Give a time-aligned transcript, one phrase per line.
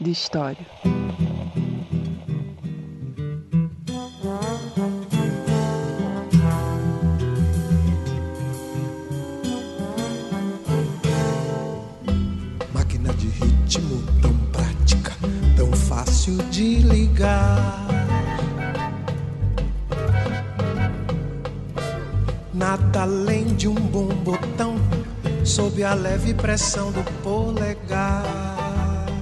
[0.00, 0.66] de história.
[12.72, 15.12] Máquina de ritmo tão prática,
[15.56, 17.88] tão fácil de ligar.
[22.54, 24.76] Nada além de um bom botão,
[25.44, 28.57] sob a leve pressão do polegar.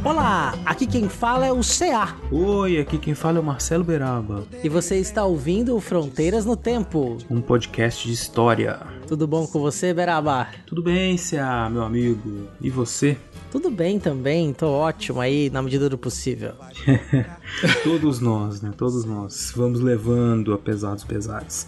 [0.07, 4.47] Olá, aqui quem fala é o CA Oi, aqui quem fala é o Marcelo Beraba,
[4.63, 7.19] e você está ouvindo o Fronteiras no Tempo.
[7.29, 8.79] um podcast de história.
[9.09, 10.47] Tudo bom com você, Beraba?
[10.65, 12.47] Tudo bem, CA, meu amigo?
[12.61, 13.19] E você?
[13.51, 16.53] Tudo bem também, tô ótimo aí na medida do possível.
[17.83, 18.73] Todos nós, né?
[18.77, 19.53] Todos nós.
[19.57, 21.67] Vamos levando apesar dos pesares.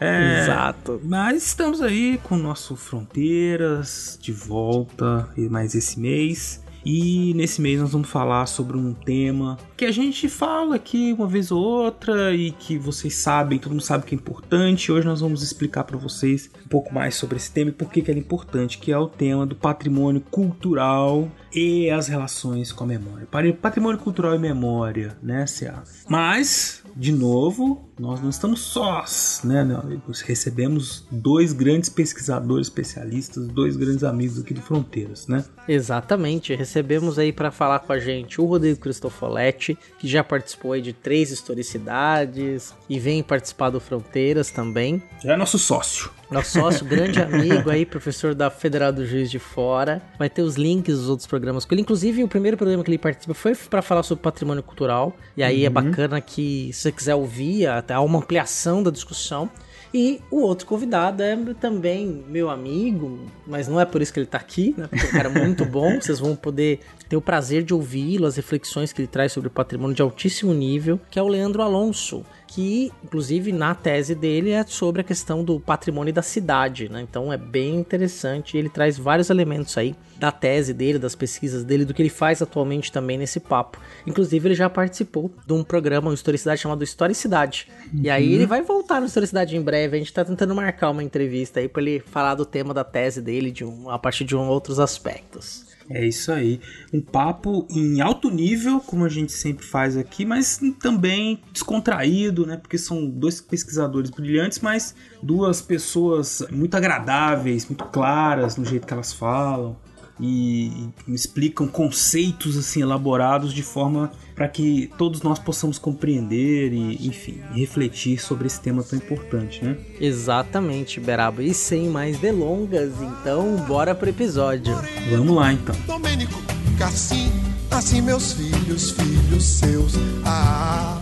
[0.00, 1.02] É, Exato.
[1.04, 6.63] Mas estamos aí com o nosso Fronteiras de volta, e mais esse mês.
[6.84, 11.26] E nesse mês nós vamos falar sobre um tema que a gente fala aqui uma
[11.26, 14.92] vez ou outra e que vocês sabem, todo mundo sabe que é importante.
[14.92, 18.00] Hoje nós vamos explicar para vocês um pouco mais sobre esse tema e por que,
[18.00, 22.86] ele é importante, que é o tema do patrimônio cultural e as relações com a
[22.86, 23.26] memória.
[23.60, 25.82] Patrimônio cultural e memória, né, CA?
[26.08, 30.02] Mas, de novo, nós não estamos sós, né, amigo?
[30.24, 35.44] Recebemos dois grandes pesquisadores especialistas, dois grandes amigos aqui do Fronteiras, né?
[35.68, 40.82] Exatamente, recebemos aí para falar com a gente o Rodrigo Cristofoletti, que já participou aí
[40.82, 45.02] de três historicidades e vem participar do Fronteiras também.
[45.22, 46.10] Já é nosso sócio.
[46.30, 50.02] Nosso sócio, grande amigo aí, professor da Federal do Juiz de Fora.
[50.18, 51.82] Vai ter os links dos outros programas com ele.
[51.82, 55.14] Inclusive, o primeiro programa que ele participa foi para falar sobre patrimônio cultural.
[55.36, 59.50] E aí é bacana que, se você quiser ouvir, até há uma ampliação da discussão.
[59.92, 64.26] E o outro convidado é também meu amigo, mas não é por isso que ele
[64.26, 64.88] tá aqui, né?
[64.88, 66.00] Porque é um cara muito bom.
[66.00, 69.50] Vocês vão poder ter o prazer de ouvi-lo, as reflexões que ele traz sobre o
[69.52, 74.64] patrimônio de altíssimo nível, que é o Leandro Alonso que inclusive na tese dele é
[74.64, 77.00] sobre a questão do patrimônio da cidade, né?
[77.00, 81.84] Então é bem interessante, ele traz vários elementos aí da tese dele, das pesquisas dele,
[81.84, 83.80] do que ele faz atualmente também nesse papo.
[84.06, 87.68] Inclusive ele já participou de um programa, uma historicidade chamado Historicidade.
[87.92, 91.02] E aí ele vai voltar no Historicidade em breve, a gente tá tentando marcar uma
[91.02, 94.36] entrevista aí para ele falar do tema da tese dele de um, a partir de
[94.36, 95.73] um, outros aspectos.
[95.88, 96.60] É isso aí.
[96.92, 102.56] Um papo em alto nível, como a gente sempre faz aqui, mas também descontraído, né?
[102.56, 108.94] Porque são dois pesquisadores brilhantes, mas duas pessoas muito agradáveis, muito claras no jeito que
[108.94, 109.76] elas falam
[110.20, 117.40] e explicam conceitos assim elaborados de forma para que todos nós possamos compreender e, enfim,
[117.52, 119.76] refletir sobre esse tema tão importante, né?
[120.00, 121.42] Exatamente, Beraba.
[121.42, 124.74] E sem mais delongas, então bora pro episódio.
[125.10, 125.74] Vamos lá então.
[125.86, 126.42] Domênico,
[126.78, 127.30] Cassim,
[127.70, 129.94] assim meus filhos, filhos seus.
[130.24, 131.00] Ah,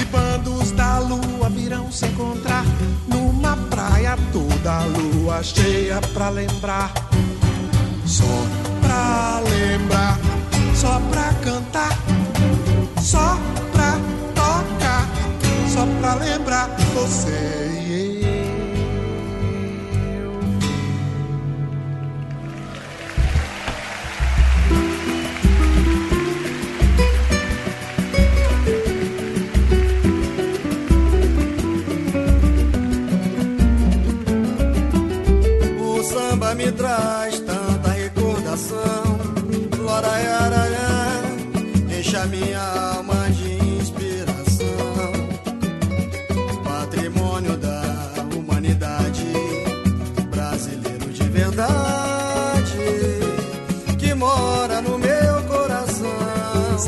[0.00, 2.64] e bandos da lua virão se encontrar
[3.06, 6.92] numa praia toda a lua cheia pra lembrar.
[8.04, 8.24] Só
[8.80, 10.18] pra lembrar,
[10.74, 11.96] só pra cantar,
[13.00, 13.38] só
[13.72, 13.98] pra
[14.34, 15.08] tocar,
[15.72, 17.30] só pra lembrar você
[17.88, 18.24] e
[20.16, 20.32] eu.
[35.80, 37.41] O samba me traz
[38.52, 39.18] tanta recordação.
[39.78, 40.31] Loraiaraiá,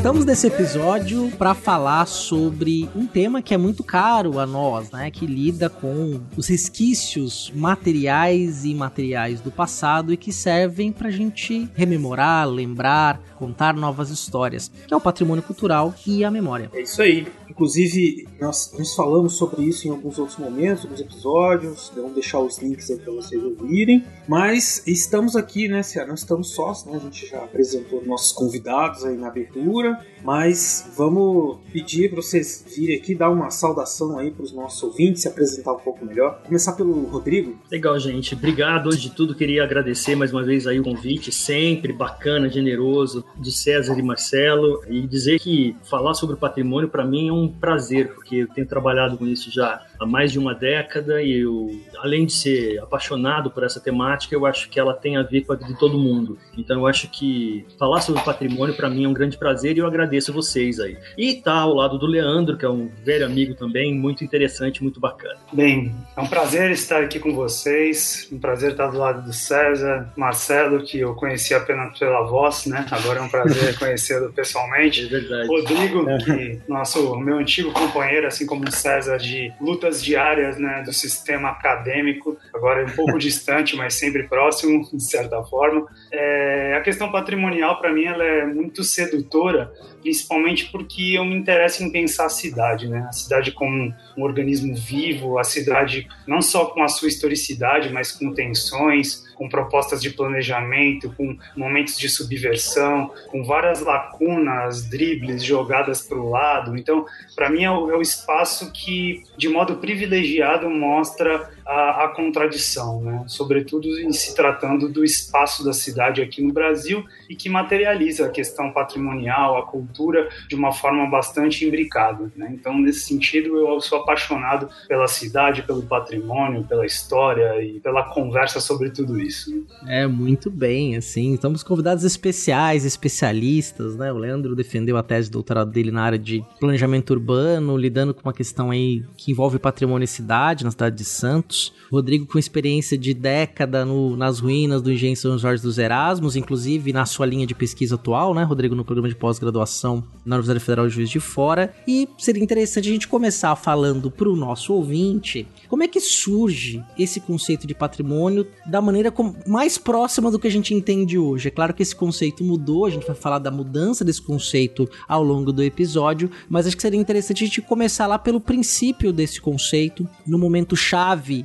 [0.05, 5.09] Estamos nesse episódio para falar sobre um tema que é muito caro a nós, né?
[5.09, 11.11] Que lida com os resquícios materiais e imateriais do passado e que servem para a
[11.11, 16.69] gente rememorar, lembrar, contar novas histórias, que é o patrimônio cultural e a memória.
[16.71, 17.25] É isso aí.
[17.55, 21.89] Inclusive, nós, nós falamos sobre isso em alguns outros momentos, alguns episódios.
[21.95, 24.03] Vamos deixar os links aí para vocês ouvirem.
[24.27, 26.09] Mas estamos aqui, né, Ciara?
[26.09, 26.97] Nós estamos sós, né?
[26.97, 29.97] A gente já apresentou nossos convidados aí na abertura.
[30.21, 35.21] Mas vamos pedir para vocês virem aqui, dar uma saudação aí para os nossos ouvintes,
[35.21, 36.41] se apresentar um pouco melhor.
[36.43, 37.57] Começar pelo Rodrigo.
[37.71, 38.33] Legal, gente.
[38.33, 38.87] Obrigado.
[38.87, 43.51] Hoje de tudo, queria agradecer mais uma vez aí o convite, sempre bacana, generoso, de
[43.51, 44.81] César e Marcelo.
[44.89, 48.67] E dizer que falar sobre o patrimônio para mim é um prazer, porque eu tenho
[48.67, 53.49] trabalhado com isso já há mais de uma década e eu, além de ser apaixonado
[53.51, 56.37] por essa temática, eu acho que ela tem a ver com a de todo mundo.
[56.57, 59.87] Então eu acho que falar sobre patrimônio para mim é um grande prazer e eu
[59.87, 60.97] agradeço vocês aí.
[61.17, 64.99] E tá ao lado do Leandro, que é um velho amigo também, muito interessante, muito
[64.99, 65.37] bacana.
[65.51, 70.11] Bem, é um prazer estar aqui com vocês, um prazer estar do lado do César,
[70.15, 72.85] Marcelo, que eu conheci apenas pela voz, né?
[72.91, 75.05] Agora é um prazer conhecê-lo pessoalmente.
[75.05, 75.47] É verdade.
[75.47, 80.81] Rodrigo, que nosso meu antigo companheiro, assim como o César, de luta lutas diárias né,
[80.83, 85.87] do sistema acadêmico, agora é um pouco distante, mas sempre próximo, de certa forma.
[86.17, 89.69] É, a questão patrimonial, para mim, ela é muito sedutora,
[90.01, 93.05] principalmente porque eu me interesso em pensar a cidade, né?
[93.09, 98.13] A cidade como um organismo vivo, a cidade não só com a sua historicidade, mas
[98.13, 106.01] com tensões, com propostas de planejamento, com momentos de subversão, com várias lacunas, dribles jogadas
[106.01, 106.77] para o lado.
[106.77, 112.07] Então, para mim, é o, é o, espaço que, de modo privilegiado, mostra a, a,
[112.09, 113.23] contradição, né?
[113.27, 118.29] sobretudo em se tratando do espaço da cidade aqui no Brasil e que materializa a
[118.29, 122.31] questão patrimonial, a cultura, de uma forma bastante imbricada.
[122.35, 122.51] Né?
[122.53, 128.59] Então, nesse sentido, eu sou apaixonado pela cidade, pelo patrimônio, pela história e pela conversa
[128.59, 129.65] sobre tudo isso.
[129.87, 134.11] É, muito bem, assim, estamos convidados especiais, especialistas, né?
[134.11, 138.21] O Leandro defendeu a tese de doutorado dele na área de planejamento urbano, lidando com
[138.21, 141.54] uma questão aí que envolve patrimônio e cidade, na cidade de Santos.
[141.91, 146.91] Rodrigo com experiência de década no, nas ruínas do Engenho São Jorge dos Erasmos, inclusive
[146.91, 150.87] na sua linha de pesquisa atual, né, Rodrigo, no programa de pós-graduação na Universidade Federal
[150.87, 151.73] de Juiz de Fora.
[151.87, 156.83] E seria interessante a gente começar falando para o nosso ouvinte como é que surge
[156.97, 161.47] esse conceito de patrimônio da maneira como, mais próxima do que a gente entende hoje.
[161.47, 165.23] É claro que esse conceito mudou, a gente vai falar da mudança desse conceito ao
[165.23, 169.39] longo do episódio, mas acho que seria interessante a gente começar lá pelo princípio desse
[169.39, 171.44] conceito, no momento chave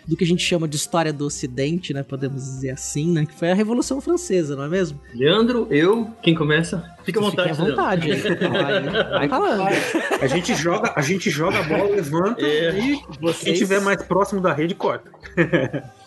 [0.11, 2.03] do que a gente chama de história do Ocidente, né?
[2.03, 3.25] Podemos dizer assim, né?
[3.25, 4.99] Que foi a Revolução Francesa, não é mesmo?
[5.15, 6.83] Leandro, eu, quem começa?
[7.05, 7.49] Fica à vontade.
[7.49, 8.09] Fique à vontade.
[8.49, 9.69] vai, vai falando.
[10.21, 12.77] A gente joga, a gente joga a bola, levanta é.
[12.77, 13.43] e Vocês...
[13.43, 15.09] quem estiver mais próximo da rede corta.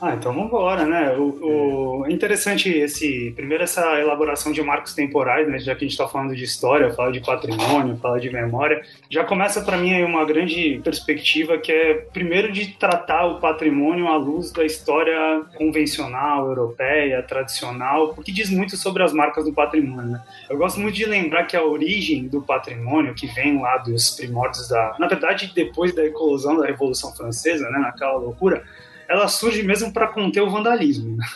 [0.00, 1.16] ah, então vamos embora, né?
[1.16, 5.58] O, o, é interessante esse, primeiro essa elaboração de marcos temporais, né?
[5.58, 9.24] Já que a gente está falando de história, fala de patrimônio, fala de memória, já
[9.24, 14.16] começa para mim aí uma grande perspectiva que é primeiro de tratar o patrimônio à
[14.16, 20.12] luz da história convencional, europeia, tradicional, porque diz muito sobre as marcas do patrimônio.
[20.12, 20.22] Né?
[20.50, 24.68] Eu gosto muito de lembrar que a origem do patrimônio, que vem lá dos primórdios
[24.68, 24.96] da.
[24.98, 28.64] Na verdade, depois da eclosão da Revolução Francesa, né, naquela loucura,
[29.08, 31.16] ela surge mesmo para conter o vandalismo.
[31.16, 31.24] Né?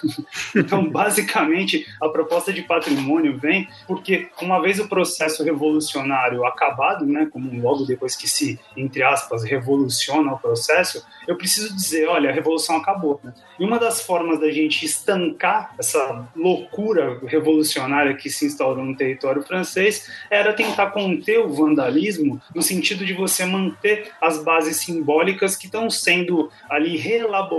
[0.54, 7.28] Então, basicamente, a proposta de patrimônio vem porque, uma vez o processo revolucionário acabado, né,
[7.30, 12.32] como logo depois que se, entre aspas, revoluciona o processo, eu preciso dizer, olha, a
[12.32, 13.20] revolução acabou.
[13.22, 13.32] Né?
[13.58, 19.42] E uma das formas da gente estancar essa loucura revolucionária que se instaurou no território
[19.42, 25.66] francês era tentar conter o vandalismo no sentido de você manter as bases simbólicas que
[25.66, 27.57] estão sendo ali reelaboradas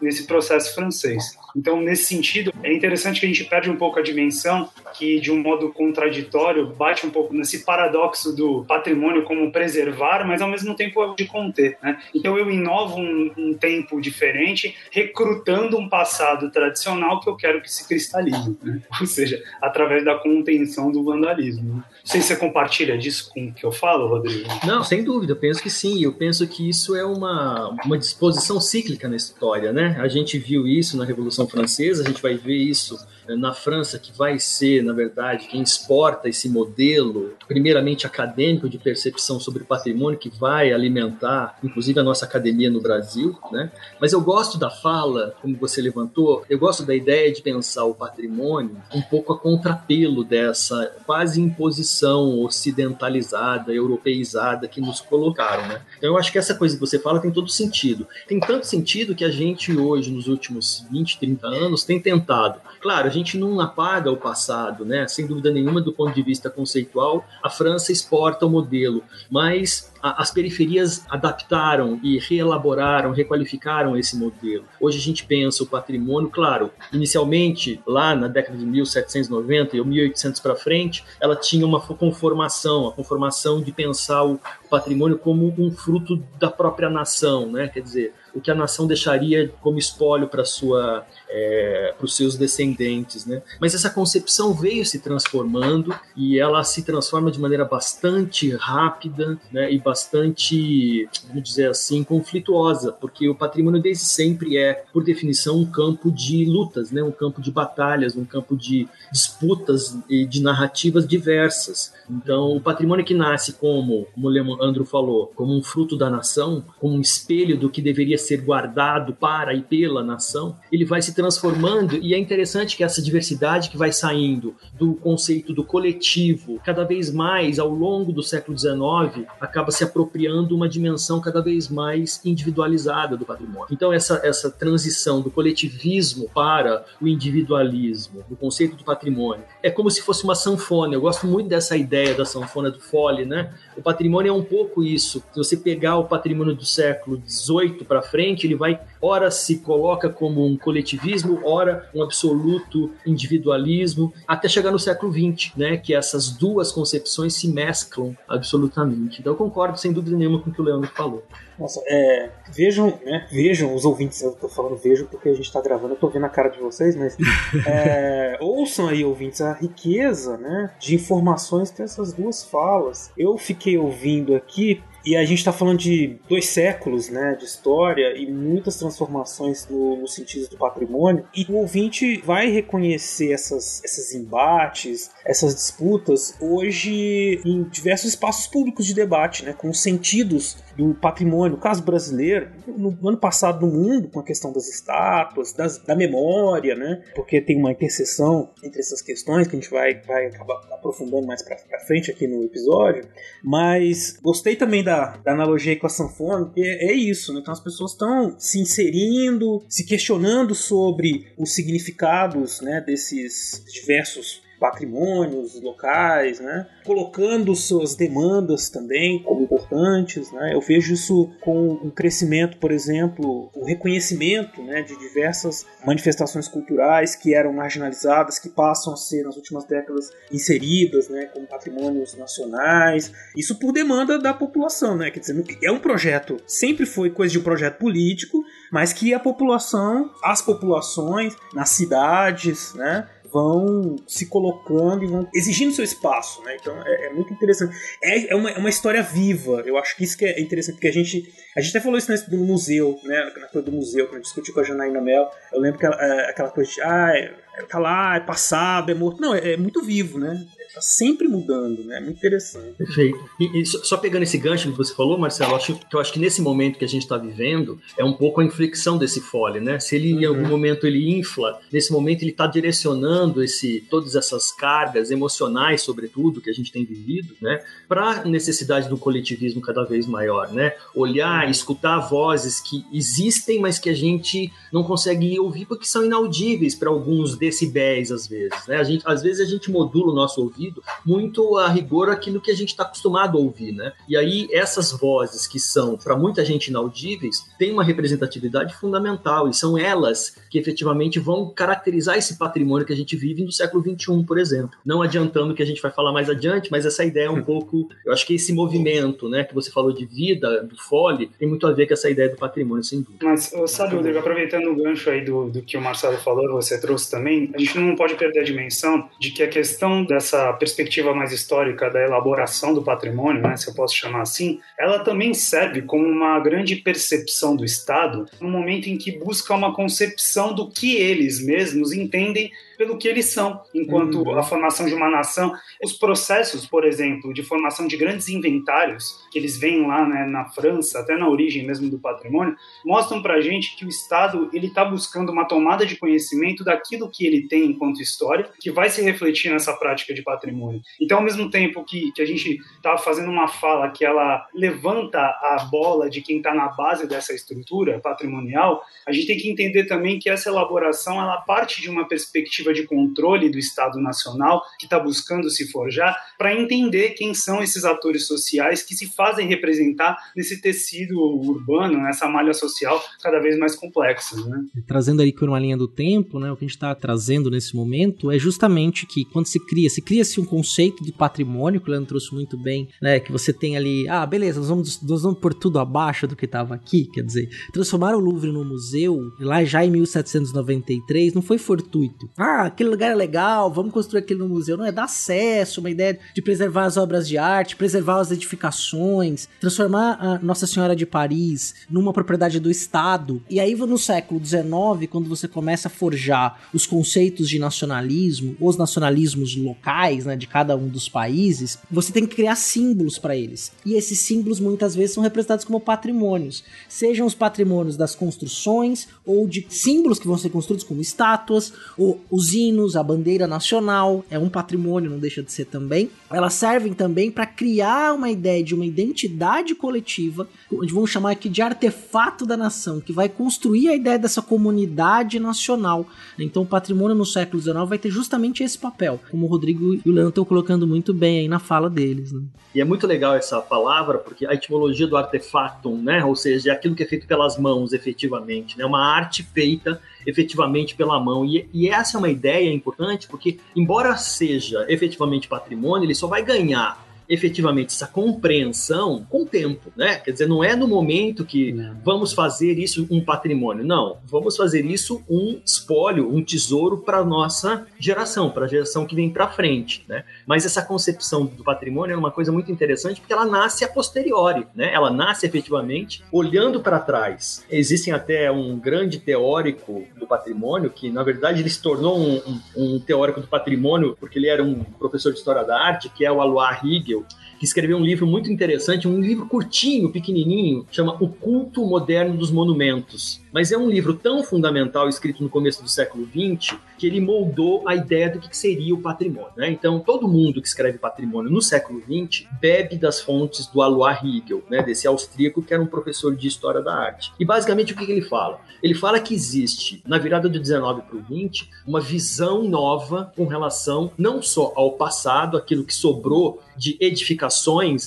[0.00, 1.36] nesse processo francês.
[1.56, 5.30] Então, nesse sentido, é interessante que a gente perde um pouco a dimensão que, de
[5.30, 10.74] um modo contraditório, bate um pouco nesse paradoxo do patrimônio como preservar, mas ao mesmo
[10.74, 11.76] tempo de conter.
[11.82, 11.98] Né?
[12.14, 17.72] Então, eu inovo um, um tempo diferente, recrutando um passado tradicional que eu quero que
[17.72, 18.80] se cristalize, né?
[19.00, 21.74] ou seja, através da contenção do vandalismo.
[21.74, 24.48] Não sei se você compartilha disso com o que eu falo, Rodrigo.
[24.66, 26.02] Não, sem dúvida, penso que sim.
[26.02, 29.72] Eu penso que isso é uma, uma disposição cíclica na história.
[29.72, 29.96] Né?
[30.00, 33.52] A gente viu isso na Revolução Revolução Francesa, a gente vai ver isso eh, na
[33.52, 39.64] França, que vai ser, na verdade, quem exporta esse modelo, primeiramente acadêmico de percepção sobre
[39.64, 43.36] patrimônio, que vai alimentar, inclusive, a nossa academia no Brasil.
[43.50, 43.70] Né?
[44.00, 47.94] Mas eu gosto da fala, como você levantou, eu gosto da ideia de pensar o
[47.94, 55.66] patrimônio um pouco a contrapelo dessa quase imposição ocidentalizada, europeizada que nos colocaram.
[55.68, 55.80] Né?
[55.98, 58.06] Então eu acho que essa coisa que você fala tem todo sentido.
[58.26, 62.60] Tem tanto sentido que a gente hoje, nos últimos 20, 30 anos, tem tentado.
[62.80, 65.06] Claro, a gente não apaga o passado, né?
[65.06, 70.32] Sem dúvida nenhuma, do ponto de vista conceitual, a França exporta o modelo, mas as
[70.32, 74.64] periferias adaptaram e reelaboraram, requalificaram esse modelo.
[74.80, 80.40] Hoje a gente pensa o patrimônio, claro, inicialmente lá na década de 1790 e 1800
[80.40, 86.20] para frente, ela tinha uma conformação, a conformação de pensar o patrimônio como um fruto
[86.38, 87.68] da própria nação, né?
[87.68, 92.36] Quer dizer, o que a nação deixaria como espólio para sua é, para os seus
[92.36, 93.42] descendentes, né?
[93.58, 99.72] Mas essa concepção veio se transformando e ela se transforma de maneira bastante rápida, né?
[99.72, 105.66] E bastante, vamos dizer assim, conflituosa, porque o patrimônio desde sempre é, por definição, um
[105.66, 107.02] campo de lutas, né?
[107.02, 111.94] Um campo de batalhas, um campo de disputas e de narrativas diversas.
[112.10, 116.62] Então, o patrimônio que nasce como, como o Leandro falou, como um fruto da nação,
[116.78, 121.14] como um espelho do que deveria ser guardado para e pela nação, ele vai se
[121.14, 126.84] transformando e é interessante que essa diversidade que vai saindo do conceito do coletivo, cada
[126.84, 132.20] vez mais ao longo do século XIX, acaba se apropriando uma dimensão cada vez mais
[132.24, 133.68] individualizada do patrimônio.
[133.70, 139.90] Então essa essa transição do coletivismo para o individualismo, do conceito do patrimônio, é como
[139.90, 140.94] se fosse uma sanfona.
[140.94, 143.52] Eu gosto muito dessa ideia da sanfona do Fole, né?
[143.76, 145.22] O patrimônio é um pouco isso.
[145.32, 150.10] Se você pegar o patrimônio do século XVIII para frente, ele vai, ora se coloca
[150.10, 156.28] como um coletivismo, ora um absoluto individualismo, até chegar no século XX, né, que essas
[156.28, 159.20] duas concepções se mesclam absolutamente.
[159.20, 161.22] Então eu concordo sem dúvida nenhuma com o que o Leandro falou.
[161.58, 165.62] Nossa, é, vejam, né, vejam os ouvintes, eu tô falando vejam porque a gente tá
[165.62, 167.16] gravando, eu tô vendo a cara de vocês, mas
[167.66, 173.10] é, ouçam aí, ouvintes, a riqueza, né, de informações que essas duas falas.
[173.16, 178.16] Eu fiquei ouvindo aqui e a gente está falando de dois séculos né, de história
[178.16, 181.24] e muitas transformações no, no, sentido do patrimônio.
[181.34, 188.86] E o ouvinte vai reconhecer essas, esses embates, essas disputas hoje em diversos espaços públicos
[188.86, 191.56] de debate, né, com os sentidos do patrimônio.
[191.56, 195.96] O caso brasileiro, no ano passado no mundo, com a questão das estátuas, das, da
[195.96, 200.60] memória, né, porque tem uma interseção entre essas questões que a gente vai, vai acabar
[200.72, 201.56] aprofundando mais para
[201.86, 203.04] frente aqui no episódio.
[203.42, 207.40] Mas gostei também da da, da analogia com a sanfona, porque é isso, né?
[207.40, 215.60] Então as pessoas estão se inserindo, se questionando sobre os significados né, desses diversos patrimônios
[215.60, 216.68] locais, né?
[216.84, 220.30] colocando suas demandas também como importantes.
[220.30, 220.54] Né?
[220.54, 227.16] Eu vejo isso com um crescimento, por exemplo, o reconhecimento né, de diversas manifestações culturais
[227.16, 233.12] que eram marginalizadas, que passam a ser nas últimas décadas inseridas né, como patrimônios nacionais.
[233.36, 235.10] Isso por demanda da população, né?
[235.10, 239.18] Quer dizer, é um projeto, sempre foi coisa de um projeto político, mas que a
[239.18, 246.56] população, as populações nas cidades, né, vão se colocando e vão exigindo seu espaço, né?
[246.60, 247.74] Então é, é muito interessante.
[248.02, 249.62] É, é, uma, é uma história viva.
[249.64, 251.32] Eu acho que isso que é interessante, porque a gente.
[251.56, 253.32] A gente até falou isso no museu, né?
[253.36, 255.30] Na coisa do museu, quando a gente discutiu com a Janaína Mel.
[255.52, 256.80] Eu lembro que é, aquela coisa de.
[256.82, 259.20] Ah, é, tá lá, é passado, é morto.
[259.20, 260.46] Não, é, é muito vivo, né?
[260.74, 261.98] Tá sempre mudando, né?
[261.98, 262.76] É muito interessante.
[262.78, 263.18] Perfeito.
[263.38, 266.18] E, e, só pegando esse gancho que você falou, Marcelo, acho, que eu acho que
[266.18, 269.78] nesse momento que a gente está vivendo é um pouco a inflexão desse fole, né?
[269.78, 270.20] Se ele uhum.
[270.20, 275.82] em algum momento ele infla, nesse momento ele está direcionando esse, todas essas cargas emocionais,
[275.82, 277.62] sobretudo, que a gente tem vivido, né?
[277.86, 280.72] Para a necessidade do coletivismo cada vez maior, né?
[280.94, 286.74] Olhar, escutar vozes que existem, mas que a gente não consegue ouvir porque são inaudíveis
[286.74, 288.76] para alguns decibéis às vezes, né?
[288.76, 292.40] A gente, às vezes a gente modula o nosso ouvido ouvido muito a rigor aquilo
[292.40, 293.92] que a gente está acostumado a ouvir, né?
[294.08, 299.54] E aí essas vozes que são para muita gente inaudíveis têm uma representatividade fundamental e
[299.54, 304.24] são elas que efetivamente vão caracterizar esse patrimônio que a gente vive no século XXI,
[304.24, 304.70] por exemplo.
[304.84, 307.88] Não adiantando que a gente vai falar mais adiante, mas essa ideia é um pouco,
[308.04, 311.66] eu acho que esse movimento, né, que você falou de vida, do fole, tem muito
[311.66, 313.24] a ver com essa ideia do patrimônio, sem dúvida.
[313.24, 317.10] Mas, sabe, Rodrigo, aproveitando o gancho aí do, do que o Marcelo falou, você trouxe
[317.10, 321.32] também, a gente não pode perder a dimensão de que a questão dessa perspectiva mais
[321.32, 326.06] histórica da elaboração do patrimônio, né, se eu posso chamar assim, ela também serve como
[326.06, 331.44] uma grande percepção do Estado no momento em que busca uma concepção do que eles
[331.44, 332.50] mesmos entendem
[332.82, 334.36] pelo que eles são, enquanto uhum.
[334.36, 335.54] a formação de uma nação.
[335.84, 340.46] Os processos, por exemplo, de formação de grandes inventários, que eles vêm lá né, na
[340.46, 344.66] França, até na origem mesmo do patrimônio, mostram para a gente que o Estado ele
[344.66, 349.00] está buscando uma tomada de conhecimento daquilo que ele tem enquanto história, que vai se
[349.00, 350.80] refletir nessa prática de patrimônio.
[351.00, 355.20] Então, ao mesmo tempo que, que a gente está fazendo uma fala que ela levanta
[355.20, 359.84] a bola de quem está na base dessa estrutura patrimonial, a gente tem que entender
[359.84, 364.86] também que essa elaboração ela parte de uma perspectiva de controle do Estado Nacional que
[364.86, 370.16] está buscando se forjar para entender quem são esses atores sociais que se fazem representar
[370.36, 374.36] nesse tecido urbano, nessa malha social cada vez mais complexa.
[374.36, 374.64] Né?
[374.86, 377.74] Trazendo ali por uma linha do tempo, né, o que a gente está trazendo nesse
[377.74, 381.90] momento é justamente que quando se cria, se cria-se um conceito de patrimônio, que o
[381.90, 385.38] Leandro trouxe muito bem, né, que você tem ali, ah, beleza, nós vamos, nós vamos
[385.38, 389.64] pôr tudo abaixo do que estava aqui, quer dizer, transformar o Louvre no museu, lá
[389.64, 392.28] já em 1793, não foi fortuito.
[392.36, 394.76] Ah, aquele lugar é legal, vamos construir aquele no museu.
[394.76, 399.48] Não, é dar acesso, uma ideia de preservar as obras de arte, preservar as edificações,
[399.60, 403.42] transformar a Nossa Senhora de Paris numa propriedade do Estado.
[403.48, 408.76] E aí, no século XIX, quando você começa a forjar os conceitos de nacionalismo, os
[408.76, 413.72] nacionalismos locais, né, de cada um dos países, você tem que criar símbolos para eles.
[413.84, 419.46] E esses símbolos muitas vezes são representados como patrimônios, sejam os patrimônios das construções ou
[419.46, 424.38] de símbolos que vão ser construídos como estátuas, ou os hinos, a bandeira nacional, é
[424.38, 426.10] um patrimônio, não deixa de ser também.
[426.30, 431.48] Elas servem também para criar uma ideia de uma identidade coletiva, onde vamos chamar aqui
[431.48, 436.06] de artefato da nação, que vai construir a ideia dessa comunidade nacional.
[436.38, 440.08] Então o patrimônio no século XIX vai ter justamente esse papel, como o Rodrigo e
[440.08, 442.32] o Leandro estão colocando muito bem aí na fala deles.
[442.32, 442.42] Né?
[442.74, 446.74] E é muito legal essa palavra, porque a etimologia do artefatum, né, ou seja, é
[446.74, 451.44] aquilo que é feito pelas mãos efetivamente, né, uma arte feita efetivamente pela mão.
[451.44, 456.42] E, e, essa é uma ideia importante, porque, embora seja efetivamente patrimônio, ele só vai
[456.42, 460.16] ganhar efetivamente essa compreensão com o tempo, né?
[460.16, 461.96] Quer dizer, não é no momento que não.
[462.04, 464.18] vamos fazer isso um patrimônio, não.
[464.26, 469.30] Vamos fazer isso um espólio, um tesouro para nossa geração, para a geração que vem
[469.30, 470.24] para frente, né?
[470.46, 474.66] Mas essa concepção do patrimônio é uma coisa muito interessante porque ela nasce a posteriori,
[474.74, 474.92] né?
[474.92, 477.64] Ela nasce efetivamente olhando para trás.
[477.70, 482.60] Existem até um grande teórico do patrimônio que, na verdade, ele se tornou um, um,
[482.76, 486.30] um teórico do patrimônio porque ele era um professor de história da arte, que é
[486.30, 486.78] o Alois
[487.12, 487.26] Hegel,
[487.62, 492.50] que escreveu um livro muito interessante, um livro curtinho, pequenininho, chama O Culto Moderno dos
[492.50, 493.40] Monumentos.
[493.52, 497.86] Mas é um livro tão fundamental, escrito no começo do século XX, que ele moldou
[497.86, 499.52] a ideia do que seria o patrimônio.
[499.56, 499.70] Né?
[499.70, 504.64] Então, todo mundo que escreve patrimônio no século XX bebe das fontes do Alois Riegel,
[504.68, 504.82] né?
[504.82, 507.32] desse austríaco que era um professor de história da arte.
[507.38, 508.60] E basicamente o que, ele fala?
[508.82, 513.46] Ele fala que existe, na virada do 19 para o 20, uma visão nova com
[513.46, 517.51] relação não só ao passado, aquilo que sobrou de edificações,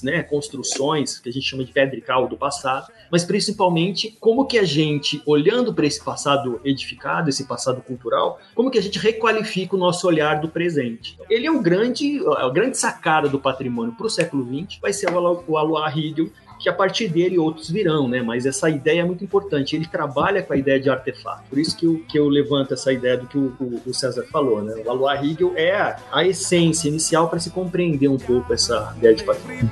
[0.01, 4.45] né, construções, que a gente chama de pedra e cal do passado, mas principalmente como
[4.45, 8.99] que a gente, olhando para esse passado edificado, esse passado cultural, como que a gente
[8.99, 11.17] requalifica o nosso olhar do presente.
[11.29, 15.09] Ele é o grande, a grande sacada do patrimônio para o século XX, vai ser
[15.11, 16.29] o Alois Hegel,
[16.65, 18.23] que a partir dele outros virão, né?
[18.23, 19.75] Mas essa ideia é muito importante.
[19.75, 21.43] Ele trabalha com a ideia de artefato.
[21.47, 24.25] Por isso que eu, que eu levanto essa ideia do que o, o, o César
[24.31, 24.73] falou, né?
[24.83, 29.13] O Alois Hegel é a, a essência inicial para se compreender um pouco essa ideia
[29.13, 29.69] de patrimônio.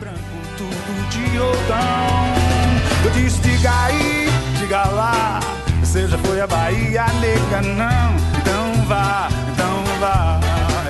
[6.23, 10.39] Foi a Bahia, nega, não, então vá, então vá,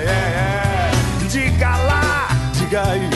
[0.00, 0.90] é, é.
[1.28, 3.13] Diga lá, diga aí,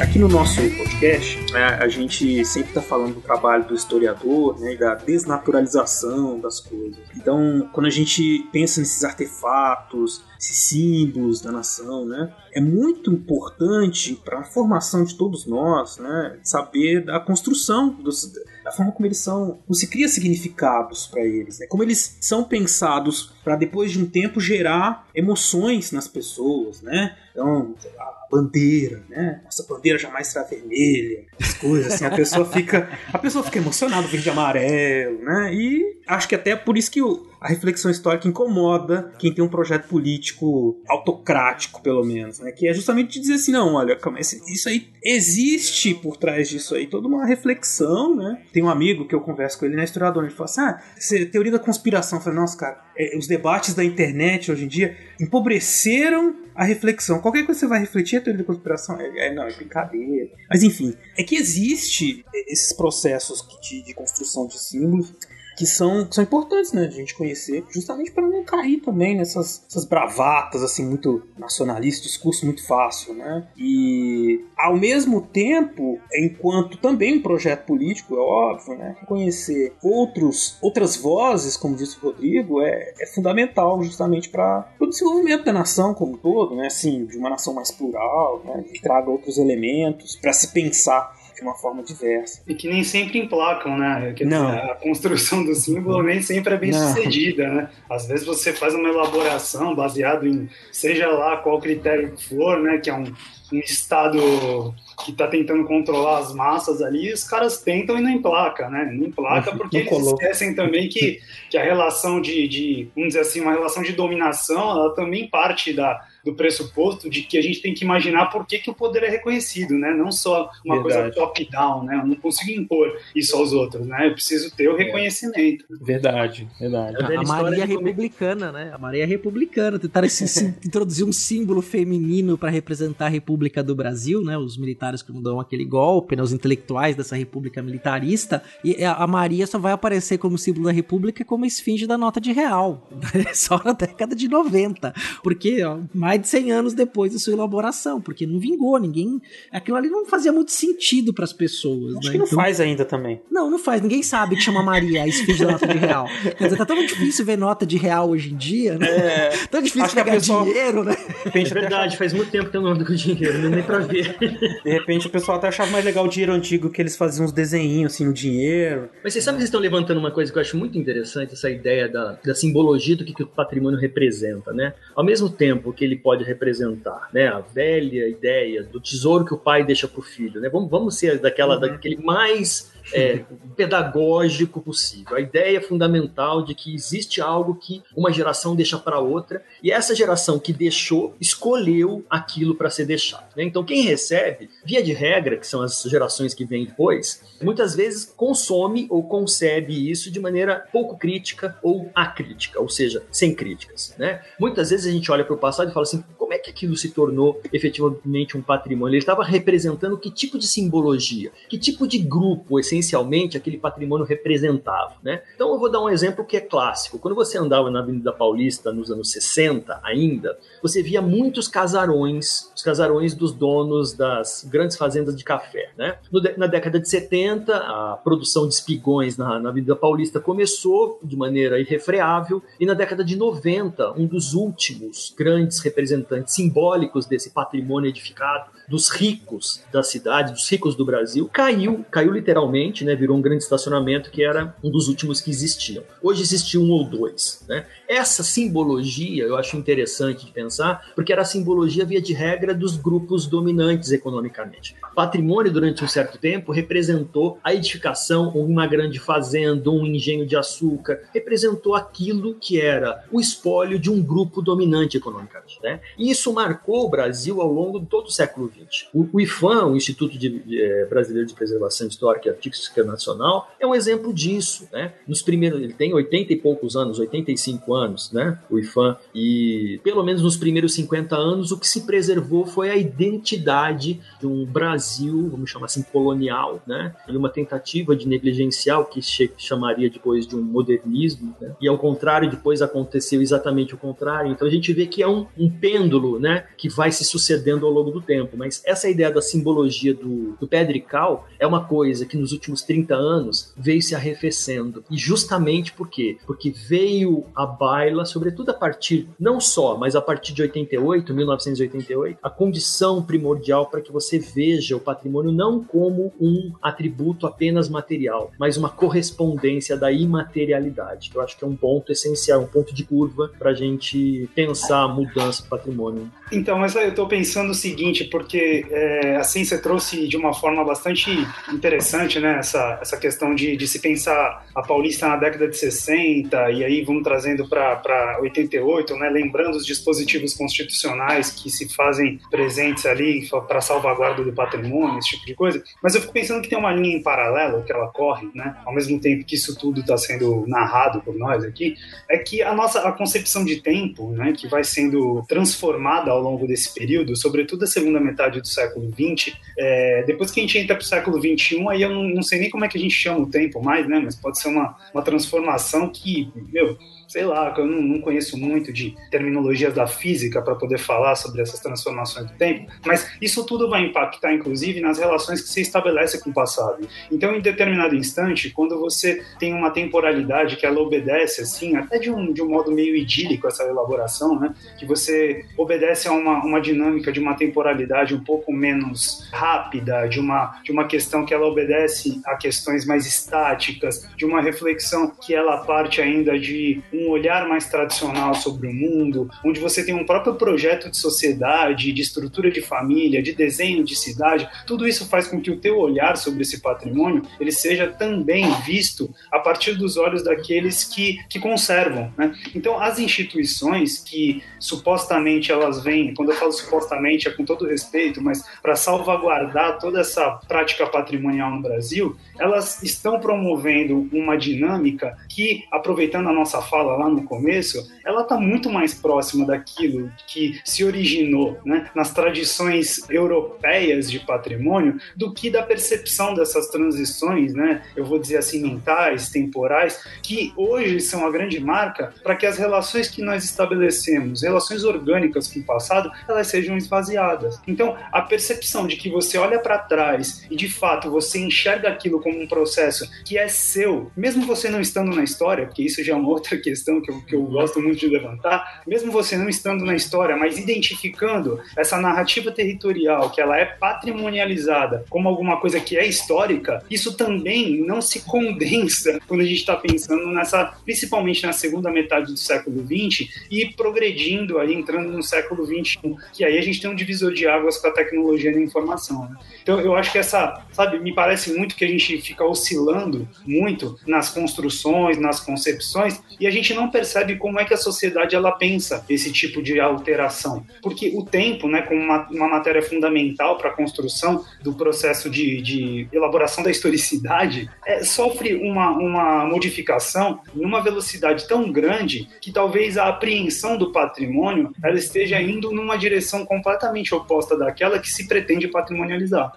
[0.00, 4.74] Aqui no nosso podcast, é, a gente sempre está falando do trabalho do historiador, né,
[4.74, 6.98] da desnaturalização das coisas.
[7.16, 12.32] Então, quando a gente pensa nesses artefatos, esses símbolos da nação, né?
[12.52, 16.38] É muito importante para a formação de todos nós, né?
[16.42, 18.32] Saber da construção dos,
[18.64, 21.66] da forma como eles são, como se cria significados para eles, né?
[21.66, 27.16] Como eles são pensados para depois de um tempo gerar emoções nas pessoas, né?
[27.32, 29.40] Então, a bandeira, né?
[29.44, 34.06] Nossa bandeira jamais será vermelha, as coisas assim, a pessoa fica, a pessoa fica emocionada
[34.06, 35.52] verde e amarelo, né?
[35.52, 39.44] E acho que até é por isso que o, a reflexão histórica incomoda quem tem
[39.44, 42.52] um projeto político autocrático, pelo menos, né?
[42.52, 43.98] Que é justamente dizer assim, não, olha,
[44.46, 48.42] isso aí existe por trás disso aí toda uma reflexão, né?
[48.52, 51.52] Tem um amigo que eu converso com ele, né, historiador, ele fala assim, ah, teoria
[51.52, 52.18] da conspiração.
[52.18, 57.20] Eu falei, nossa, cara, é, os debates da internet hoje em dia empobreceram a reflexão.
[57.20, 60.30] Qualquer coisa que você vai refletir a teoria da conspiração é, é não, é brincadeira.
[60.50, 65.14] Mas enfim, é que existe esses processos de, de construção de símbolos
[65.58, 69.16] que são, que são importantes, né, de a gente conhecer, justamente para não cair também
[69.16, 73.48] nessas essas bravatas, assim, muito nacionalistas, discurso muito fácil, né?
[73.56, 80.94] E, ao mesmo tempo, enquanto também um projeto político, é óbvio, né, reconhecer outros, outras
[80.94, 86.12] vozes, como disse o Rodrigo, é, é fundamental justamente para o desenvolvimento da nação como
[86.12, 90.32] um todo, né, assim, de uma nação mais plural, né, que traga outros elementos para
[90.32, 92.42] se pensar de uma forma diversa.
[92.46, 94.12] E que nem sempre emplacam, né?
[94.16, 94.46] Quer não.
[94.46, 96.88] Dizer, a construção do símbolo nem sempre é bem não.
[96.88, 97.70] sucedida, né?
[97.88, 102.78] Às vezes você faz uma elaboração baseado em seja lá qual critério que for, né?
[102.78, 103.04] Que é um,
[103.52, 104.74] um estado
[105.04, 108.90] que está tentando controlar as massas ali, os caras tentam e não emplaca, né?
[108.92, 113.20] Não emplaca porque não eles esquecem também que, que a relação de, de, vamos dizer
[113.20, 117.60] assim, uma relação de dominação, ela também parte da, do pressuposto de que a gente
[117.60, 119.94] tem que imaginar por que, que o poder é reconhecido, né?
[119.94, 121.14] Não só uma Verdade.
[121.14, 121.96] coisa top-down, né?
[121.96, 124.08] Eu não consigo impor isso aos outros, né?
[124.08, 124.84] Eu preciso ter o é.
[124.84, 125.64] reconhecimento.
[125.80, 126.96] Verdade, verdade.
[127.02, 128.70] A, a Maria Republicana, né?
[128.74, 129.78] A Maria Republicana.
[129.78, 130.08] Tentaram
[130.64, 134.36] introduzir um símbolo feminino para representar a República do Brasil, né?
[134.36, 136.22] Os militares que dão aquele golpe, né?
[136.22, 138.42] Os intelectuais dessa República militarista.
[138.64, 142.32] E a Maria só vai aparecer como símbolo da República como esfinge da nota de
[142.32, 142.88] real.
[143.34, 144.92] só na década de 90.
[145.22, 149.20] Porque ó, mais de 100 anos depois da sua elaboração, porque não vingou, ninguém.
[149.52, 151.96] Aquilo ali não fazia muito sentido para as pessoas.
[151.96, 152.12] Acho né?
[152.12, 152.38] que não então...
[152.38, 153.20] faz ainda também.
[153.30, 153.82] Não, não faz.
[153.82, 156.06] Ninguém sabe que chama Maria a esfinge da nota de real.
[156.38, 158.88] Quer dizer, tá tão difícil ver nota de real hoje em dia, né?
[158.88, 159.28] É...
[159.50, 160.44] Tão difícil Acho pegar pessoa...
[160.44, 160.96] dinheiro, né?
[161.26, 164.16] É verdade, faz muito tempo que eu não ando com dinheiro, não nem pra ver.
[164.18, 167.32] De repente o pessoal até achava mais legal o dinheiro antigo que eles faziam uns
[167.32, 168.88] desenhinhos assim no dinheiro.
[169.04, 171.50] Mas vocês sabem que vocês estão levantando uma coisa que eu acho muito interessante, essa
[171.50, 174.72] ideia da, da simbologia do que, que o patrimônio representa, né?
[174.96, 177.28] Ao mesmo tempo que ele pode representar, né?
[177.28, 180.48] A velha ideia do tesouro que o pai deixa para o filho, né?
[180.48, 181.60] Vamos, vamos ser daquela, uhum.
[181.60, 183.24] daquele mais é,
[183.56, 185.16] pedagógico possível.
[185.16, 189.94] A ideia fundamental de que existe algo que uma geração deixa para outra e essa
[189.94, 193.26] geração que deixou escolheu aquilo para ser deixado.
[193.36, 193.44] Né?
[193.44, 198.04] Então, quem recebe, via de regra, que são as gerações que vêm depois, muitas vezes
[198.04, 203.94] consome ou concebe isso de maneira pouco crítica ou acrítica, ou seja, sem críticas.
[203.98, 204.22] Né?
[204.38, 206.76] Muitas vezes a gente olha para o passado e fala assim: como é que aquilo
[206.76, 208.92] se tornou efetivamente um patrimônio?
[208.92, 214.96] Ele estava representando que tipo de simbologia, que tipo de grupo, essencialmente aquele patrimônio representava.
[215.02, 215.22] Né?
[215.34, 216.98] Então eu vou dar um exemplo que é clássico.
[216.98, 222.62] Quando você andava na Avenida Paulista nos anos 60 ainda, você via muitos casarões, os
[222.62, 225.70] casarões dos donos das grandes fazendas de café.
[225.78, 225.96] Né?
[226.36, 231.58] na década de 70, a produção de espigões na, na Avenida Paulista começou de maneira
[231.58, 238.50] irrefreável, e na década de 90, um dos últimos grandes representantes simbólicos desse patrimônio edificado
[238.68, 243.42] dos ricos da cidade, dos ricos do Brasil, caiu, caiu literalmente, né, virou um grande
[243.42, 245.82] estacionamento que era um dos últimos que existiam.
[246.02, 247.44] Hoje existe um ou dois.
[247.48, 247.66] Né?
[247.88, 252.76] Essa simbologia eu acho interessante de pensar, porque era a simbologia, via de regra, dos
[252.76, 254.76] grupos dominantes economicamente.
[254.94, 261.02] Patrimônio, durante um certo tempo, representou a edificação, uma grande fazenda, um engenho de açúcar,
[261.14, 265.58] representou aquilo que era o espólio de um grupo dominante economicamente.
[265.62, 265.80] Né?
[265.96, 268.57] E isso marcou o Brasil ao longo de todo o século XX.
[268.92, 273.66] O, o IFAM, o Instituto de, é, Brasileiro de Preservação Histórica e Artística Nacional, é
[273.66, 274.68] um exemplo disso.
[274.72, 274.92] Né?
[275.06, 278.38] Nos primeiros, ele tem 80 e poucos anos, 85 anos, né?
[278.50, 282.76] o IFAM, e pelo menos nos primeiros 50 anos o que se preservou foi a
[282.76, 286.94] identidade de um Brasil, vamos chamar assim, colonial, né?
[287.08, 289.00] e uma tentativa de negligenciar o que
[289.36, 291.54] chamaria depois de um modernismo, né?
[291.60, 294.30] e ao contrário, depois aconteceu exatamente o contrário.
[294.30, 296.46] Então a gente vê que é um, um pêndulo né?
[296.56, 300.46] que vai se sucedendo ao longo do tempo, mas essa ideia da simbologia do, do
[300.46, 304.84] pedrical é uma coisa que nos últimos 30 anos veio se arrefecendo.
[304.90, 306.18] E justamente por quê?
[306.26, 312.18] Porque veio a baila, sobretudo a partir, não só, mas a partir de 88, 1988,
[312.22, 318.32] a condição primordial para que você veja o patrimônio não como um atributo apenas material,
[318.38, 322.74] mas uma correspondência da imaterialidade, que eu acho que é um ponto essencial, um ponto
[322.74, 326.10] de curva para a gente pensar a mudança do patrimônio.
[326.30, 330.32] Então, mas eu estou pensando o seguinte, porque porque é, assim você trouxe de uma
[330.32, 331.10] forma bastante
[331.52, 336.50] interessante né, essa, essa questão de, de se pensar a Paulista na década de 60
[336.52, 342.86] e aí vamos trazendo para 88, né, lembrando os dispositivos constitucionais que se fazem presentes
[342.86, 345.62] ali para salvaguarda do patrimônio, esse tipo de coisa.
[345.82, 348.74] Mas eu fico pensando que tem uma linha em paralelo que ela corre, né, ao
[348.74, 351.74] mesmo tempo que isso tudo está sendo narrado por nós aqui,
[352.08, 356.46] é que a nossa a concepção de tempo, né, que vai sendo transformada ao longo
[356.46, 360.76] desse período, sobretudo a segunda metade do século XX, é, depois que a gente entra
[360.76, 362.94] para o século XXI, aí eu não, não, sei nem como é que a gente
[362.94, 364.00] chama o tempo mais, né?
[364.02, 366.76] Mas pode ser uma, uma transformação que, meu,
[367.08, 371.40] sei lá, eu não, não conheço muito de terminologias da física para poder falar sobre
[371.40, 376.20] essas transformações do tempo, mas isso tudo vai impactar, inclusive, nas relações que se estabelece
[376.20, 376.86] com o passado.
[377.10, 382.10] Então, em determinado instante, quando você tem uma temporalidade que ela obedece, assim, até de
[382.10, 386.60] um, de um modo meio idílico essa elaboração, né, que você obedece a uma, uma
[386.60, 391.46] dinâmica de uma temporalidade um pouco menos rápida, de uma, de uma questão que ela
[391.46, 397.48] obedece a questões mais estáticas, de uma reflexão que ela parte ainda de um olhar
[397.48, 402.50] mais tradicional sobre o mundo, onde você tem um próprio projeto de sociedade, de estrutura
[402.50, 406.42] de família, de desenho de cidade, tudo isso faz com que o teu olhar sobre
[406.42, 412.12] esse patrimônio ele seja também visto a partir dos olhos daqueles que, que conservam.
[412.16, 412.34] Né?
[412.54, 417.97] Então, as instituições que supostamente elas vêm, quando eu falo supostamente é com todo respeito,
[418.22, 425.64] mas para salvaguardar toda essa prática patrimonial no Brasil, elas estão promovendo uma dinâmica que,
[425.70, 430.84] aproveitando a nossa fala lá no começo, ela está muito mais próxima daquilo que se
[430.84, 438.04] originou né, nas tradições europeias de patrimônio do que da percepção dessas transições, né, eu
[438.04, 443.08] vou dizer assim, mentais, temporais, que hoje são a grande marca para que as relações
[443.08, 447.60] que nós estabelecemos, relações orgânicas com o passado, elas sejam esvaziadas.
[447.66, 452.20] Então, a percepção de que você olha para trás e de fato você enxerga aquilo
[452.20, 456.12] como um processo que é seu, mesmo você não estando na história, porque isso já
[456.12, 459.36] é uma outra questão questão que eu, que eu gosto muito de levantar, mesmo você
[459.36, 465.60] não estando na história, mas identificando essa narrativa territorial, que ela é patrimonializada como alguma
[465.60, 470.72] coisa que é histórica, isso também não se condensa quando a gente está pensando nessa,
[470.84, 476.44] principalmente na segunda metade do século XX e progredindo aí, entrando no século XXI, que
[476.44, 479.28] aí a gente tem um divisor de águas com a tecnologia da informação.
[479.28, 479.36] Né?
[479.62, 483.98] Então eu acho que essa, sabe, me parece muito que a gente fica oscilando muito
[484.06, 488.52] nas construções, nas concepções, e a gente não percebe como é que a sociedade ela
[488.52, 490.64] pensa esse tipo de alteração.
[490.82, 495.60] Porque o tempo, né, como uma, uma matéria fundamental para a construção do processo de,
[495.60, 502.96] de elaboração da historicidade, é, sofre uma, uma modificação numa velocidade tão grande que talvez
[502.96, 508.68] a apreensão do patrimônio ela esteja indo numa direção completamente oposta daquela que se pretende
[508.68, 509.52] patrimonializar.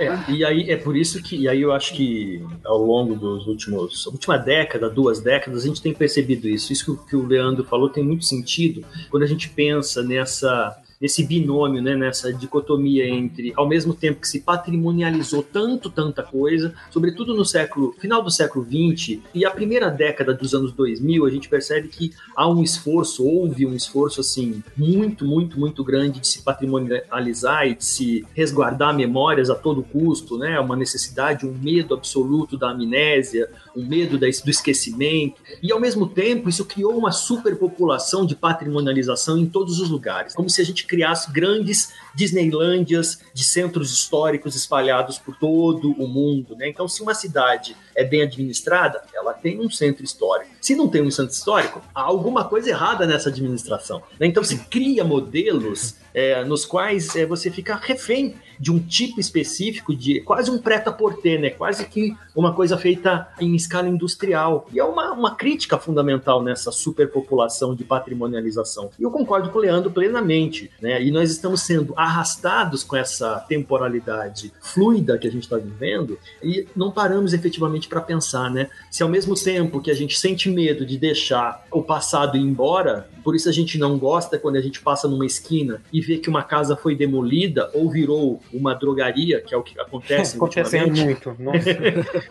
[0.00, 3.46] É, e aí é por isso que, e aí eu acho que ao longo dos
[3.46, 6.72] últimos, última década, duas décadas, a gente tem percebido isso isso.
[6.72, 11.82] Isso que o Leandro falou tem muito sentido quando a gente pensa nessa nesse binômio,
[11.82, 17.44] né, nessa dicotomia entre, ao mesmo tempo que se patrimonializou tanto, tanta coisa, sobretudo no
[17.44, 21.88] século, final do século XX e a primeira década dos anos 2000, a gente percebe
[21.88, 27.66] que há um esforço, houve um esforço, assim, muito, muito, muito grande de se patrimonializar
[27.66, 32.70] e de se resguardar memórias a todo custo, né, uma necessidade, um medo absoluto da
[32.70, 39.38] amnésia, um medo do esquecimento, e ao mesmo tempo isso criou uma superpopulação de patrimonialização
[39.38, 45.18] em todos os lugares, como se a gente criasse grandes Disneylândias de centros históricos espalhados
[45.18, 46.56] por todo o mundo.
[46.56, 46.68] Né?
[46.68, 50.50] Então, se uma cidade é bem administrada, ela tem um centro histórico.
[50.60, 54.02] Se não tem um centro histórico, há alguma coisa errada nessa administração.
[54.20, 54.26] Né?
[54.26, 59.94] Então, se cria modelos é, nos quais é, você fica refém de um tipo específico
[59.94, 61.50] de quase um preta-porter, né?
[61.50, 64.66] Quase que uma coisa feita em escala industrial.
[64.72, 68.90] E é uma, uma crítica fundamental nessa superpopulação de patrimonialização.
[68.98, 71.02] E eu concordo com o Leandro plenamente, né?
[71.02, 76.66] E nós estamos sendo arrastados com essa temporalidade fluida que a gente está vivendo e
[76.74, 78.68] não paramos efetivamente para pensar, né?
[78.90, 83.08] Se ao mesmo tempo que a gente sente medo de deixar o passado ir embora,
[83.26, 86.30] por isso a gente não gosta quando a gente passa numa esquina e vê que
[86.30, 91.34] uma casa foi demolida ou virou uma drogaria, que é o que acontece Acontece muito,
[91.36, 91.68] nossa.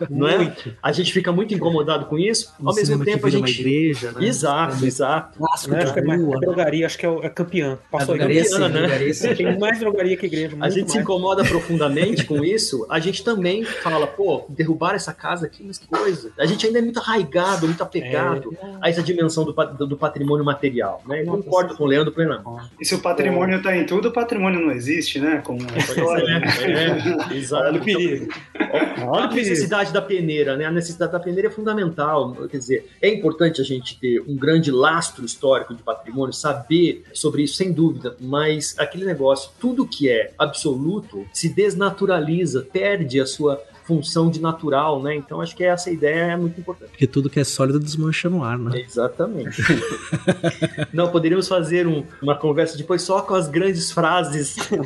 [0.08, 0.38] não é?
[0.38, 0.74] muito.
[0.82, 2.50] A gente fica muito incomodado com isso.
[2.64, 3.42] Ao mesmo tempo a gente...
[3.42, 4.26] Uma igreja, né?
[4.26, 4.86] Exato, é.
[4.86, 5.36] exato.
[5.36, 5.84] Clássico né?
[5.84, 7.78] de rua, drogaria, acho que é, é campeã.
[7.90, 8.80] Passou a drogaria, campeã, né?
[8.80, 10.56] Drogaria, Tem mais drogaria que igreja.
[10.62, 10.92] A gente mais.
[10.92, 12.86] se incomoda profundamente com isso.
[12.88, 16.32] A gente também fala, pô, derrubar essa casa aqui, mas que coisa.
[16.38, 18.78] A gente ainda é muito arraigado, muito apegado é.
[18.80, 19.52] a essa dimensão do,
[19.86, 20.85] do patrimônio material.
[21.06, 21.22] Né?
[21.22, 22.70] Eu concordo com o Leandro plenamente.
[22.80, 25.42] E se o patrimônio está em tudo, o patrimônio não existe, né?
[25.44, 27.64] Como é, é, exato.
[27.64, 28.32] Olha o perigo.
[29.06, 30.64] Olha a necessidade da peneira, né?
[30.64, 32.34] A necessidade da peneira é fundamental.
[32.50, 37.42] Quer dizer, é importante a gente ter um grande lastro histórico de patrimônio, saber sobre
[37.42, 43.62] isso, sem dúvida, mas aquele negócio, tudo que é absoluto se desnaturaliza, perde a sua
[43.86, 45.14] função de natural, né?
[45.14, 46.90] Então acho que essa ideia é muito importante.
[46.90, 48.80] Porque tudo que é sólido desmancha no ar, né?
[48.80, 49.62] Exatamente.
[50.92, 54.78] Não, poderíamos fazer um, uma conversa depois só com as grandes frases né,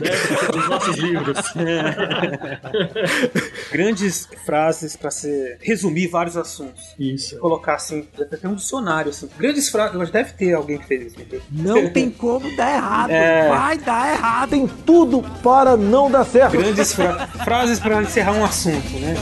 [0.52, 1.38] dos nossos livros.
[3.72, 6.94] grandes frases para se resumir vários assuntos.
[6.98, 7.38] Isso.
[7.38, 9.28] Colocar assim, deve ter um dicionário assim.
[9.38, 11.20] Grandes frases, mas deve ter alguém que fez isso.
[11.20, 11.42] Entendeu?
[11.50, 13.10] Não tem como dar errado.
[13.10, 13.48] É.
[13.48, 14.50] Vai dar errado.
[14.50, 16.52] Tem tudo para não dar certo.
[16.52, 19.14] Grandes fra frases para encerrar um assunto, né?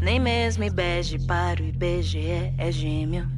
[0.00, 3.28] Nem mesmo IBEGE para o IBGE é gêmeo.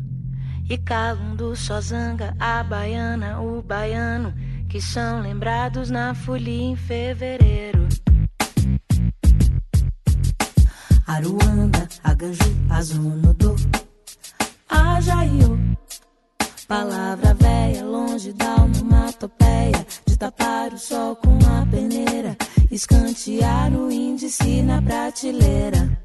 [0.68, 4.35] E Calundu só zanga a baiana, o baiano,
[4.68, 7.87] que são lembrados na folia em fevereiro.
[11.07, 13.55] Aruanda, Aganju, Azunodô,
[14.68, 15.59] Ajaiô.
[16.66, 22.35] Palavra véia, longe da onomatopeia, de tapar o sol com a peneira,
[22.70, 25.98] escantear o índice na prateleira.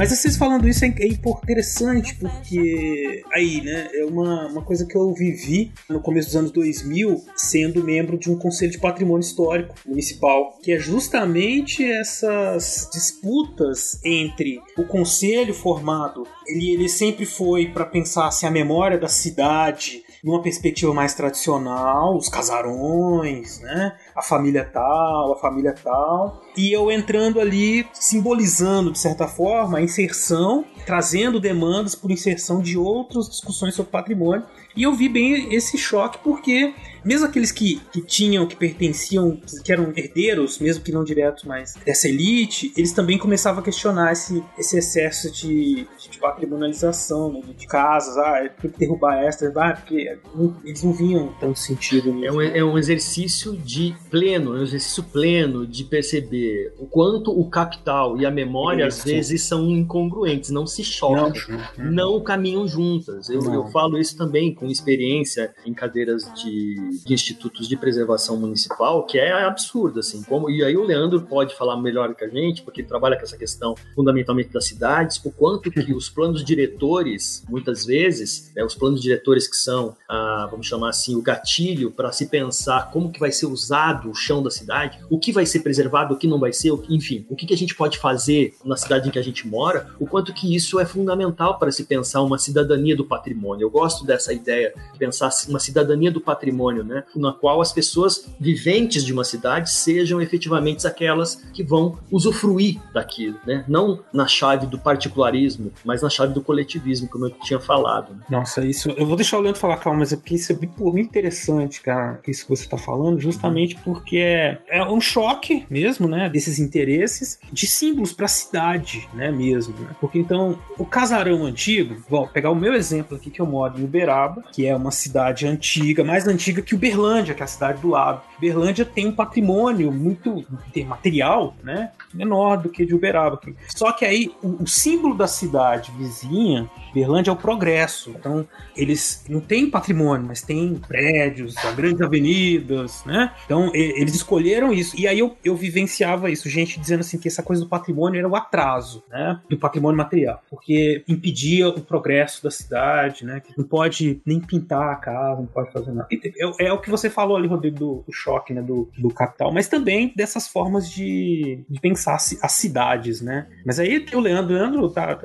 [0.00, 5.12] Mas vocês falando isso é interessante porque aí, né, é uma, uma coisa que eu
[5.12, 10.58] vivi no começo dos anos 2000 sendo membro de um conselho de patrimônio histórico municipal,
[10.62, 18.30] que é justamente essas disputas entre o conselho formado, ele, ele sempre foi para pensar
[18.30, 23.96] se a memória da cidade numa perspectiva mais tradicional, os casarões, né?
[24.14, 26.42] A família tal, a família tal.
[26.56, 32.76] E eu entrando ali, simbolizando, de certa forma, a inserção, trazendo demandas por inserção de
[32.76, 34.44] outras discussões sobre patrimônio.
[34.76, 39.72] E eu vi bem esse choque porque mesmo aqueles que, que tinham, que pertenciam, que
[39.72, 44.42] eram herdeiros, mesmo que não diretos, mas dessa elite, eles também começavam a questionar esse,
[44.58, 48.16] esse excesso de, de patrimonialização né, de casas.
[48.16, 52.26] Ah, tem que derrubar esta, ah, porque não, eles não vinham tanto sentido nisso.
[52.26, 57.30] É um, é um exercício de pleno, é um exercício pleno de perceber o quanto
[57.30, 59.00] o capital e a memória Isso.
[59.00, 61.32] às vezes são incongruentes, não se chocam,
[61.78, 63.28] não, não caminham juntas.
[63.28, 69.04] Eu, eu falo isso também com experiência em cadeiras de de institutos de preservação municipal,
[69.06, 70.22] que é absurdo, assim.
[70.22, 73.22] Como, e aí o Leandro pode falar melhor que a gente, porque ele trabalha com
[73.22, 78.74] essa questão fundamentalmente das cidades, o quanto que os planos diretores, muitas vezes, né, os
[78.74, 83.20] planos diretores que são, ah, vamos chamar assim, o gatilho para se pensar como que
[83.20, 86.38] vai ser usado o chão da cidade, o que vai ser preservado, o que não
[86.38, 89.22] vai ser, enfim, o que, que a gente pode fazer na cidade em que a
[89.22, 93.64] gente mora, o quanto que isso é fundamental para se pensar uma cidadania do patrimônio.
[93.64, 97.04] Eu gosto dessa ideia de pensar uma cidadania do patrimônio, né?
[97.14, 103.36] Na qual as pessoas viventes de uma cidade sejam efetivamente aquelas que vão usufruir daquilo,
[103.46, 103.64] né?
[103.68, 108.14] Não na chave do particularismo, mas na chave do coletivismo, como eu tinha falado.
[108.14, 108.20] Né?
[108.30, 108.90] Nossa, isso.
[108.90, 112.20] Eu vou deixar o Leandro falar, calma, mas é porque isso é muito interessante, cara,
[112.26, 116.28] isso que você está falando, justamente porque é, é um choque mesmo, né?
[116.28, 119.30] Desses interesses de símbolos para a cidade, né?
[119.30, 119.90] Mesmo, né?
[120.00, 123.84] Porque então, o casarão antigo, vou pegar o meu exemplo aqui que eu moro em
[123.84, 127.88] Uberaba, que é uma cidade antiga, mais antiga que Uberlândia, que é a cidade do
[127.88, 128.22] lado.
[128.38, 130.44] Uberlândia tem um patrimônio muito
[130.86, 131.92] material, né?
[132.12, 133.40] Menor do que de Uberaba.
[133.68, 138.10] Só que aí o, o símbolo da cidade vizinha Berlândia é o progresso.
[138.10, 143.32] Então, eles não têm patrimônio, mas têm prédios, grandes avenidas, né?
[143.44, 144.98] Então, eles escolheram isso.
[144.98, 148.28] E aí eu, eu vivenciava isso, gente dizendo assim que essa coisa do patrimônio era
[148.28, 149.40] o atraso, né?
[149.48, 153.40] Do patrimônio material, porque impedia o progresso da cidade, né?
[153.40, 156.08] Que não pode nem pintar a casa, não pode fazer nada.
[156.10, 158.62] É, é o que você falou ali, Rodrigo, do, do choque, né?
[158.62, 163.46] Do, do capital, mas também dessas formas de, de pensar as cidades, né?
[163.64, 165.18] Mas aí tem o Leandro, Leandro tá,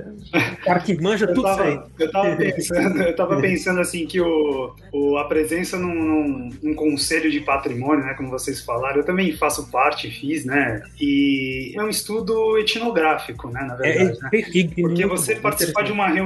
[0.54, 4.75] o cara que manja tudo tava, eu tava pensando, eu tava pensando assim que o,
[4.91, 9.31] o a presença num, num, num, conselho de patrimônio, né, como vocês falaram, eu também
[9.31, 14.69] faço parte, fiz, né, e é um estudo etnográfico, né, na verdade, é, é, né?
[14.81, 16.25] porque você participar de uma reunião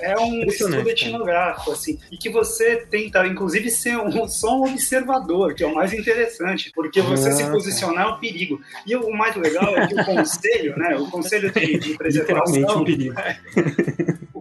[0.00, 4.64] é, é um estudo etnográfico, assim, e que você tenta, inclusive, ser um, só um
[4.64, 8.60] observador, que é o mais interessante, porque você ah, se posicionar é um perigo.
[8.86, 12.84] E o mais legal é que o conselho, né, o conselho de, de preservação, um
[12.84, 13.14] perigo.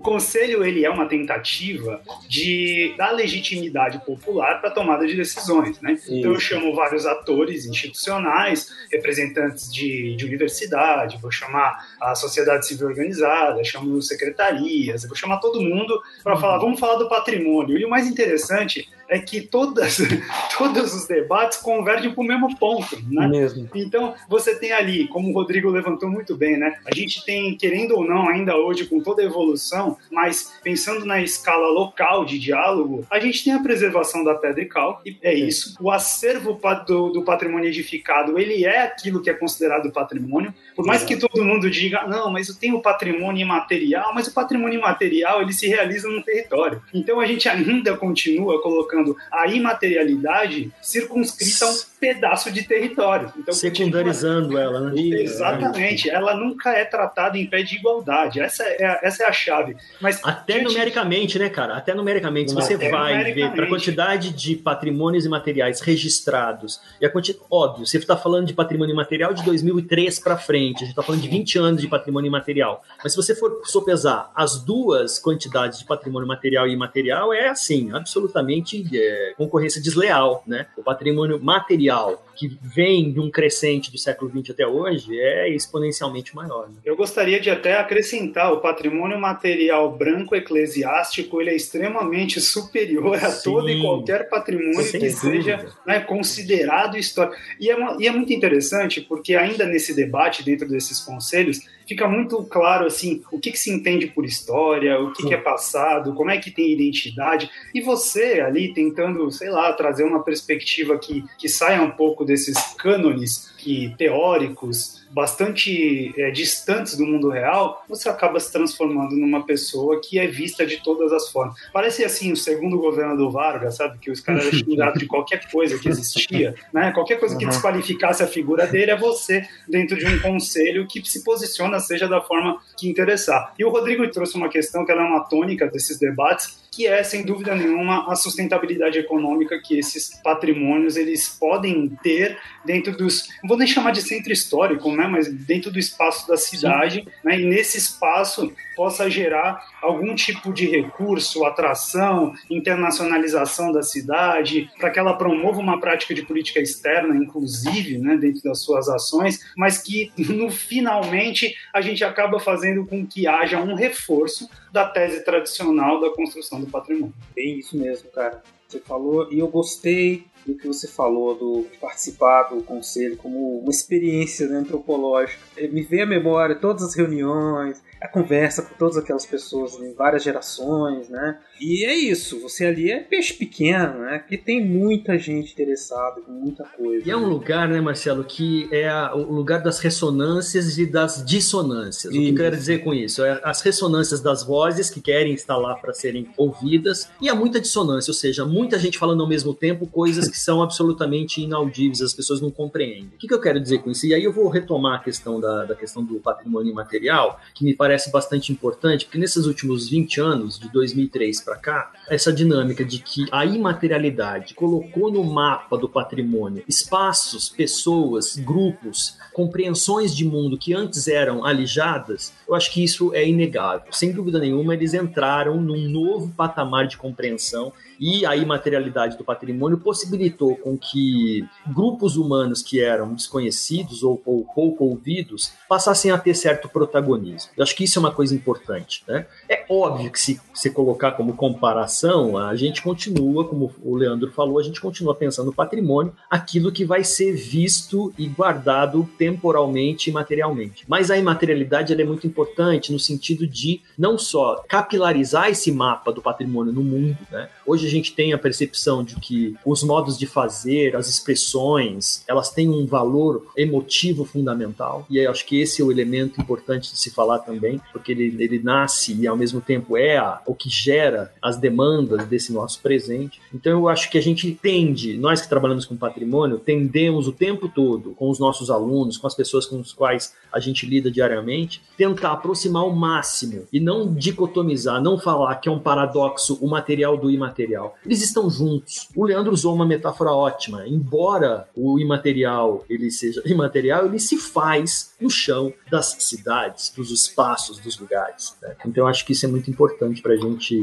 [0.04, 5.80] O conselho ele é uma tentativa de dar legitimidade popular para a tomada de decisões,
[5.80, 5.98] né?
[6.10, 12.88] Então eu chamo vários atores institucionais, representantes de, de universidade, vou chamar a sociedade civil
[12.88, 17.78] organizada, chamo secretarias, vou chamar todo mundo para falar, vamos falar do patrimônio.
[17.78, 20.00] E o mais interessante é que todas,
[20.58, 23.28] todos os debates convergem para o mesmo ponto, né?
[23.28, 23.70] Mesmo.
[23.76, 26.80] Então, você tem ali, como o Rodrigo levantou muito bem, né?
[26.84, 31.22] A gente tem, querendo ou não, ainda hoje, com toda a evolução, mas pensando na
[31.22, 35.34] escala local de diálogo, a gente tem a preservação da pedra e cal, e é
[35.34, 35.78] isso.
[35.80, 41.04] O acervo do, do patrimônio edificado, ele é aquilo que é considerado patrimônio, por mais
[41.04, 45.54] que todo mundo diga, não, mas eu tenho patrimônio imaterial, mas o patrimônio imaterial, ele
[45.54, 46.82] se realiza no território.
[46.94, 53.32] Então, a gente ainda continua colocando a imaterialidade circunscrita a um pedaço de território.
[53.38, 54.62] Então, Secundarizando continua...
[54.62, 55.02] ela, né?
[55.02, 56.10] Exatamente.
[56.10, 58.42] Ela nunca é tratada em pé de igualdade.
[58.42, 59.78] Essa é, a, essa é a chave.
[60.02, 60.66] Mas, Até gente...
[60.66, 61.76] numericamente, né, cara?
[61.78, 62.52] Até numericamente.
[62.52, 67.40] Se você vai ver para a quantidade de patrimônios imateriais registrados, e a quanti...
[67.50, 71.22] óbvio, você está falando de patrimônio imaterial de 2003 para frente, a gente está falando
[71.22, 72.84] de 20 anos de patrimônio imaterial.
[73.04, 77.92] Mas se você for sopesar as duas quantidades de patrimônio material e imaterial, é assim,
[77.92, 80.68] absolutamente é, concorrência desleal, né?
[80.78, 86.36] O patrimônio material que vem de um crescente do século XX até hoje é exponencialmente
[86.36, 86.68] maior.
[86.70, 86.76] Né?
[86.84, 93.30] Eu gostaria de até acrescentar o patrimônio material branco eclesiástico ele é extremamente superior a
[93.30, 93.52] Sim.
[93.52, 95.20] todo e qualquer patrimônio Sem que dúvida.
[95.20, 97.36] seja né, considerado histórico.
[97.60, 102.08] E é, uma, e é muito interessante porque ainda nesse debate dentro desses conselhos fica
[102.08, 106.14] muito claro assim o que, que se entende por história, o que, que, é passado,
[106.14, 111.24] como é que tem identidade, e você ali tentando, sei lá, trazer uma perspectiva que,
[111.38, 118.10] que saia um pouco desses cânones que teóricos bastante é, distantes do mundo real, você
[118.10, 121.56] acaba se transformando numa pessoa que é vista de todas as formas.
[121.72, 124.00] Parece assim o segundo governo do Vargas, sabe?
[124.00, 126.92] Que os caras eram xingados de qualquer coisa que existia, né?
[126.92, 131.24] Qualquer coisa que desqualificasse a figura dele é você dentro de um conselho que se
[131.24, 133.54] posiciona, seja da forma que interessar.
[133.58, 137.04] E o Rodrigo trouxe uma questão que ela é uma tônica desses debates, que é,
[137.04, 143.50] sem dúvida nenhuma, a sustentabilidade econômica que esses patrimônios eles podem ter dentro dos, não
[143.50, 147.46] vou nem chamar de centro histórico, né, mas dentro do espaço da cidade, né, e
[147.46, 155.14] nesse espaço possa gerar algum tipo de recurso, atração, internacionalização da cidade, para que ela
[155.14, 160.50] promova uma prática de política externa, inclusive, né, dentro das suas ações, mas que no
[160.50, 166.62] finalmente a gente acaba fazendo com que haja um reforço da tese tradicional da construção
[166.62, 167.14] do patrimônio.
[167.36, 168.42] Bem isso mesmo, cara.
[168.68, 173.70] Você falou e eu gostei do que você falou, do participar do conselho como uma
[173.70, 175.42] experiência né, antropológica.
[175.72, 180.24] Me vem à memória todas as reuniões, a conversa com todas aquelas pessoas em várias
[180.24, 181.40] gerações, né?
[181.60, 184.20] E é isso, você ali é peixe pequeno, né?
[184.20, 187.08] Que tem muita gente interessada com muita coisa.
[187.08, 191.24] E é um lugar, né, Marcelo, que é a, o lugar das ressonâncias e das
[191.26, 192.14] dissonâncias.
[192.14, 192.22] Isso.
[192.22, 193.24] O que eu quero dizer com isso?
[193.24, 197.62] É as ressonâncias das vozes que querem estar lá para serem ouvidas e há muita
[197.62, 202.14] dissonância, ou seja, muita gente falando ao mesmo tempo coisas que são absolutamente inaudíveis, as
[202.14, 203.06] pessoas não compreendem.
[203.16, 204.06] O que, que eu quero dizer com isso?
[204.06, 207.74] E aí eu vou retomar a questão da, da questão do patrimônio imaterial, que me
[207.94, 212.98] parece bastante importante, porque nesses últimos 20 anos, de 2003 para cá, essa dinâmica de
[212.98, 220.74] que a imaterialidade colocou no mapa do patrimônio espaços, pessoas, grupos, compreensões de mundo que
[220.74, 223.94] antes eram alijadas, eu acho que isso é inegável.
[223.94, 227.72] Sem dúvida nenhuma, eles entraram num novo patamar de compreensão
[228.04, 234.44] e a imaterialidade do patrimônio possibilitou com que grupos humanos que eram desconhecidos ou, ou
[234.54, 237.52] pouco ouvidos passassem a ter certo protagonismo.
[237.56, 239.06] Eu acho que isso é uma coisa importante.
[239.08, 239.26] Né?
[239.48, 244.60] É óbvio que se você colocar como comparação, a gente continua, como o Leandro falou,
[244.60, 250.14] a gente continua pensando no patrimônio, aquilo que vai ser visto e guardado temporalmente e
[250.14, 250.84] materialmente.
[250.90, 256.22] Mas a imaterialidade é muito importante no sentido de não só capilarizar esse mapa do
[256.22, 257.48] patrimônio no mundo, né?
[257.66, 262.70] Hoje gente tem a percepção de que os modos de fazer, as expressões, elas têm
[262.70, 267.10] um valor emotivo fundamental, e eu acho que esse é o elemento importante de se
[267.10, 271.32] falar também, porque ele, ele nasce e ao mesmo tempo é a, o que gera
[271.42, 273.42] as demandas desse nosso presente.
[273.54, 277.70] Então eu acho que a gente tende, nós que trabalhamos com patrimônio, tendemos o tempo
[277.70, 281.82] todo com os nossos alunos, com as pessoas com as quais a gente lida diariamente,
[281.98, 287.18] tentar aproximar o máximo e não dicotomizar, não falar que é um paradoxo o material
[287.18, 287.73] do imaterial.
[288.06, 289.10] Eles estão juntos.
[289.16, 290.88] O Leandro usou uma metáfora ótima.
[290.88, 297.54] Embora o imaterial ele seja imaterial, ele se faz no chão das cidades, dos espaços
[297.64, 298.56] espaços, dos lugares.
[298.62, 298.76] Né?
[298.86, 300.76] Então eu acho que isso é muito importante para a gente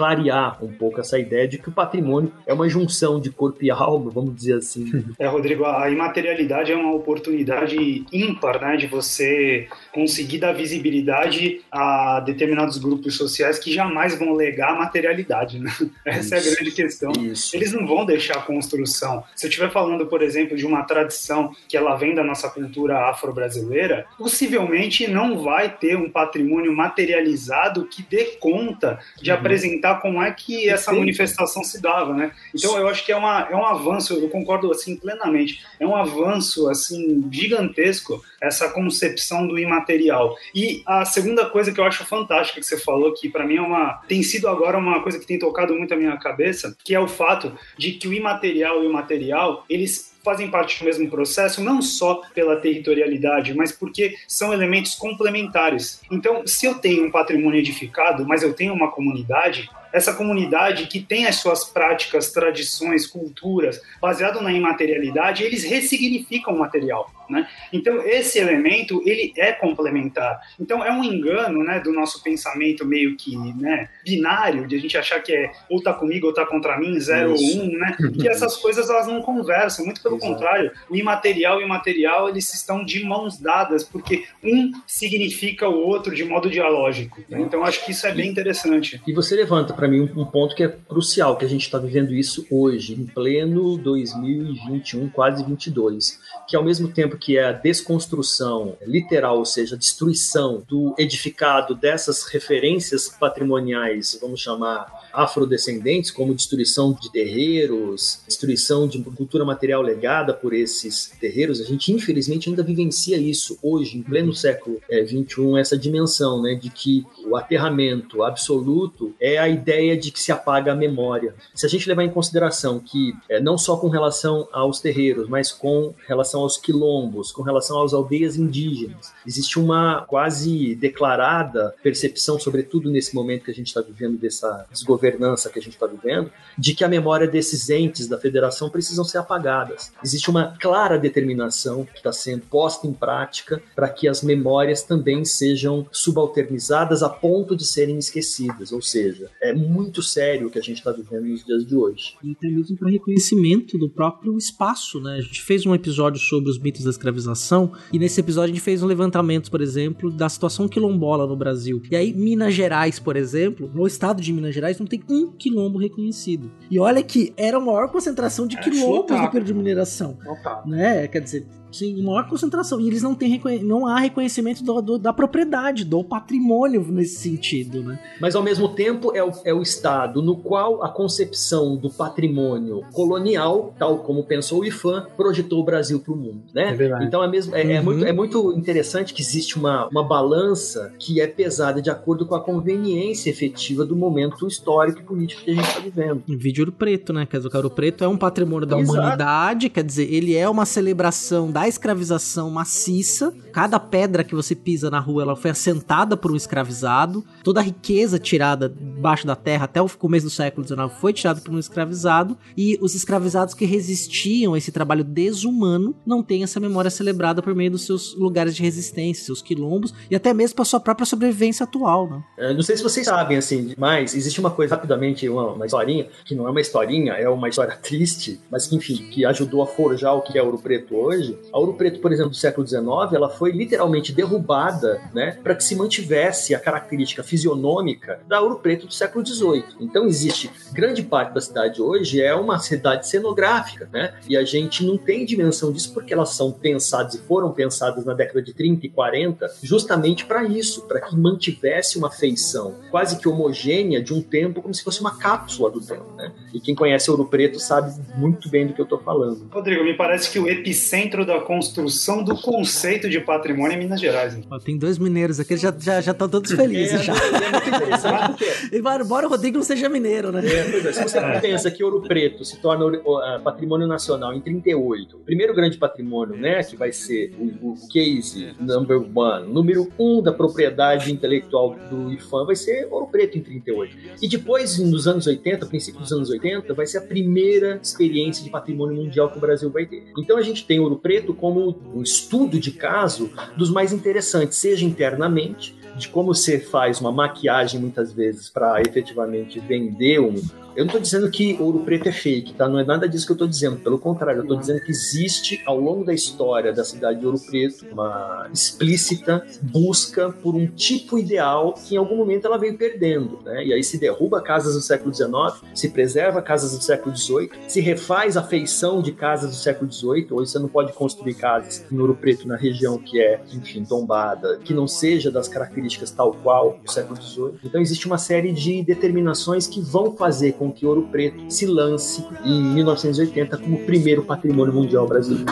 [0.00, 3.70] clarear um pouco essa ideia de que o patrimônio é uma junção de corpo e
[3.70, 4.90] alma, vamos dizer assim.
[5.18, 12.20] É, Rodrigo, a imaterialidade é uma oportunidade ímpar, né, de você conseguir dar visibilidade a
[12.20, 15.70] determinados grupos sociais que jamais vão legar a materialidade, né?
[16.06, 16.48] Essa Isso.
[16.48, 17.12] é a grande questão.
[17.12, 17.54] Isso.
[17.54, 19.24] Eles não vão deixar a construção.
[19.34, 23.10] Se eu estiver falando, por exemplo, de uma tradição que ela vem da nossa cultura
[23.10, 29.36] afro-brasileira, possivelmente não vai ter um patrimônio materializado que dê conta de uhum.
[29.36, 32.32] apresentar como é que essa manifestação se dava, né?
[32.54, 35.96] Então eu acho que é, uma, é um avanço, eu concordo assim plenamente, é um
[35.96, 40.36] avanço assim gigantesco essa concepção do imaterial.
[40.54, 43.62] E a segunda coisa que eu acho fantástica que você falou, que para mim é
[43.62, 47.00] uma tem sido agora uma coisa que tem tocado muito a minha cabeça, que é
[47.00, 51.62] o fato de que o imaterial e o material, eles fazem parte do mesmo processo,
[51.62, 56.00] não só pela territorialidade, mas porque são elementos complementares.
[56.10, 61.00] Então, se eu tenho um patrimônio edificado, mas eu tenho uma comunidade, essa comunidade que
[61.00, 67.10] tem as suas práticas, tradições, culturas, baseado na imaterialidade, eles ressignificam o material.
[67.30, 67.46] Né?
[67.72, 70.40] Então, esse elemento, ele é complementar.
[70.58, 74.98] Então, é um engano né, do nosso pensamento meio que né, binário, de a gente
[74.98, 77.58] achar que é ou tá comigo ou tá contra mim, zero Isso.
[77.58, 77.96] ou um, né?
[78.20, 80.32] que essas coisas elas não conversam, muito pelo Exato.
[80.32, 80.72] contrário.
[80.88, 86.14] O imaterial e o material, eles estão de mãos dadas, porque um significa o outro
[86.14, 87.22] de modo dialógico.
[87.28, 87.40] Né?
[87.42, 89.00] Então, acho que isso é bem interessante.
[89.06, 92.12] E você levanta para mim um, ponto que é crucial, que a gente está vivendo
[92.12, 98.76] isso hoje, em pleno 2021, quase 22, que ao mesmo tempo que é a desconstrução
[98.86, 106.92] literal, ou seja, a destruição do edificado dessas referências patrimoniais, vamos chamar afrodescendentes, como destruição
[106.92, 113.16] de terreiros, destruição de cultura material legada por esses terreiros, a gente infelizmente ainda vivencia
[113.16, 119.14] isso hoje, em pleno século XXI, é, essa dimensão né, de que o aterramento absoluto
[119.18, 121.34] é a ideia de que se apaga a memória.
[121.54, 125.52] Se a gente levar em consideração que, é, não só com relação aos terreiros, mas
[125.52, 132.90] com relação aos quilombos, com relação às aldeias indígenas, existe uma quase declarada percepção, sobretudo
[132.90, 136.30] nesse momento que a gente está vivendo dessa desgovernança governança que a gente está vivendo,
[136.56, 139.92] de que a memória desses entes da federação precisam ser apagadas.
[140.04, 145.24] Existe uma clara determinação que está sendo posta em prática para que as memórias também
[145.24, 148.72] sejam subalternizadas a ponto de serem esquecidas.
[148.72, 152.16] Ou seja, é muito sério o que a gente está vivendo nos dias de hoje.
[152.22, 155.16] E até mesmo para reconhecimento do próprio espaço, né?
[155.16, 158.64] A gente fez um episódio sobre os mitos da escravização e nesse episódio a gente
[158.64, 161.82] fez um levantamento, por exemplo, da situação quilombola no Brasil.
[161.90, 165.78] E aí Minas Gerais, por exemplo, no estado de Minas Gerais não tem um quilombo
[165.78, 166.50] reconhecido.
[166.70, 170.18] E olha que era a maior concentração de é, quilombos no período de mineração.
[170.66, 171.06] Né?
[171.08, 172.80] Quer dizer, Sim, maior concentração.
[172.80, 177.82] E eles não têm não há reconhecimento do, do, da propriedade, do patrimônio nesse sentido,
[177.82, 177.98] né?
[178.20, 182.82] Mas ao mesmo tempo é o, é o Estado no qual a concepção do patrimônio
[182.92, 186.76] colonial, tal como pensou o IFAM, projetou o Brasil para o mundo, né?
[186.78, 187.70] É então é, mesmo, é, é uhum.
[187.72, 192.26] é, muito, é muito interessante que existe uma, uma balança que é pesada de acordo
[192.26, 196.22] com a conveniência efetiva do momento histórico e político que a gente está vivendo.
[196.28, 197.26] O vídeo Ouro Preto, né?
[197.26, 198.98] Quer dizer, o Ouro Preto é um patrimônio da Exato.
[198.98, 203.34] humanidade, quer dizer, ele é uma celebração da da escravização maciça.
[203.52, 207.22] Cada pedra que você pisa na rua ela foi assentada por um escravizado.
[207.44, 211.38] Toda a riqueza tirada debaixo da terra até o começo do século XIX foi tirada
[211.42, 212.38] por um escravizado.
[212.56, 217.54] E os escravizados que resistiam a esse trabalho desumano não têm essa memória celebrada por
[217.54, 221.64] meio dos seus lugares de resistência, seus quilombos e até mesmo para sua própria sobrevivência
[221.64, 222.08] atual.
[222.08, 222.22] Né?
[222.38, 226.08] É, não sei se vocês sabem, assim, mas existe uma coisa, rapidamente, uma, uma historinha,
[226.24, 229.66] que não é uma historinha, é uma história triste, mas que, enfim, que ajudou a
[229.66, 232.80] forjar o que é Ouro Preto hoje, a Ouro Preto, por exemplo, do século XIX,
[233.12, 238.86] ela foi literalmente derrubada, né, para que se mantivesse a característica fisionômica da Ouro Preto
[238.86, 239.64] do século XVIII.
[239.80, 244.14] Então existe grande parte da cidade hoje é uma cidade cenográfica, né?
[244.28, 248.14] E a gente não tem dimensão disso porque elas são pensadas e foram pensadas na
[248.14, 253.28] década de 30 e 40 justamente para isso, para que mantivesse uma feição quase que
[253.28, 256.32] homogênea de um tempo, como se fosse uma cápsula do tempo, né?
[256.52, 259.48] E quem conhece Ouro Preto sabe muito bem do que eu estou falando.
[259.50, 264.38] Rodrigo, me parece que o epicentro da construção do conceito de patrimônio em Minas Gerais.
[264.50, 267.14] Ó, tem dois mineiros aqui, já já já estão todos felizes é, já.
[267.14, 268.44] É muito interessante.
[268.72, 270.46] embora o Rodrigo não seja mineiro, né?
[270.46, 270.92] É, pois é.
[270.92, 271.40] Se você é.
[271.40, 276.36] pensa que Ouro Preto se torna uh, patrimônio nacional em 38, o primeiro grande patrimônio,
[276.36, 282.12] né, que vai ser o, o case number one, número um da propriedade intelectual do
[282.12, 283.96] IFAM, vai ser Ouro Preto em 38.
[284.22, 288.50] E depois, nos anos 80, princípio dos anos 80, vai ser a primeira experiência de
[288.50, 290.04] patrimônio mundial que o Brasil vai ter.
[290.18, 294.84] Então a gente tem Ouro Preto como um estudo de caso dos mais interessantes, seja
[294.84, 300.40] internamente, de como você faz uma maquiagem muitas vezes para efetivamente vender um,
[300.76, 302.68] eu não estou dizendo que ouro preto é fake, tá?
[302.68, 303.76] Não é nada disso que eu estou dizendo.
[303.78, 307.38] Pelo contrário, eu estou dizendo que existe, ao longo da história da cidade de Ouro
[307.38, 313.40] Preto, uma explícita busca por um tipo ideal que em algum momento ela veio perdendo,
[313.44, 313.64] né?
[313.64, 315.30] E aí se derruba casas do século XIX,
[315.74, 320.28] se preserva casas do século XVIII, se refaz a feição de casas do século XVIII.
[320.30, 324.58] Hoje você não pode construir casas em Ouro Preto na região que é, enfim, tombada,
[324.64, 327.54] que não seja das características tal qual do século XVIII.
[327.64, 332.22] Então existe uma série de determinações que vão fazer com que Ouro Preto se lance
[332.44, 335.50] em 1980 como primeiro patrimônio mundial brasileiro.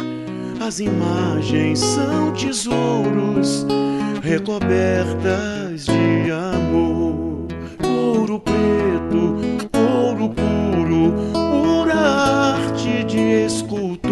[0.60, 3.66] As imagens são tesouros
[4.22, 7.48] recobertas de amor.
[7.82, 9.34] Ouro preto,
[9.72, 14.07] ouro puro, pura arte de escultor.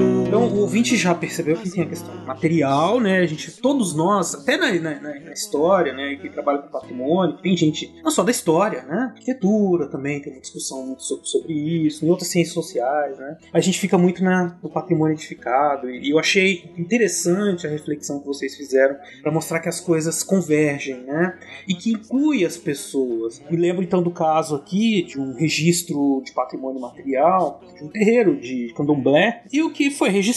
[0.46, 3.18] Então, o ouvinte já percebeu que tem a questão material, né?
[3.18, 6.16] A gente, todos nós, até na, na, na história, né?
[6.16, 9.12] Que trabalha com patrimônio, tem gente, não só da história, né?
[9.14, 13.36] Arquitetura também, tem uma discussão muito sobre, sobre isso, em outras ciências sociais, né?
[13.52, 18.26] A gente fica muito na, no patrimônio edificado, e eu achei interessante a reflexão que
[18.26, 21.36] vocês fizeram para mostrar que as coisas convergem, né?
[21.66, 23.42] E que inclui as pessoas.
[23.50, 28.36] Me lembro então do caso aqui de um registro de patrimônio material de um terreiro
[28.36, 30.35] de candomblé, e o que foi registrado,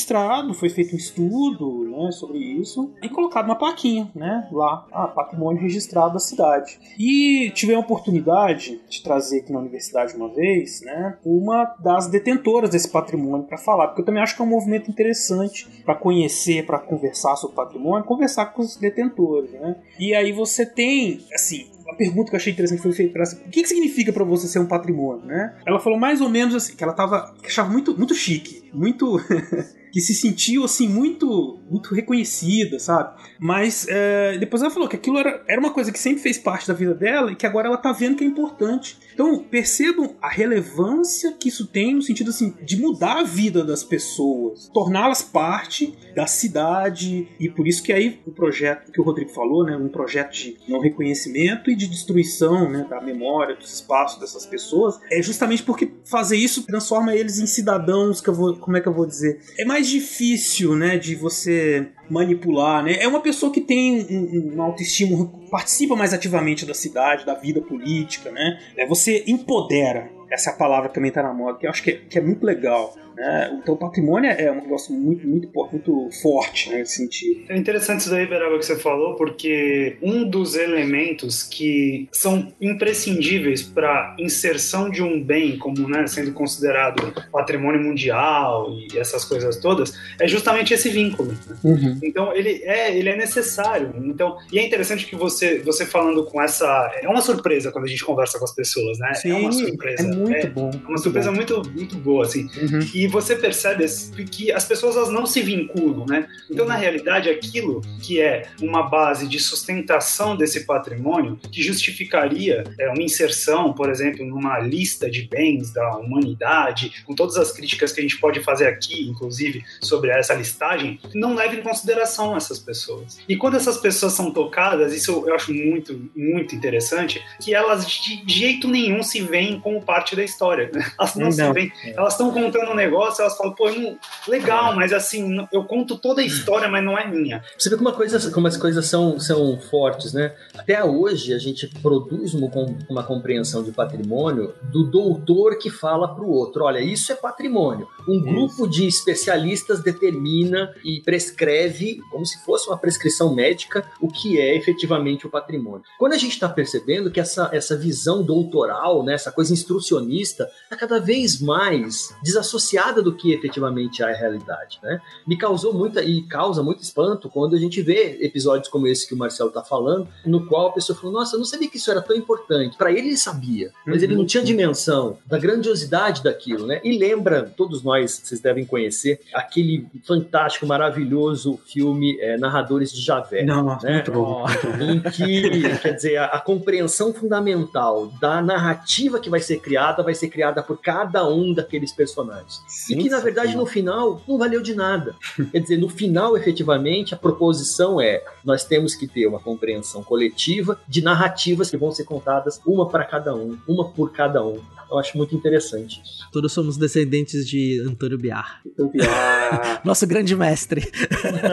[0.54, 5.62] foi feito um estudo né, sobre isso e colocado uma plaquinha né, lá, ah, patrimônio
[5.62, 6.80] registrado da cidade.
[6.97, 12.70] E tive a oportunidade de trazer aqui na universidade uma vez né, uma das detentoras
[12.70, 16.66] desse patrimônio para falar, porque eu também acho que é um movimento interessante para conhecer,
[16.66, 19.52] para conversar sobre patrimônio, conversar com os detentores.
[19.52, 19.76] Né?
[20.00, 23.34] E aí você tem, assim, uma pergunta que eu achei interessante foi feita para ela.
[23.47, 25.56] O que, que significa para você ser um patrimônio, né?
[25.66, 29.20] Ela falou mais ou menos assim, que ela tava, que achava muito, muito chique, muito
[29.91, 33.22] que se sentiu assim muito muito reconhecida, sabe?
[33.39, 36.67] Mas é, depois ela falou que aquilo era, era uma coisa que sempre fez parte
[36.67, 38.97] da vida dela e que agora ela tá vendo que é importante.
[39.13, 43.84] Então percebam a relevância que isso tem no sentido assim de mudar a vida das
[43.84, 49.32] pessoas, torná-las parte da cidade e por isso que aí o projeto que o Rodrigo
[49.32, 54.20] falou, né, um projeto de não reconhecimento e de destruição, né, da memória, dos espaços
[54.20, 58.30] dessas pessoas, é justamente porque fazer isso transforma eles em cidadãos que
[58.60, 62.97] como é que eu vou dizer, é mais difícil, né, de você manipular, né?
[62.99, 67.62] É uma pessoa que tem um, um autoestima, participa mais ativamente da cidade, da vida
[67.62, 68.60] política, né?
[68.78, 70.10] É, você empodera.
[70.32, 72.45] Essa é palavra também está na moda, que eu acho que é, que é muito
[72.45, 72.95] legal.
[73.19, 73.59] Né?
[73.61, 77.41] Então, patrimônio é um negócio muito, muito, muito forte né, nesse sentido.
[77.49, 83.61] É interessante isso daí, Beraba, que você falou, porque um dos elementos que são imprescindíveis
[83.61, 89.93] para inserção de um bem como né, sendo considerado patrimônio mundial e essas coisas todas
[90.17, 91.34] é justamente esse vínculo.
[91.34, 91.57] Né?
[91.61, 91.99] Uhum.
[92.01, 93.93] Então, ele é, ele é necessário.
[93.97, 96.89] Então, e é interessante que você, você falando com essa.
[97.01, 99.13] É uma surpresa quando a gente conversa com as pessoas, né?
[99.15, 100.03] Sim, é uma surpresa.
[100.03, 100.72] É muito é, bom.
[100.88, 102.43] Uma surpresa muito, muito boa, assim.
[102.43, 102.80] Uhum.
[102.93, 103.86] E você percebe
[104.30, 106.28] que as pessoas elas não se vinculam, né?
[106.49, 112.89] Então, na realidade, aquilo que é uma base de sustentação desse patrimônio, que justificaria é,
[112.89, 117.99] uma inserção, por exemplo, numa lista de bens da humanidade, com todas as críticas que
[117.99, 123.20] a gente pode fazer aqui, inclusive, sobre essa listagem, não leva em consideração essas pessoas.
[123.28, 128.24] E quando essas pessoas são tocadas, isso eu acho muito, muito interessante, que elas de
[128.28, 130.72] jeito nenhum se veem como parte da história.
[130.97, 131.72] Elas não, não se veem.
[131.95, 133.97] Elas estão contando um negócio elas falam, pô, não,
[134.28, 137.43] legal, mas assim, eu conto toda a história, mas não é minha.
[137.57, 140.34] Você vê como, coisa, como as coisas são, são fortes, né?
[140.57, 142.49] Até hoje a gente produz uma,
[142.89, 147.88] uma compreensão de patrimônio do doutor que fala para o outro: olha, isso é patrimônio.
[148.07, 154.39] Um grupo de especialistas determina e prescreve, como se fosse uma prescrição médica, o que
[154.39, 155.84] é efetivamente o patrimônio.
[155.97, 159.53] Quando a gente está percebendo que essa, essa visão doutoral, né, essa coisa
[160.00, 165.00] instrucionista, está cada vez mais desassociada do que efetivamente é a realidade, né?
[165.28, 169.14] Me causou muita e causa muito espanto quando a gente vê episódios como esse que
[169.14, 171.91] o Marcelo tá falando, no qual a pessoa falou: "Nossa, eu não sabia que isso
[171.91, 172.78] era tão importante".
[172.78, 174.04] Para ele ele sabia, mas uhum.
[174.04, 176.80] ele não tinha dimensão da grandiosidade daquilo, né?
[176.84, 183.43] E lembra, todos nós, vocês devem conhecer aquele fantástico, maravilhoso filme é, Narradores de Javé,
[183.43, 183.93] não, né?
[183.93, 184.45] muito bom.
[184.80, 190.04] Em que, quer dizer, a, a compreensão fundamental da narrativa que vai ser criada jornada
[190.04, 192.62] vai ser criada por cada um daqueles personagens.
[192.68, 193.58] Sim, e que, na verdade, sim.
[193.58, 195.16] no final, não valeu de nada.
[195.52, 200.80] Quer dizer, no final, efetivamente, a proposição é: nós temos que ter uma compreensão coletiva
[200.88, 204.60] de narrativas que vão ser contadas uma para cada um, uma por cada um.
[204.92, 206.28] Eu acho muito interessante isso.
[206.32, 208.60] Todos somos descendentes de Antônio Biar.
[208.66, 209.82] Antônio Biar.
[209.86, 210.82] Nosso grande mestre.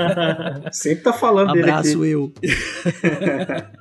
[0.72, 2.32] Sempre tá falando Abraço dele eu.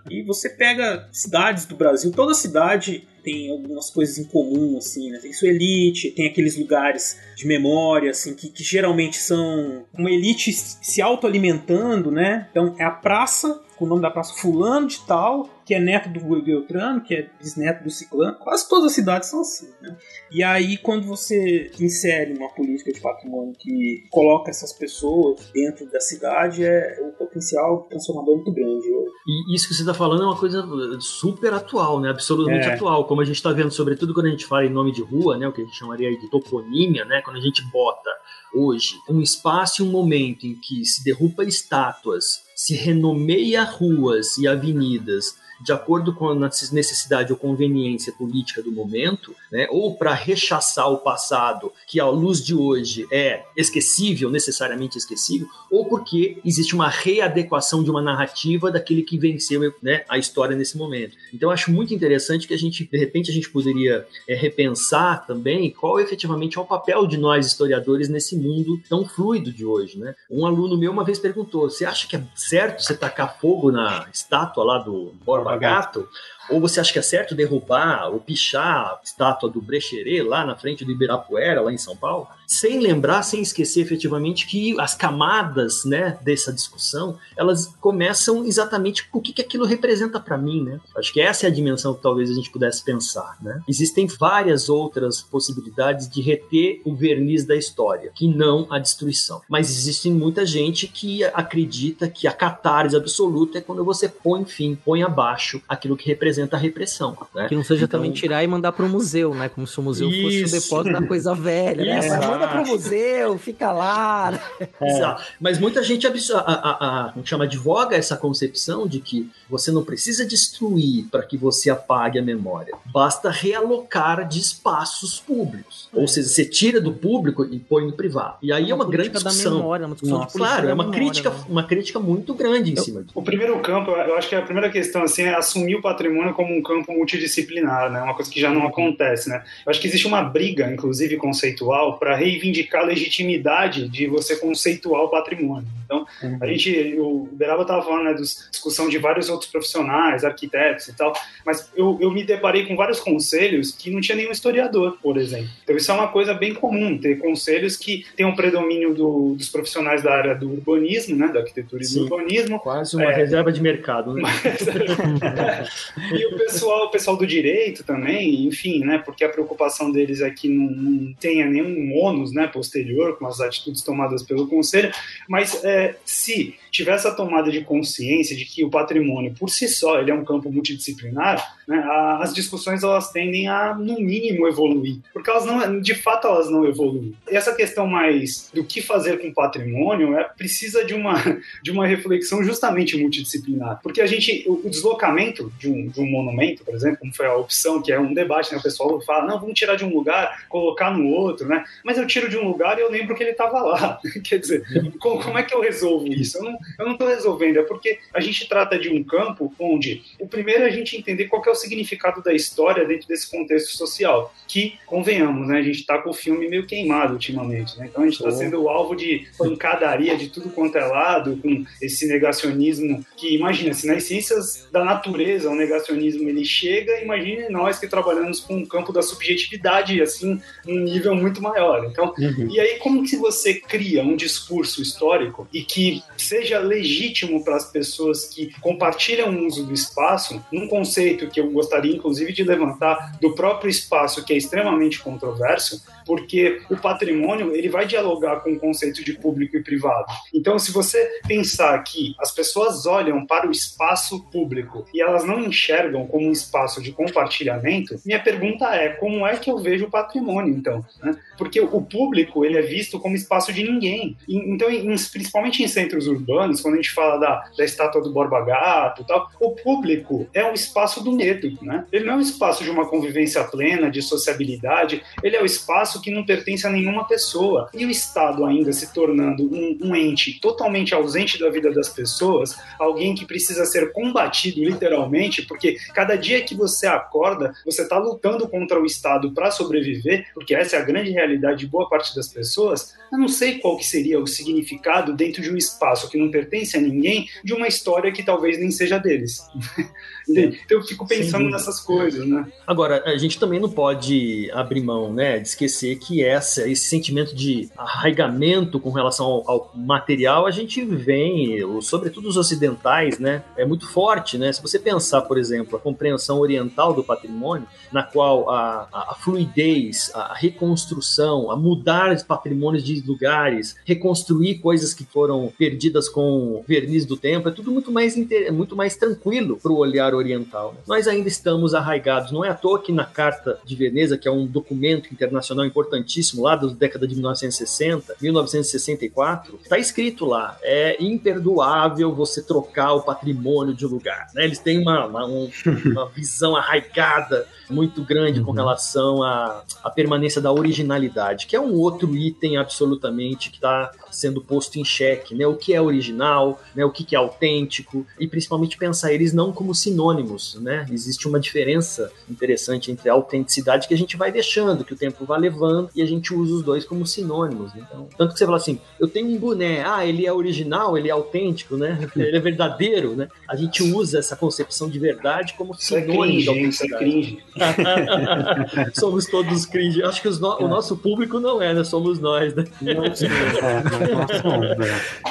[0.09, 5.17] e você pega cidades do Brasil, toda cidade tem algumas coisas em comum, assim, né?
[5.17, 10.53] Tem sua elite, tem aqueles lugares de memória, assim, que, que geralmente são uma elite
[10.53, 12.47] se autoalimentando, né?
[12.51, 16.09] Então é a praça, com o nome da praça fulano de tal, que é neto
[16.09, 18.37] do Beltrano, que é bisneto do Ciclano.
[18.37, 19.97] Quase todas as cidades são assim, né?
[20.31, 25.99] E aí, quando você insere uma política de patrimônio que coloca essas pessoas dentro da
[25.99, 28.87] cidade, é o potencial transformador é muito grande.
[29.27, 30.63] E isso que você está falando é uma coisa
[30.99, 32.09] super atual, né?
[32.09, 32.73] Absolutamente é.
[32.73, 33.05] atual.
[33.05, 35.47] Como a gente está vendo, sobretudo quando a gente fala em nome de rua, né?
[35.47, 37.21] O que a gente chamaria de toponímia, né?
[37.23, 38.09] Quando a gente bota
[38.53, 44.47] hoje um espaço e um momento em que se derruba estátuas, se renomeia ruas e
[44.47, 50.91] avenidas de acordo com a necessidade ou conveniência política do momento, né, ou para rechaçar
[50.91, 56.89] o passado, que à luz de hoje é esquecível, necessariamente esquecível, ou porque existe uma
[56.89, 61.17] readequação de uma narrativa daquele que venceu né, a história nesse momento.
[61.33, 65.71] Então, acho muito interessante que a gente, de repente, a gente poderia é, repensar também
[65.71, 69.97] qual efetivamente é o papel de nós historiadores nesse mundo tão fluido de hoje.
[69.97, 70.15] Né?
[70.29, 74.07] Um aluno meu uma vez perguntou: você acha que é certo você tacar fogo na
[74.13, 76.09] estátua lá do Borba Gato,
[76.49, 80.55] ou você acha que é certo derrubar ou pichar a estátua do Brecheret lá na
[80.55, 82.27] frente do Ibirapuera, lá em São Paulo?
[82.47, 89.17] Sem lembrar, sem esquecer efetivamente que as camadas né, dessa discussão, elas começam exatamente com
[89.17, 90.79] o que, que aquilo representa para mim, né?
[90.95, 93.61] Acho que essa é a dimensão que talvez a gente pudesse pensar, né?
[93.67, 99.41] Existem várias outras possibilidades de reter o verniz da história, que não a destruição.
[99.49, 104.77] Mas existe muita gente que acredita que a catarse absoluta é quando você põe, enfim,
[104.85, 107.17] põe abaixo aquilo que representa representa a repressão.
[107.33, 107.47] Né?
[107.47, 107.99] Que não seja então...
[107.99, 109.49] também tirar e mandar para o museu, né?
[109.49, 110.21] Como se o museu Isso.
[110.21, 112.09] fosse o depósito da coisa velha, né?
[112.09, 114.39] Mas manda para o museu, fica lá.
[114.59, 114.89] É.
[114.89, 115.23] Exato.
[115.39, 120.25] Mas muita gente a, a, a, chama advoga essa concepção de que você não precisa
[120.25, 122.73] destruir para que você apague a memória.
[122.85, 125.89] Basta realocar de espaços públicos.
[125.93, 125.99] É.
[125.99, 128.37] Ou seja, você tira do público e põe no privado.
[128.41, 129.57] E aí é uma, é uma grande discussão.
[129.57, 131.45] Memória, uma discussão claro, é uma memória, crítica, né?
[131.47, 133.13] uma crítica muito grande em eu, cima disso.
[133.15, 136.55] O primeiro campo, eu acho que a primeira questão assim, é assumir o patrimônio como
[136.55, 138.01] um campo multidisciplinar, né?
[138.01, 139.43] Uma coisa que já não acontece, né?
[139.65, 145.03] Eu acho que existe uma briga, inclusive conceitual, para reivindicar a legitimidade de você conceituar
[145.03, 145.67] o patrimônio.
[145.85, 146.37] Então, uhum.
[146.41, 150.95] a gente, o Beraba estava falando, né, da discussão de vários outros profissionais, arquitetos e
[150.95, 151.13] tal,
[151.45, 155.49] mas eu, eu me deparei com vários conselhos que não tinha nenhum historiador, por exemplo.
[155.63, 159.49] Então, isso é uma coisa bem comum, ter conselhos que têm um predomínio do, dos
[159.49, 162.59] profissionais da área do urbanismo, né, da arquitetura e do urbanismo.
[162.59, 164.23] Quase uma é, reserva de mercado, né?
[166.11, 168.97] Mas, e o pessoal, o pessoal do direito também, enfim, né?
[168.97, 173.39] Porque a preocupação deles é que não, não tenha nenhum ônus, né, posterior com as
[173.39, 174.91] atitudes tomadas pelo conselho.
[175.27, 179.99] Mas é, se tiver essa tomada de consciência de que o patrimônio por si só
[179.99, 181.83] ele é um campo multidisciplinar, né,
[182.19, 186.65] as discussões elas tendem a no mínimo evoluir, porque elas não, de fato elas não
[186.65, 187.15] evoluem.
[187.27, 191.15] Essa questão mais do que fazer com o patrimônio é precisa de uma
[191.63, 196.63] de uma reflexão justamente multidisciplinar, porque a gente o deslocamento de um, de um monumento,
[196.63, 199.39] por exemplo, como foi a opção que é um debate, né, o pessoal fala não
[199.39, 201.63] vamos tirar de um lugar, colocar no outro, né?
[201.83, 203.99] Mas eu tiro de um lugar e eu lembro que ele estava lá.
[204.23, 204.63] Quer dizer,
[204.99, 206.37] como, como é que eu resolvo isso?
[206.77, 210.63] Eu não estou resolvendo, é porque a gente trata de um campo onde o primeiro
[210.63, 214.77] é a gente entender qual é o significado da história dentro desse contexto social, que,
[214.85, 217.87] convenhamos, né, a gente está com o filme meio queimado ultimamente, né?
[217.89, 221.65] então a gente está sendo o alvo de pancadaria de tudo quanto é lado, com
[221.81, 227.79] esse negacionismo que, imagina, se nas ciências da natureza o negacionismo ele chega, imagine nós
[227.79, 231.85] que trabalhamos com o campo da subjetividade, assim, num nível muito maior.
[231.85, 232.49] Então, uhum.
[232.49, 237.71] e aí como que você cria um discurso histórico e que seja legítimo para as
[237.71, 243.17] pessoas que compartilham o uso do espaço, num conceito que eu gostaria, inclusive, de levantar
[243.21, 248.59] do próprio espaço, que é extremamente controverso, porque o patrimônio ele vai dialogar com o
[248.59, 250.05] conceito de público e privado.
[250.33, 255.39] Então, se você pensar que as pessoas olham para o espaço público e elas não
[255.39, 259.91] enxergam como um espaço de compartilhamento, minha pergunta é como é que eu vejo o
[259.91, 260.85] patrimônio, então?
[261.01, 261.17] Né?
[261.37, 264.17] Porque o público ele é visto como espaço de ninguém.
[264.27, 264.69] Então,
[265.11, 269.29] principalmente em centros urbanos, quando a gente fala da, da estátua do Borba Gato tal,
[269.39, 271.85] o público é um espaço do medo né?
[271.91, 275.94] Ele não é um espaço de uma convivência plena, de sociabilidade, ele é o espaço
[276.01, 277.69] que não pertence a nenhuma pessoa.
[277.73, 282.57] E o Estado ainda se tornando um, um ente totalmente ausente da vida das pessoas,
[282.79, 288.47] alguém que precisa ser combatido literalmente, porque cada dia que você acorda, você está lutando
[288.47, 292.27] contra o Estado para sobreviver, porque essa é a grande realidade de boa parte das
[292.27, 292.95] pessoas.
[293.11, 296.77] Eu não sei qual que seria o significado dentro de um espaço que não pertence
[296.77, 299.41] a ninguém, de uma história que talvez nem seja deles.
[300.27, 302.45] então eu fico pensando nessas coisas, né?
[302.65, 307.35] Agora, a gente também não pode abrir mão, né, de esquecer que essa, esse sentimento
[307.35, 313.65] de arraigamento com relação ao, ao material, a gente vem, sobretudo os ocidentais, né, é
[313.65, 314.51] muito forte, né?
[314.51, 319.15] Se você pensar, por exemplo, a compreensão oriental do patrimônio, na qual a, a, a
[319.15, 326.63] fluidez, a reconstrução, a mudar os patrimônios de lugares, reconstruir coisas que foram perdidas com
[326.67, 328.15] verniz do tempo, é tudo muito mais,
[328.51, 330.73] muito mais tranquilo para o olhar oriental.
[330.73, 330.79] Né?
[330.87, 334.31] Nós ainda estamos arraigados, não é à toa que na Carta de Veneza, que é
[334.31, 342.13] um documento internacional importantíssimo lá da década de 1960, 1964, está escrito lá, é imperdoável
[342.13, 344.27] você trocar o patrimônio de lugar.
[344.33, 344.45] Né?
[344.45, 345.49] Eles têm uma, uma, um,
[345.85, 348.45] uma visão arraigada muito grande uhum.
[348.45, 353.91] com relação à, à permanência da originalidade, que é um outro item absolutamente que está
[354.11, 355.45] sendo posto em xeque, né?
[355.45, 356.85] O que é original, né?
[356.85, 360.85] O que, que é autêntico e principalmente pensar eles não como sinônimos, né?
[360.91, 365.25] Existe uma diferença interessante entre a autenticidade que a gente vai deixando, que o tempo
[365.25, 367.73] vai levando e a gente usa os dois como sinônimos.
[367.73, 367.85] Né?
[367.87, 371.09] Então, tanto que você fala assim, eu tenho um boné, ah, ele é original, ele
[371.09, 372.09] é autêntico, né?
[372.15, 373.27] Ele é verdadeiro, né?
[373.47, 377.43] A gente usa essa concepção de verdade como é sinônimo de autenticidade.
[378.93, 380.03] Somos todos cringe.
[380.03, 381.83] Acho que no, o nosso público não é, né?
[381.83, 382.65] Somos nós, né?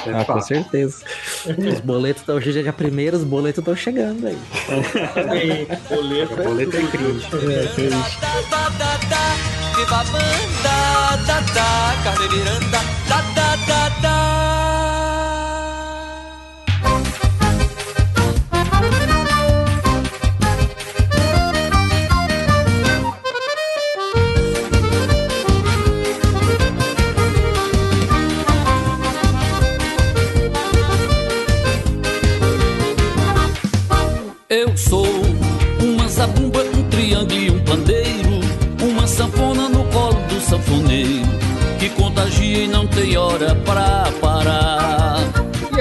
[0.05, 1.03] É, ah, com certeza.
[1.45, 4.37] Os boletos estão hoje dia primeiro, os boletos estão chegando aí.
[5.89, 7.25] boleto, é, boleto é cringe.
[7.33, 7.95] É, cringe.
[9.75, 14.14] Viva a banda, da, da, carne viranda, da, da, da, da.
[41.85, 45.14] Que contagia e não tem hora pra parar.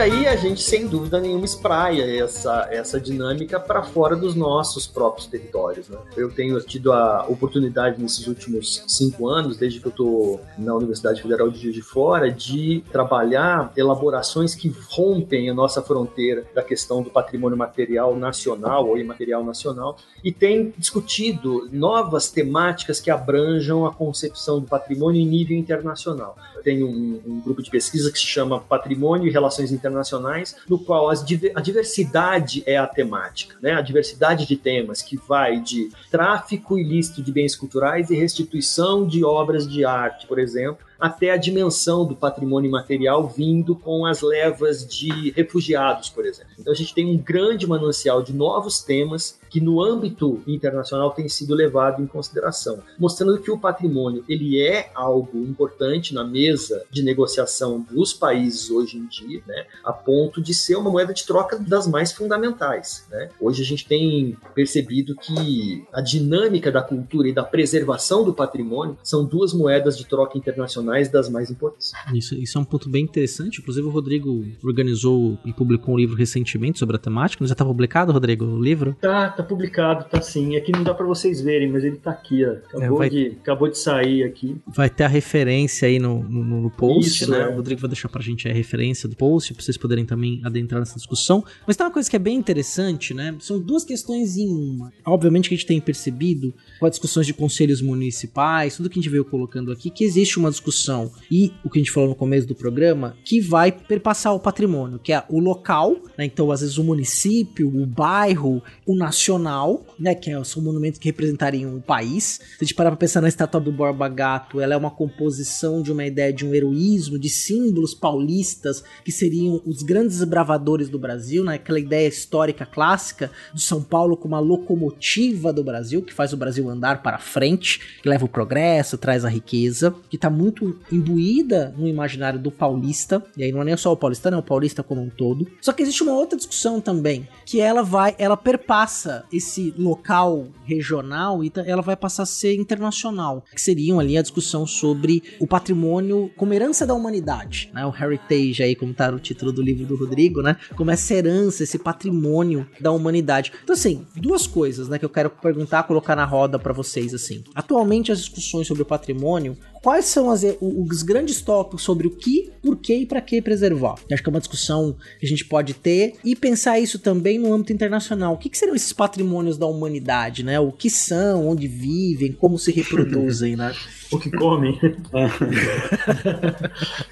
[0.05, 5.27] Aí a gente, sem dúvida nenhuma, espraia essa, essa dinâmica para fora dos nossos próprios
[5.27, 5.89] territórios.
[5.89, 5.97] Né?
[6.15, 11.23] Eu tenho tido a oportunidade nesses últimos cinco anos, desde que eu estou na Universidade
[11.23, 17.01] Federal de Juiz de Fora, de trabalhar elaborações que rompem a nossa fronteira da questão
[17.01, 23.95] do patrimônio material nacional ou imaterial nacional e tem discutido novas temáticas que abranjam a
[23.95, 26.37] concepção do patrimônio em nível internacional.
[26.65, 30.79] Tenho um, um grupo de pesquisa que se chama Patrimônio e Relações Internacionais internacionais, no
[30.79, 33.73] qual as, a diversidade é a temática, né?
[33.73, 39.25] A diversidade de temas que vai de tráfico ilícito de bens culturais e restituição de
[39.25, 44.87] obras de arte, por exemplo, até a dimensão do patrimônio material vindo com as levas
[44.87, 46.53] de refugiados, por exemplo.
[46.59, 51.29] Então a gente tem um grande manancial de novos temas que no âmbito internacional tem
[51.29, 57.05] sido levado em consideração, mostrando que o patrimônio ele é algo importante na mesa de
[57.05, 61.57] negociação dos países hoje em dia, né, a ponto de ser uma moeda de troca
[61.57, 63.07] das mais fundamentais.
[63.09, 63.29] Né?
[63.41, 68.99] Hoje a gente tem percebido que a dinâmica da cultura e da preservação do patrimônio
[69.05, 71.93] são duas moedas de troca internacionais das mais importantes.
[72.13, 73.61] Isso, isso é um ponto bem interessante.
[73.61, 77.47] Inclusive o Rodrigo organizou e publicou um livro recentemente sobre a temática.
[77.47, 78.97] Já está publicado, Rodrigo, o livro?
[79.01, 80.57] Tá, tá publicado, tá sim.
[80.57, 82.53] Aqui não dá para vocês verem, mas ele tá aqui, ó.
[82.53, 83.11] Acabou, é, vai...
[83.11, 84.57] de, acabou de sair aqui.
[84.67, 87.43] Vai ter a referência aí no, no, no post, Isso, né?
[87.43, 87.49] É.
[87.49, 90.81] O Rodrigo vai deixar pra gente a referência do post, pra vocês poderem também adentrar
[90.81, 91.45] nessa discussão.
[91.67, 93.35] Mas tem uma coisa que é bem interessante, né?
[93.41, 94.93] São duas questões em uma.
[95.05, 99.03] Obviamente que a gente tem percebido, com as discussões de conselhos municipais, tudo que a
[99.03, 102.15] gente veio colocando aqui, que existe uma discussão e o que a gente falou no
[102.15, 106.25] começo do programa, que vai perpassar o patrimônio, que é o local, né?
[106.25, 111.77] Então, às vezes, o município, o bairro, o nacional né, que é, monumentos que representariam
[111.77, 112.41] o país.
[112.59, 115.83] Se a gente parar pra pensar na estátua do Borba Gato, ela é uma composição
[115.83, 120.99] de uma ideia de um heroísmo, de símbolos paulistas, que seriam os grandes bravadores do
[120.99, 126.13] Brasil, né, aquela ideia histórica clássica do São Paulo como a locomotiva do Brasil, que
[126.13, 130.31] faz o Brasil andar para frente, que leva o progresso, traz a riqueza, que está
[130.31, 134.39] muito imbuída no imaginário do paulista, e aí não é nem só o paulista, não,
[134.39, 135.47] o paulista como um todo.
[135.61, 141.43] Só que existe uma outra discussão também, que ela vai, ela perpassa esse local regional
[141.43, 146.31] e ela vai passar a ser internacional, que seriam ali a discussão sobre o patrimônio
[146.37, 147.85] como herança da humanidade, né?
[147.85, 150.57] O heritage aí, como tá no título do livro do Rodrigo, né?
[150.77, 153.53] Como essa herança, esse patrimônio da humanidade.
[153.63, 157.43] Então assim, duas coisas, né, que eu quero perguntar, colocar na roda para vocês assim.
[157.55, 162.51] Atualmente as discussões sobre o patrimônio quais são as, os grandes tópicos sobre o que,
[162.63, 163.97] por que e para que preservar.
[164.09, 167.39] Eu acho que é uma discussão que a gente pode ter e pensar isso também
[167.39, 168.33] no âmbito internacional.
[168.33, 170.59] O que, que seriam esses patrimônios da humanidade, né?
[170.59, 173.75] O que são, onde vivem, como se reproduzem, né?
[174.11, 174.81] o que comem.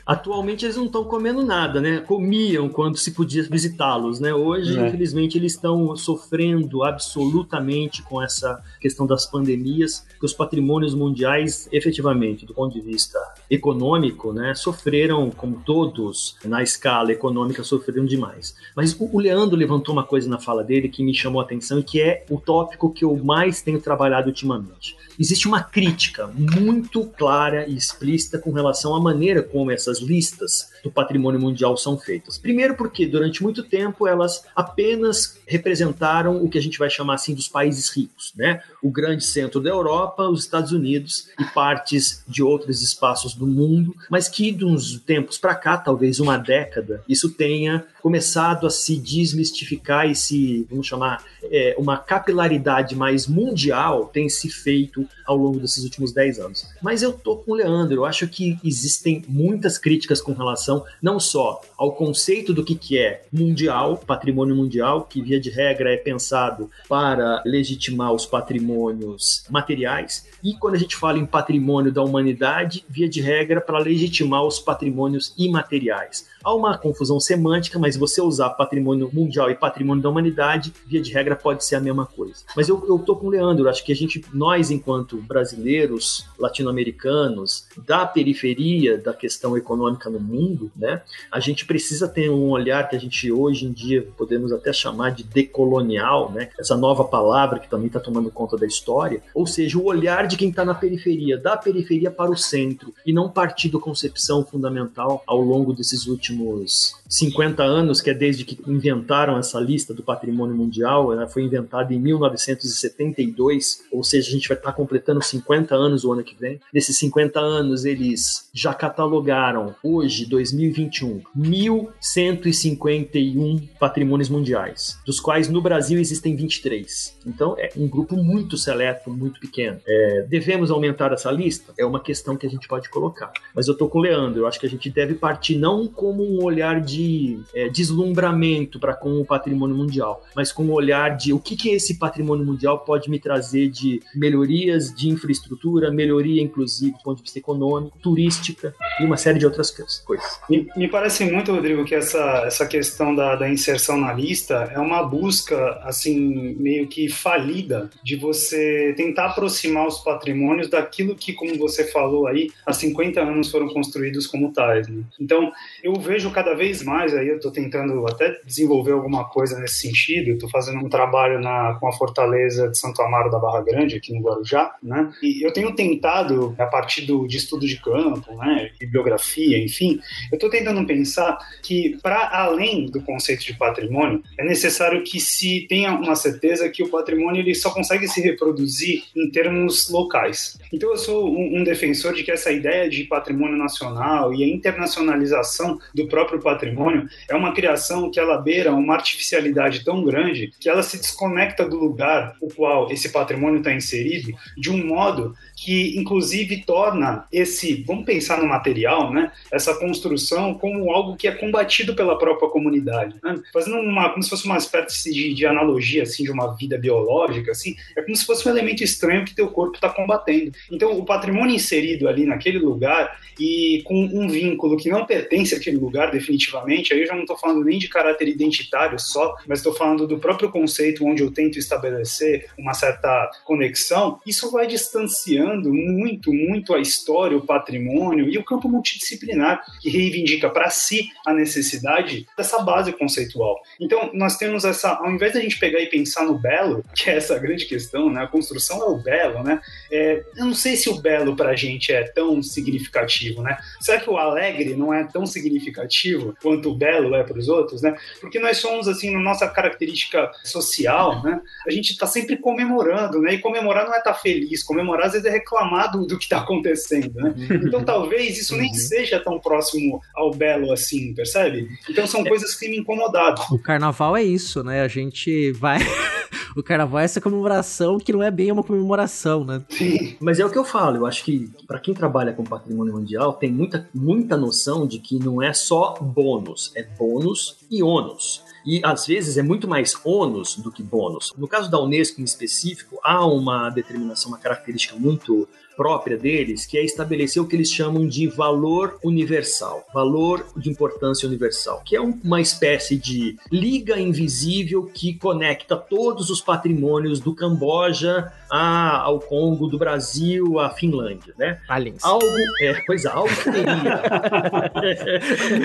[0.07, 2.01] Atualmente eles não estão comendo nada, né?
[2.01, 4.33] Comiam quando se podia visitá-los, né?
[4.33, 4.89] Hoje, é.
[4.89, 12.47] infelizmente, eles estão sofrendo absolutamente com essa questão das pandemias, que os patrimônios mundiais, efetivamente,
[12.47, 13.19] do ponto de vista
[13.51, 18.55] econômico, né, sofreram, como todos na escala econômica, sofreram demais.
[18.77, 21.83] Mas o Leandro levantou uma coisa na fala dele que me chamou a atenção e
[21.83, 27.67] que é o tópico que eu mais tenho trabalhado ultimamente existe uma crítica muito clara
[27.69, 32.39] e explícita com relação à maneira como essas listas do patrimônio mundial são feitas.
[32.39, 37.35] Primeiro, porque durante muito tempo elas apenas representaram o que a gente vai chamar assim
[37.35, 38.63] dos países ricos, né?
[38.83, 43.95] O grande centro da Europa, os Estados Unidos e partes de outros espaços do mundo,
[44.11, 48.97] mas que de uns tempos para cá, talvez uma década, isso tenha começado a se
[48.97, 55.61] desmistificar e se, vamos chamar, é, uma capilaridade mais mundial tem se feito ao longo
[55.61, 56.67] desses últimos 10 anos.
[56.83, 61.21] Mas eu tô com o Leandro, eu acho que existem muitas críticas com relação não
[61.21, 65.97] só ao conceito do que, que é mundial, patrimônio mundial, que via de regra é
[65.97, 72.85] pensado para legitimar os patrimônios materiais, e quando a gente fala em patrimônio da humanidade,
[72.89, 76.27] via de regra para legitimar os patrimônios imateriais.
[76.43, 81.13] Há uma confusão semântica, mas você usar patrimônio mundial e patrimônio da humanidade, via de
[81.13, 82.43] regra, pode ser a mesma coisa.
[82.57, 87.69] Mas eu, eu tô com o Leandro, acho que a gente, nós, enquanto brasileiros, latino-americanos,
[87.87, 92.97] da periferia da questão econômica no mundo, né, a gente precisa ter um olhar que
[92.97, 97.69] a gente hoje em dia podemos até chamar de decolonial, né, essa nova palavra que
[97.69, 101.39] também está tomando conta da história, ou seja, o olhar de quem está na periferia,
[101.39, 106.33] da periferia para o centro, e não partir da concepção fundamental ao longo desses últimos
[106.33, 111.43] últimos 50 anos, que é desde que inventaram essa lista do patrimônio mundial, ela foi
[111.43, 116.35] inventada em 1972, ou seja, a gente vai estar completando 50 anos o ano que
[116.35, 116.59] vem.
[116.73, 126.01] Nesses 50 anos, eles já catalogaram, hoje, 2021, 1.151 patrimônios mundiais, dos quais no Brasil
[126.01, 127.19] existem 23.
[127.27, 129.79] Então, é um grupo muito seleto, muito pequeno.
[129.87, 131.73] É, devemos aumentar essa lista?
[131.79, 133.33] É uma questão que a gente pode colocar.
[133.55, 136.23] Mas eu tô com o Leandro, eu acho que a gente deve partir não como
[136.23, 141.33] um olhar de é, deslumbramento para com o patrimônio mundial, mas com um olhar de
[141.33, 146.93] o que, que esse patrimônio mundial pode me trazer de melhorias de infraestrutura, melhoria inclusive
[146.93, 150.41] do ponto de vista econômico, turística e uma série de outras coisas.
[150.49, 154.79] Me, me parece muito, Rodrigo, que essa, essa questão da, da inserção na lista é
[154.79, 161.57] uma busca, assim, meio que falida de você tentar aproximar os patrimônios daquilo que, como
[161.57, 164.89] você falou aí, há 50 anos foram construídos como tais.
[164.89, 165.03] Né?
[165.21, 165.53] Então,
[165.83, 170.31] eu vejo cada vez mais, aí eu estou tentando até desenvolver alguma coisa nesse sentido,
[170.31, 174.13] estou fazendo um trabalho na, com a Fortaleza de Santo Amaro da Barra Grande, aqui
[174.13, 175.11] no Guarujá, né?
[175.23, 180.01] E eu tenho tentado, a partir do, de estudo de campo, né, bibliografia, enfim,
[180.31, 185.67] eu estou tentando pensar que, para além do conceito de patrimônio, é necessário que se
[185.69, 190.59] tenha uma certeza que o patrimônio ele só consegue se reproduzir em termos locais.
[190.73, 194.49] Então, eu sou um, um defensor de que essa ideia de patrimônio nacional e a
[194.49, 200.69] internacionalização do próprio patrimônio é uma criação que ela beira uma artificialidade tão grande que
[200.69, 205.97] ela se desconecta do lugar o qual esse patrimônio está inserido de um modo que
[205.99, 211.95] inclusive torna esse, vamos pensar no material, né, essa construção como algo que é combatido
[211.95, 213.41] pela própria comunidade, né?
[213.53, 217.51] fazendo uma, como se fosse uma espécie de, de, analogia assim de uma vida biológica,
[217.51, 220.53] assim, é como se fosse um elemento estranho que teu corpo está combatendo.
[220.71, 225.77] Então, o patrimônio inserido ali naquele lugar e com um vínculo que não pertence àquele
[225.77, 229.75] lugar definitivamente, aí eu já não estou falando nem de caráter identitário só, mas estou
[229.75, 234.21] falando do próprio conceito onde eu tento estabelecer uma certa conexão.
[234.27, 240.49] Isso vai distanciando muito, muito a história, o patrimônio e o campo multidisciplinar, que reivindica
[240.49, 243.61] para si a necessidade dessa base conceitual.
[243.81, 247.11] Então, nós temos essa, ao invés de a gente pegar e pensar no belo, que
[247.11, 248.23] é essa grande questão, né?
[248.23, 249.61] A construção é o belo, né?
[249.91, 253.59] É, eu não sei se o belo para a gente é tão significativo, né?
[253.81, 257.83] Será que o alegre não é tão significativo quanto o belo é para os outros,
[257.83, 257.95] né?
[258.21, 261.41] Porque nós somos, assim, na nossa característica social, né?
[261.67, 263.35] A gente está sempre comemorando, né?
[263.35, 266.25] E comemorar não é estar tá feliz, comemorar às vezes é reclamar do, do que
[266.25, 267.35] está acontecendo, né?
[267.65, 268.75] Então talvez isso nem uhum.
[268.75, 271.69] seja tão próximo ao belo assim, percebe?
[271.89, 273.35] Então são coisas que me incomodam.
[273.51, 274.83] O carnaval é isso, né?
[274.83, 275.79] A gente vai.
[276.57, 279.63] o carnaval é essa comemoração que não é bem uma comemoração, né?
[279.69, 280.17] Sim.
[280.21, 283.33] Mas é o que eu falo, eu acho que para quem trabalha com patrimônio mundial
[283.33, 288.43] tem muita, muita noção de que não é só bônus, é bônus e ônus.
[288.65, 291.33] E às vezes é muito mais ônus do que bônus.
[291.37, 296.79] No caso da Unesco em específico, há uma determinação, uma característica muito própria deles, que
[296.79, 302.01] é estabelecer o que eles chamam de valor universal, valor de importância universal, que é
[302.01, 309.67] uma espécie de liga invisível que conecta todos os patrimônios do Camboja a, ao Congo,
[309.67, 311.59] do Brasil à Finlândia, né?
[311.69, 312.05] Aliens.
[312.05, 312.27] Algo,
[312.61, 314.03] é, pois é, algo que teria,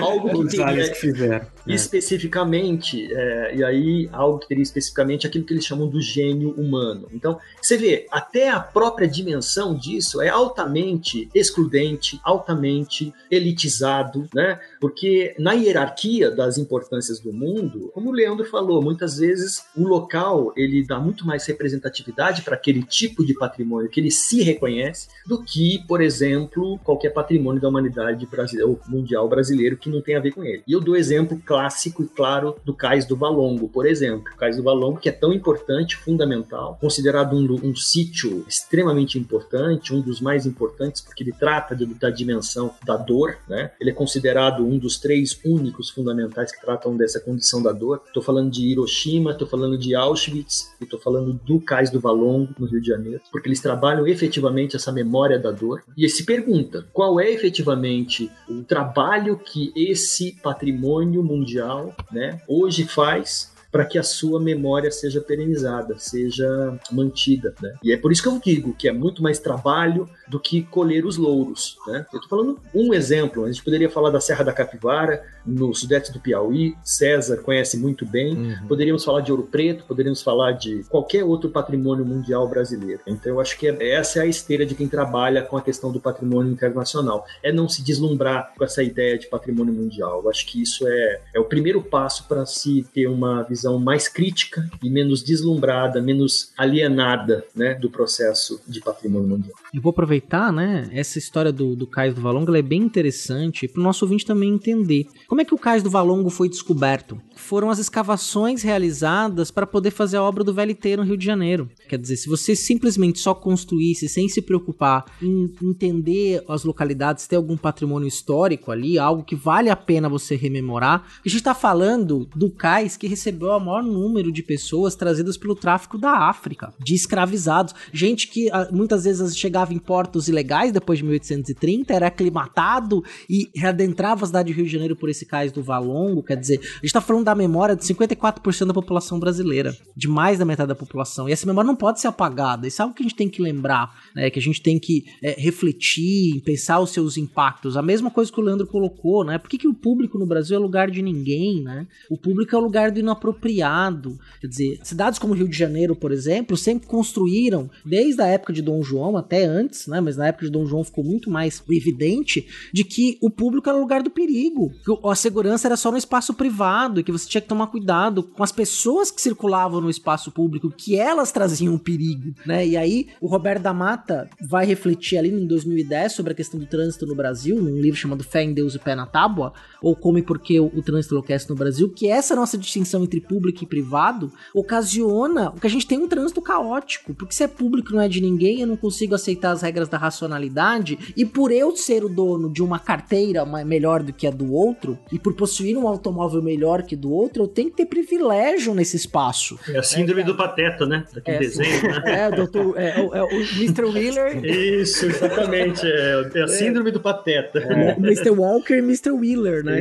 [0.00, 1.74] algo que teria que fizeram, é.
[1.74, 7.08] especificamente, é, e aí algo que teria especificamente aquilo que eles chamam do gênio humano.
[7.12, 14.58] Então, você vê, até a própria dimensão disso isso é altamente excludente, altamente elitizado, né?
[14.80, 20.52] Porque na hierarquia das importâncias do mundo, como o Leandro falou, muitas vezes o local
[20.56, 25.42] ele dá muito mais representatividade para aquele tipo de patrimônio que ele se reconhece do
[25.42, 30.20] que, por exemplo, qualquer patrimônio da humanidade brasileira ou mundial brasileiro que não tem a
[30.20, 30.62] ver com ele.
[30.66, 34.32] E eu dou exemplo clássico e claro do Cais do Valongo, por exemplo.
[34.32, 39.87] O Cais do Valongo, que é tão importante, fundamental, considerado um, um sítio extremamente importante,
[39.94, 43.72] um dos mais importantes, porque ele trata de, da dimensão da dor, né?
[43.80, 48.02] Ele é considerado um dos três únicos fundamentais que tratam dessa condição da dor.
[48.06, 52.54] Estou falando de Hiroshima, estou falando de Auschwitz e estou falando do Cais do Valongo,
[52.58, 55.82] no Rio de Janeiro, porque eles trabalham efetivamente essa memória da dor.
[55.96, 63.52] E se pergunta qual é efetivamente o trabalho que esse patrimônio mundial né, hoje faz
[63.70, 67.54] para que a sua memória seja perenizada, seja mantida.
[67.60, 67.74] Né?
[67.82, 71.04] E é por isso que eu digo que é muito mais trabalho do que colher
[71.04, 71.76] os louros.
[71.86, 72.06] Né?
[72.12, 76.12] Eu estou falando um exemplo, a gente poderia falar da Serra da Capivara, no sudeste
[76.12, 78.66] do Piauí, César conhece muito bem, uhum.
[78.66, 83.00] poderíamos falar de Ouro Preto, poderíamos falar de qualquer outro patrimônio mundial brasileiro.
[83.06, 85.92] Então eu acho que é, essa é a esteira de quem trabalha com a questão
[85.92, 90.20] do patrimônio internacional, é não se deslumbrar com essa ideia de patrimônio mundial.
[90.22, 93.78] Eu acho que isso é, é o primeiro passo para se ter uma visão visão
[93.78, 99.56] mais crítica e menos deslumbrada, menos alienada né, do processo de patrimônio mundial.
[99.74, 100.17] Eu vou aproveitar,
[100.52, 104.24] né, essa história do, do Cais do Valongo, é bem interessante para o nosso ouvinte
[104.24, 105.06] também entender.
[105.26, 107.20] Como é que o Cais do Valongo foi descoberto?
[107.34, 111.70] Foram as escavações realizadas para poder fazer a obra do VLT no Rio de Janeiro.
[111.88, 117.36] Quer dizer, se você simplesmente só construísse sem se preocupar em entender as localidades, ter
[117.36, 122.28] algum patrimônio histórico ali, algo que vale a pena você rememorar, a gente está falando
[122.34, 126.94] do cais que recebeu o maior número de pessoas trazidas pelo tráfico da África, de
[126.94, 133.04] escravizados, gente que ah, muitas vezes chegava em portos ilegais depois de 1830, era aclimatado
[133.28, 136.58] e readentrava a cidade de Rio de Janeiro por esse cais do Valongo, quer dizer,
[136.58, 140.68] a gente está falando da memória de 54% da população brasileira, de mais da metade
[140.68, 142.66] da população, e essa memória não pode ser apagada.
[142.66, 144.30] Isso é algo que a gente tem que lembrar, né?
[144.30, 147.76] Que a gente tem que é, refletir, pensar os seus impactos.
[147.76, 149.38] A mesma coisa que o Leandro colocou, né?
[149.38, 151.86] Por que, que o público no Brasil é lugar de ninguém, né?
[152.10, 154.18] O público é o lugar do inapropriado.
[154.40, 158.62] Quer dizer, cidades como Rio de Janeiro, por exemplo, sempre construíram, desde a época de
[158.62, 159.97] Dom João até antes, né?
[160.00, 163.78] Mas na época de Dom João ficou muito mais evidente de que o público era
[163.78, 164.72] o lugar do perigo.
[164.84, 168.22] Que a segurança era só no espaço privado e que você tinha que tomar cuidado
[168.22, 172.66] com as pessoas que circulavam no espaço público, que elas traziam um perigo, né?
[172.66, 176.66] E aí o Roberto da Mata vai refletir ali em 2010 sobre a questão do
[176.66, 180.18] trânsito no Brasil, num livro chamado Fé em Deus e Pé na Tábua, ou Como
[180.18, 183.66] e Por que o, Trânsito Enlouquece no Brasil, que essa nossa distinção entre público e
[183.66, 188.00] privado ocasiona o que a gente tem um trânsito caótico, porque se é público não
[188.00, 192.04] é de ninguém, eu não consigo aceitar as regras da racionalidade, e por eu ser
[192.04, 195.86] o dono de uma carteira melhor do que a do outro, e por possuir um
[195.86, 199.58] automóvel melhor que do outro, eu tenho que ter privilégio nesse espaço.
[199.68, 201.04] É a síndrome é, do pateta, né?
[201.12, 202.02] Daquele é, desenho, né?
[202.18, 203.84] É, o, doutor, é, é, o Mr.
[203.84, 204.44] Wheeler.
[204.44, 205.86] Isso, exatamente.
[205.86, 207.58] É, é a síndrome do pateta.
[207.58, 208.30] É, Mr.
[208.30, 209.10] Walker e Mr.
[209.10, 209.80] Wheeler, né?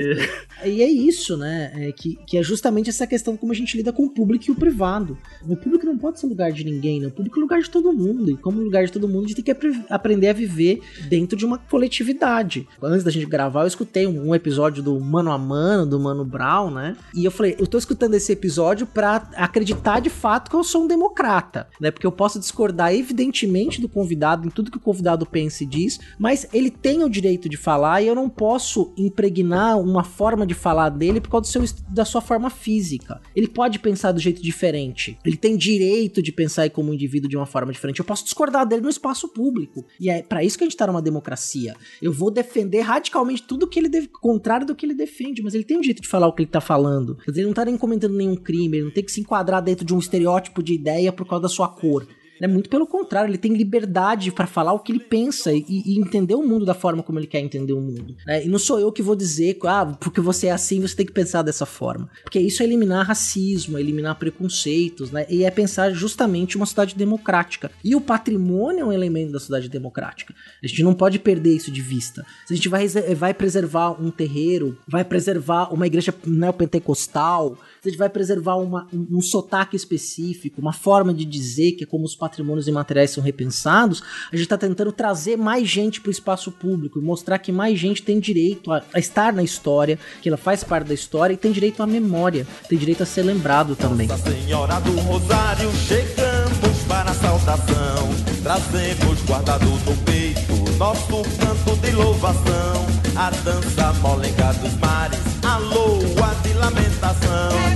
[0.64, 1.72] E, é isso, né?
[1.76, 4.52] É que, que é justamente essa questão como a gente lida com o público e
[4.52, 5.18] o privado.
[5.48, 7.08] O público não pode ser lugar de ninguém, né?
[7.08, 8.32] O público é lugar de todo mundo.
[8.32, 9.52] E como lugar de todo mundo, a gente tem que
[9.98, 12.68] aprender a viver dentro de uma coletividade.
[12.82, 16.72] Antes da gente gravar, eu escutei um, episódio do Mano a Mano, do Mano Brown,
[16.72, 16.96] né?
[17.14, 20.84] E eu falei, eu tô escutando esse episódio para acreditar de fato que eu sou
[20.84, 21.92] um democrata, né?
[21.92, 26.00] Porque eu posso discordar evidentemente do convidado em tudo que o convidado pensa e diz,
[26.18, 30.54] mas ele tem o direito de falar e eu não posso impregnar uma forma de
[30.54, 33.22] falar dele por causa do seu, da sua forma física.
[33.36, 35.18] Ele pode pensar do jeito diferente.
[35.26, 38.00] Ele tem direito de pensar como indivíduo de uma forma diferente.
[38.00, 39.77] Eu posso discordar dele no espaço público.
[40.00, 41.76] E é para isso que a gente tá numa democracia.
[42.02, 45.64] Eu vou defender radicalmente tudo que ele deve, contrário do que ele defende, mas ele
[45.64, 47.18] tem o direito de falar o que ele tá falando.
[47.28, 49.94] Ele não tá nem cometendo nenhum crime, ele não tem que se enquadrar dentro de
[49.94, 52.08] um estereótipo de ideia por causa da sua cor.
[52.40, 52.48] Né?
[52.48, 56.36] Muito pelo contrário, ele tem liberdade para falar o que ele pensa e, e, entender
[56.36, 58.16] o mundo da forma como ele quer entender o mundo.
[58.26, 58.46] Né?
[58.46, 61.12] E não sou eu que vou dizer, ah, porque você é assim, você tem que
[61.12, 62.10] pensar dessa forma.
[62.24, 65.26] Porque isso é eliminar racismo, é eliminar preconceitos, né?
[65.30, 67.72] E é pensar justamente uma sociedade democrática.
[67.84, 70.34] E o patrimônio é um elemento da sociedade democrática.
[70.64, 72.26] A gente não pode perder isso de vista.
[72.46, 77.90] Se a gente vai, vai preservar um terreiro, vai preservar uma igreja neopentecostal, se a
[77.90, 82.06] gente vai preservar uma, um, um sotaque específico, uma forma de dizer que é como
[82.06, 84.02] os patrimônios imateriais são repensados,
[84.32, 87.80] a gente está tentando trazer mais gente para o espaço público e mostrar que mais
[87.80, 91.38] gente tem direito a, a, estar na história, que ela faz parte da história e
[91.38, 94.08] tem direito à memória, tem direito a ser lembrado também.
[94.08, 98.10] Nossa Senhora do Rosário, chegamos para a saudação,
[98.44, 102.86] trazemos guardado no peito nosso canto de louvação,
[103.18, 107.68] a dança molenga dos mares, a loa de lamentação.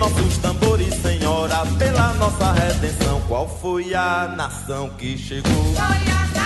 [0.00, 3.20] nossos tambores, Senhora, pela nossa redenção.
[3.28, 5.52] Qual foi a nação que chegou?
[5.74, 6.39] Foi a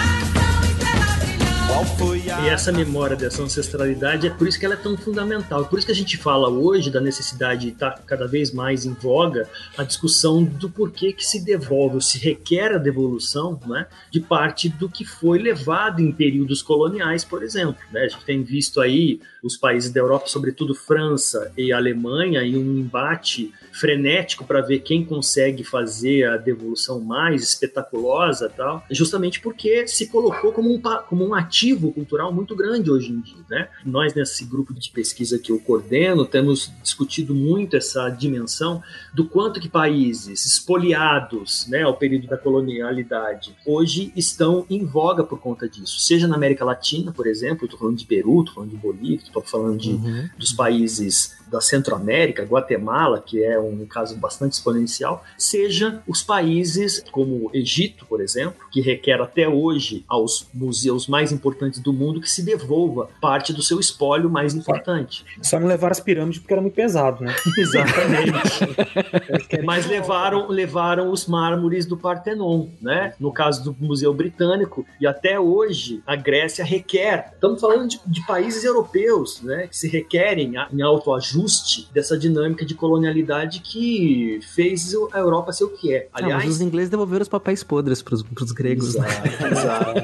[2.45, 5.65] e essa memória dessa ancestralidade é por isso que ela é tão fundamental.
[5.65, 8.93] Por isso que a gente fala hoje da necessidade de estar cada vez mais em
[8.93, 14.20] voga a discussão do porquê que se devolve, ou se requer a devolução né, de
[14.20, 17.82] parte do que foi levado em períodos coloniais, por exemplo.
[17.91, 18.03] Né?
[18.03, 22.78] A gente tem visto aí os países da Europa, sobretudo França e Alemanha, em um
[22.78, 30.07] embate frenético para ver quem consegue fazer a devolução mais espetaculosa tal, justamente porque se
[30.07, 31.53] colocou como um, como um ativo
[31.94, 33.44] cultural muito grande hoje em dia.
[33.48, 33.68] Né?
[33.85, 38.82] Nós, nesse grupo de pesquisa que eu coordeno, temos discutido muito essa dimensão
[39.12, 45.39] do quanto que países espoliados né, ao período da colonialidade hoje estão em voga por
[45.39, 46.01] conta disso.
[46.01, 49.43] Seja na América Latina, por exemplo, estou falando de Peru, estou falando de Bolívia, estou
[49.43, 50.28] falando de, uhum.
[50.39, 57.48] dos países da Centro-América, Guatemala, que é um caso bastante exponencial, seja os países como
[57.55, 62.43] Egito, por exemplo, que requer até hoje aos museus mais importantes do mundo que se
[62.43, 65.24] devolva parte do seu espólio mais importante.
[65.40, 67.32] Só não levaram as pirâmides porque era muito pesado, né?
[67.56, 68.32] Exatamente.
[69.62, 73.14] Mas levaram, levaram os mármores do Partenon, né?
[73.20, 77.31] No caso do Museu Britânico, e até hoje a Grécia requer.
[77.35, 79.68] Estamos falando de, de países europeus, né?
[79.68, 85.65] Que se requerem em autoajuda ajuste dessa dinâmica de colonialidade que fez a Europa ser
[85.65, 86.09] o que é.
[86.12, 88.95] Aliás, ah, mas os ingleses devolveram os papéis podres para os gregos.
[88.95, 89.51] Exato, né?
[89.53, 90.01] exato.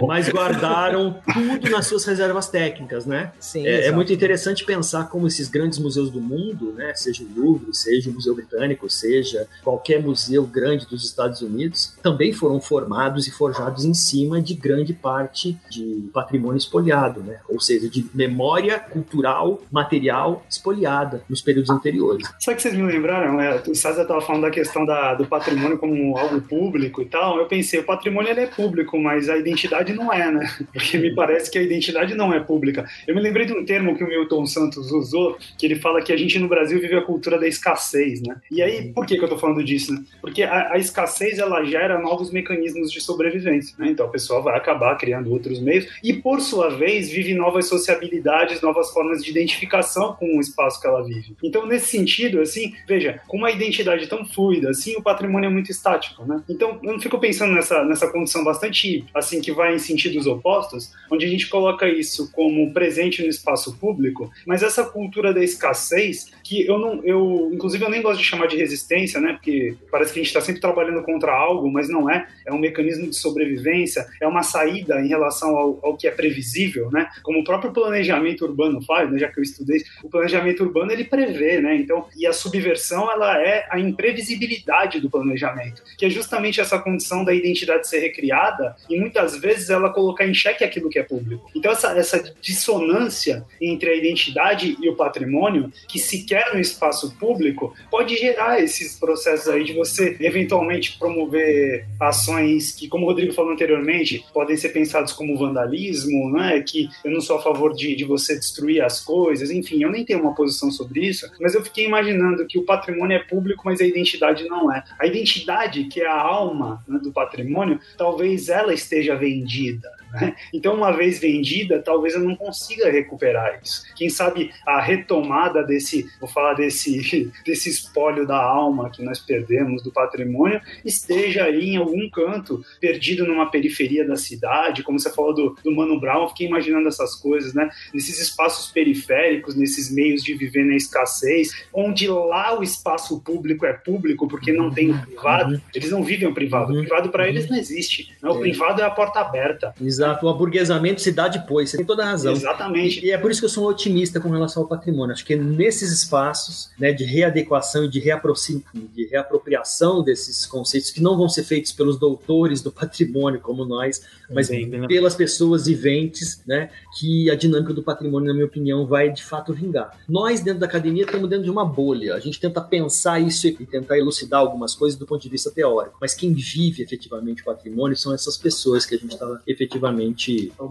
[0.06, 3.32] mas guardaram tudo nas suas reservas técnicas, né?
[3.38, 7.40] Sim, é, é, muito interessante pensar como esses grandes museus do mundo, né, seja o
[7.40, 13.26] Louvre, seja o Museu Britânico, seja qualquer museu grande dos Estados Unidos, também foram formados
[13.26, 17.38] e forjados em cima de grande parte de patrimônio espoliado, né?
[17.48, 22.26] Ou seja, de memória cultural, material espoliada nos períodos anteriores.
[22.40, 23.38] Sabe que vocês me lembraram?
[23.40, 27.38] É, o César estava falando da questão da, do patrimônio como algo público e tal.
[27.38, 30.50] Eu pensei, o patrimônio ele é público, mas a identidade não é, né?
[30.72, 32.84] Porque me parece que a identidade não é pública.
[33.06, 36.12] Eu me lembrei de um termo que o Milton Santos usou, que ele fala que
[36.12, 38.36] a gente no Brasil vive a cultura da escassez, né?
[38.50, 39.92] E aí, por que, que eu estou falando disso?
[39.92, 40.02] Né?
[40.20, 43.88] Porque a, a, escassez ela gera novos mecanismos de sobrevivência, né?
[43.90, 48.60] Então a pessoa vai acabar criando outros meios e, por sua vez, vive novas sociabilidades,
[48.62, 51.36] novas formas de identificação com espaço que ela vive.
[51.42, 55.70] Então, nesse sentido, assim, veja, com uma identidade tão fluida, assim, o patrimônio é muito
[55.70, 56.42] estático, né?
[56.48, 60.92] Então, eu não fico pensando nessa, nessa condição bastante, assim, que vai em sentidos opostos,
[61.10, 66.30] onde a gente coloca isso como presente no espaço público, mas essa cultura da escassez,
[66.44, 69.32] que eu não, eu, inclusive, eu nem gosto de chamar de resistência, né?
[69.32, 72.28] Porque parece que a gente está sempre trabalhando contra algo, mas não é.
[72.46, 76.90] É um mecanismo de sobrevivência, é uma saída em relação ao, ao que é previsível,
[76.90, 77.08] né?
[77.22, 79.18] Como o próprio planejamento urbano faz, né?
[79.18, 81.76] Já que eu estudei, o planejamento urbano ele prevê, né?
[81.76, 87.24] Então, e a subversão ela é a imprevisibilidade do planejamento, que é justamente essa condição
[87.24, 91.50] da identidade ser recriada e muitas vezes ela colocar em xeque aquilo que é público.
[91.54, 97.14] Então, essa, essa dissonância entre a identidade e o patrimônio, que se quer no espaço
[97.16, 103.32] público, pode gerar esses processos aí de você eventualmente promover ações que, como o Rodrigo
[103.32, 106.60] falou anteriormente, podem ser pensados como vandalismo, né?
[106.60, 110.04] Que eu não sou a favor de, de você destruir as coisas, enfim, eu nem
[110.04, 113.80] tenho uma posição sobre isso, mas eu fiquei imaginando que o patrimônio é público, mas
[113.80, 114.82] a identidade não é.
[114.98, 119.88] A identidade, que é a alma né, do patrimônio, talvez ela esteja vendida.
[120.14, 120.34] Né?
[120.52, 123.82] Então, uma vez vendida, talvez eu não consiga recuperar isso.
[123.96, 129.82] Quem sabe a retomada desse, vou falar desse, desse espólio da alma que nós perdemos
[129.82, 135.34] do patrimônio, esteja aí em algum canto, perdido numa periferia da cidade, como você falou
[135.34, 137.68] do, do Mano Brown, eu fiquei imaginando essas coisas, né?
[137.92, 143.72] Nesses espaços periféricos, nesses meios de viver na escassez, onde lá o espaço público é
[143.72, 146.72] público porque não tem o privado, eles não vivem o privado.
[146.72, 148.12] O privado para eles não existe.
[148.22, 148.28] Né?
[148.28, 149.74] O privado é a porta aberta.
[149.80, 150.03] Exato.
[150.04, 152.32] Exato, o aburguesamento se dá depois, você tem toda a razão.
[152.32, 153.00] Exatamente.
[153.00, 155.12] E, e, é por isso que eu sou um otimista com relação ao patrimônio.
[155.12, 161.16] Acho que nesses espaços né, de readequação e de, de reapropriação desses conceitos, que não
[161.16, 166.42] vão ser feitos pelos doutores do patrimônio como nós, mas bem, bem pelas pessoas viventes,
[166.46, 169.98] né, que a dinâmica do patrimônio, na minha opinião, vai de fato vingar.
[170.08, 172.14] Nós, dentro da academia, estamos dentro de uma bolha.
[172.14, 175.96] A gente tenta pensar isso e tentar elucidar algumas coisas do ponto de vista teórico.
[176.00, 179.93] Mas quem vive efetivamente o patrimônio são essas pessoas que a gente está efetivamente,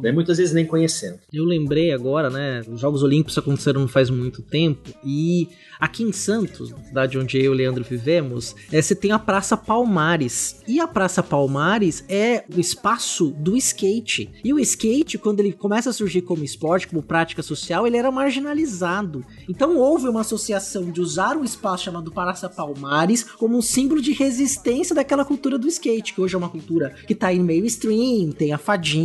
[0.01, 1.19] né, muitas vezes nem conhecendo.
[1.31, 5.47] Eu lembrei agora, né, os Jogos Olímpicos aconteceram não faz muito tempo e
[5.83, 9.57] Aqui em Santos, cidade onde eu e o Leandro vivemos, é, você tem a Praça
[9.57, 10.61] Palmares.
[10.65, 14.29] E a Praça Palmares é o espaço do skate.
[14.41, 18.09] E o skate, quando ele começa a surgir como esporte, como prática social, ele era
[18.09, 19.25] marginalizado.
[19.49, 24.13] Então houve uma associação de usar um espaço chamado Praça Palmares como um símbolo de
[24.13, 28.31] resistência daquela cultura do skate, que hoje é uma cultura que tá em meio stream,
[28.31, 29.02] tem a fadinha,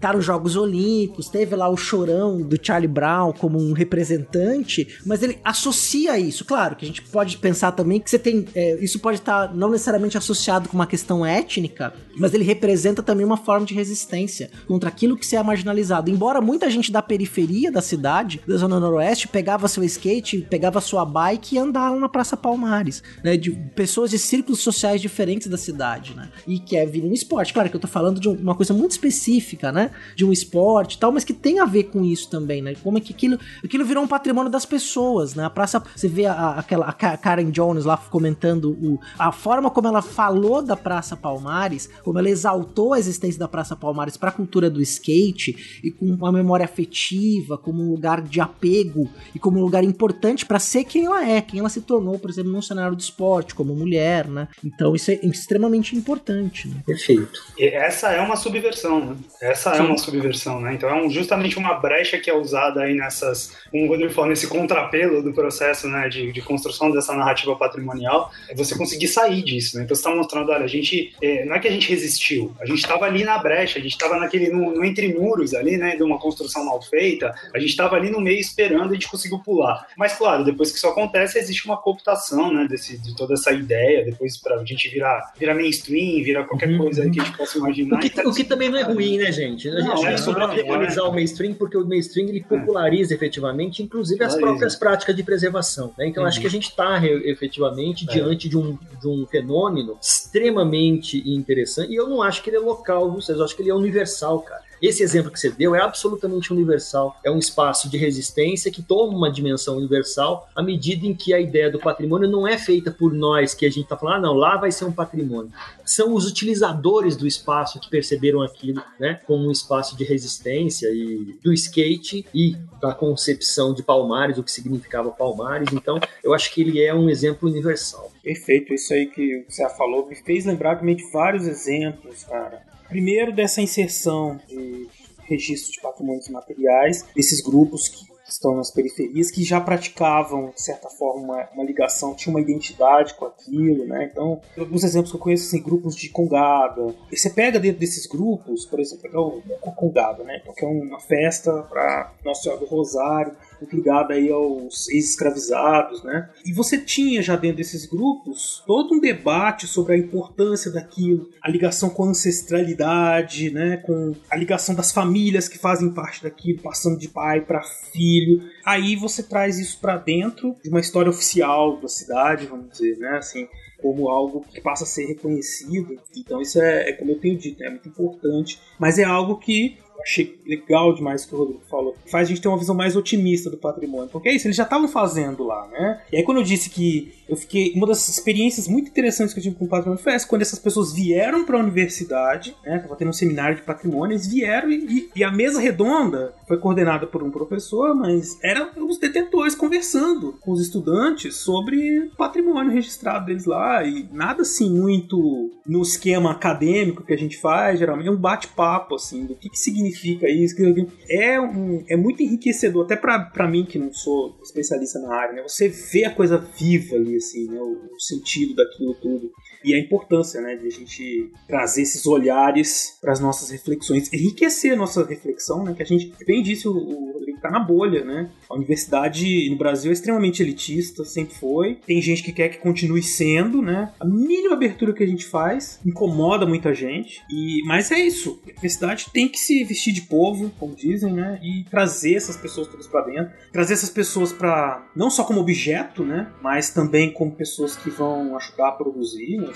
[0.00, 5.22] tá nos Jogos Olímpicos, teve lá o chorão do Charlie Brown como um representante, mas
[5.22, 6.44] ele associa isso.
[6.44, 8.46] Claro que a gente pode pensar também que você tem.
[8.54, 13.24] É, isso pode estar não necessariamente associado com uma questão étnica, mas ele representa também
[13.24, 16.10] uma forma de resistência contra aquilo que se é marginalizado.
[16.10, 21.04] Embora muita gente da periferia da cidade, da Zona Noroeste, pegava seu skate, pegava sua
[21.04, 23.36] bike e andava na Praça Palmares, né?
[23.36, 26.30] De pessoas de círculos sociais diferentes da cidade, né?
[26.46, 27.52] E quer vir um esporte.
[27.52, 29.29] Claro que eu tô falando de uma coisa muito específica,
[29.72, 29.90] né?
[30.16, 32.74] De um esporte e tal, mas que tem a ver com isso também, né?
[32.82, 35.44] Como é que aquilo, aquilo virou um patrimônio das pessoas, né?
[35.44, 39.88] A Praça você vê a, aquela a Karen Jones lá comentando o, a forma como
[39.88, 44.32] ela falou da Praça Palmares, como ela exaltou a existência da Praça Palmares para a
[44.32, 49.58] cultura do skate e com uma memória afetiva, como um lugar de apego e como
[49.58, 52.62] um lugar importante para ser quem ela é, quem ela se tornou, por exemplo, no
[52.62, 54.48] cenário do esporte, como mulher, né?
[54.64, 56.68] Então isso é extremamente importante.
[56.68, 56.82] Né?
[56.86, 57.40] Perfeito.
[57.58, 59.16] E essa é uma subversão, né?
[59.40, 59.80] Essa Sim.
[59.80, 60.74] é uma subversão, né?
[60.74, 64.30] Então é um, justamente uma brecha que é usada aí nessas, como o Rodrigo falou,
[64.30, 69.42] nesse contrapelo do processo né, de, de, construção dessa narrativa patrimonial, é você conseguir sair
[69.42, 69.76] disso.
[69.76, 69.84] Né?
[69.84, 72.66] Então você está mostrando, olha, a gente é, não é que a gente resistiu, a
[72.66, 75.96] gente estava ali na brecha, a gente estava naquele no, no, entre muros ali, né,
[75.96, 79.08] de uma construção mal feita, a gente estava ali no meio esperando e a gente
[79.08, 79.86] conseguiu pular.
[79.96, 84.04] Mas claro, depois que isso acontece, existe uma cooptação, né, desse, de toda essa ideia,
[84.04, 86.78] depois para a gente virar, virar mainstream, virar qualquer uhum.
[86.78, 87.96] coisa que a gente possa imaginar.
[87.96, 89.68] O que, o que também não é ruim, né, gente?
[89.68, 94.22] A gente não, não pode demonizar o mainstream porque o mainstream ele populariza efetivamente, inclusive
[94.24, 95.92] as próprias práticas de preservação.
[95.96, 96.08] Né?
[96.08, 96.28] Então, uhum.
[96.28, 98.12] acho que a gente está efetivamente é.
[98.12, 101.92] diante de um, de um fenômeno extremamente interessante.
[101.92, 104.40] E eu não acho que ele é local, vocês, eu acho que ele é universal,
[104.40, 104.69] cara.
[104.80, 107.18] Esse exemplo que você deu é absolutamente universal.
[107.24, 111.40] É um espaço de resistência que toma uma dimensão universal à medida em que a
[111.40, 114.34] ideia do patrimônio não é feita por nós, que a gente está falando, ah, não,
[114.34, 115.52] lá vai ser um patrimônio.
[115.84, 121.38] São os utilizadores do espaço que perceberam aquilo né, como um espaço de resistência e
[121.42, 125.72] do skate e da concepção de Palmares, o que significava Palmares.
[125.72, 128.10] Então, eu acho que ele é um exemplo universal.
[128.22, 132.69] Perfeito, isso aí que você falou me fez lembrar de vários exemplos, cara.
[132.90, 134.88] Primeiro, dessa inserção de
[135.22, 140.88] registro de patrimônios materiais, desses grupos que estão nas periferias, que já praticavam, de certa
[140.88, 144.08] forma, uma, ligação, tinha uma identidade com aquilo, né?
[144.10, 146.94] Então, alguns exemplos que eu conheço, assim, grupos de Congada.
[147.10, 150.38] E você pega dentro desses grupos, por exemplo, o Congada, né?
[150.40, 156.02] Então, que é uma festa para Nossa Senhora do Rosário, muito ligada aí aos ex-escravizados,
[156.02, 156.30] né?
[156.44, 161.50] E você tinha já dentro desses grupos todo um debate sobre a importância daquilo, a
[161.50, 163.76] ligação com a ancestralidade, né?
[163.78, 168.42] Com a ligação das famílias que fazem parte daquilo, passando de pai para filho.
[168.64, 173.18] Aí você traz isso para dentro de uma história oficial da cidade, vamos dizer, né?
[173.18, 173.46] Assim,
[173.80, 175.98] como algo que passa a ser reconhecido.
[176.16, 178.60] Então isso é, é como eu tenho dito, é muito importante.
[178.78, 181.96] Mas é algo que achei legal demais o que o Rodrigo falou.
[182.06, 184.08] Faz a gente ter uma visão mais otimista do patrimônio.
[184.08, 186.02] Porque é isso, eles já estavam fazendo lá, né?
[186.12, 187.72] E aí quando eu disse que eu fiquei.
[187.74, 190.58] Uma das experiências muito interessantes que eu tive com o patrimônio foi essa, quando essas
[190.58, 192.78] pessoas vieram para a universidade, né?
[192.78, 197.06] Tava tendo um seminário de patrimônio, eles vieram e, e, a mesa redonda foi coordenada
[197.06, 203.44] por um professor, mas eram os detentores conversando com os estudantes sobre patrimônio registrado deles
[203.44, 203.84] lá.
[203.84, 208.96] E nada assim muito no esquema acadêmico que a gente faz, geralmente é um bate-papo
[208.96, 210.56] assim, do que, que significa isso.
[210.56, 215.34] Que, é, um, é muito enriquecedor, até para mim que não sou especialista na área,
[215.34, 215.42] né?
[215.46, 219.30] Você vê a coisa viva ali assim, né, o, o sentido daquilo tudo
[219.64, 224.72] e a importância né, de a gente trazer esses olhares para as nossas reflexões, enriquecer
[224.72, 228.28] a nossa reflexão, né, que a gente, bem disse o, o Está na bolha, né?
[228.50, 231.78] A universidade no Brasil é extremamente elitista, sempre foi.
[231.86, 233.92] Tem gente que quer que continue sendo, né?
[233.98, 238.40] A mínima abertura que a gente faz incomoda muita gente, e mas é isso.
[238.44, 241.40] A universidade tem que se vestir de povo, como dizem, né?
[241.42, 246.04] E trazer essas pessoas todas para dentro, trazer essas pessoas para não só como objeto,
[246.04, 246.28] né?
[246.42, 249.48] Mas também como pessoas que vão ajudar a produzir, né?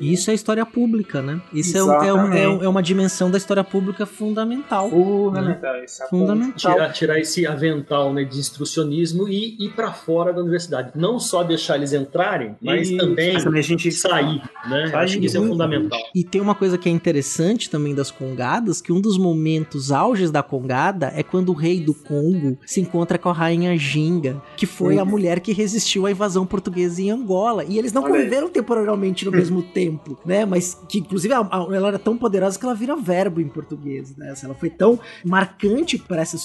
[0.00, 1.40] Isso é história pública, né?
[1.52, 4.88] Isso é, é, é, é, uma dimensão da história pública fundamental.
[4.88, 5.86] Fundamental, né?
[6.08, 6.72] fundamental.
[6.74, 10.92] Tirar, tirar, esse avental né, de instrucionismo e ir para fora da universidade.
[10.94, 14.90] Não só deixar eles entrarem, mas e, também a gente sair, né?
[14.94, 15.98] Acho que isso é fundamental.
[16.14, 20.30] E tem uma coisa que é interessante também das congadas, que um dos momentos auges
[20.30, 24.66] da congada é quando o rei do Congo se encontra com a rainha Ginga, que
[24.66, 25.02] foi uhum.
[25.02, 27.64] a mulher que resistiu à invasão portuguesa em Angola.
[27.64, 28.52] E eles não Olha conviveram aí.
[28.52, 30.44] temporariamente no mesmo tempo, né?
[30.44, 34.34] Mas que inclusive ela era tão poderosa que ela vira verbo em português, né?
[34.42, 36.40] Ela foi tão marcante para essas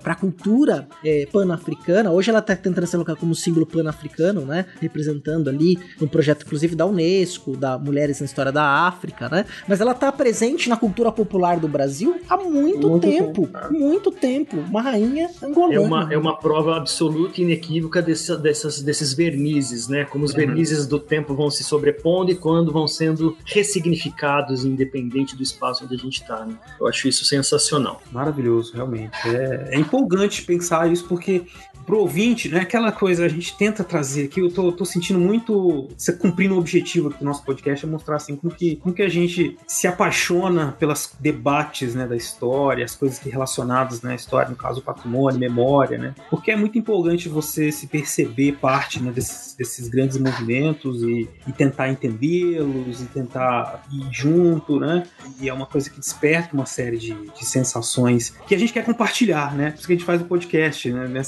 [0.00, 2.10] para a cultura é, pan-africana.
[2.10, 4.66] Hoje ela está tentando ser colocada como símbolo pan-africano, né?
[4.80, 9.44] Representando ali um projeto inclusive da Unesco, da Mulheres na História da África, né?
[9.66, 14.10] Mas ela está presente na cultura popular do Brasil há muito, muito tempo, tempo, muito
[14.10, 14.56] tempo.
[14.58, 15.74] Uma rainha angolana.
[15.74, 20.04] É uma, é uma prova absoluta e inequívoca desse, dessas, desses vernizes, né?
[20.04, 20.38] Como os uhum.
[20.38, 25.94] vernizes do tempo vão se sobrepondo e quando vão sendo ressignificados, independente do espaço onde
[25.94, 26.44] a gente está.
[26.44, 26.54] Né?
[26.80, 28.02] Eu acho isso sensacional.
[28.10, 29.16] Maravilhoso, realmente.
[29.28, 31.42] É, é empolgante pensar isso, porque
[31.84, 32.60] pro ouvinte, né?
[32.60, 36.58] Aquela coisa, a gente tenta trazer aqui, eu tô, tô sentindo muito você cumprindo o
[36.58, 40.72] objetivo do nosso podcast, é mostrar assim como que, como que a gente se apaixona
[40.78, 45.98] pelos debates né, da história, as coisas relacionadas na né, história, no caso patrimônio, memória,
[45.98, 46.14] né?
[46.30, 51.52] Porque é muito empolgante você se perceber parte né, desses, desses grandes movimentos e, e
[51.52, 55.04] tentar entendê-los e tentar ir junto, né?
[55.40, 58.84] E é uma coisa que desperta uma série de, de sensações que a gente quer
[58.84, 59.70] compartilhar, né?
[59.70, 61.22] Por isso que a gente faz o podcast, né, né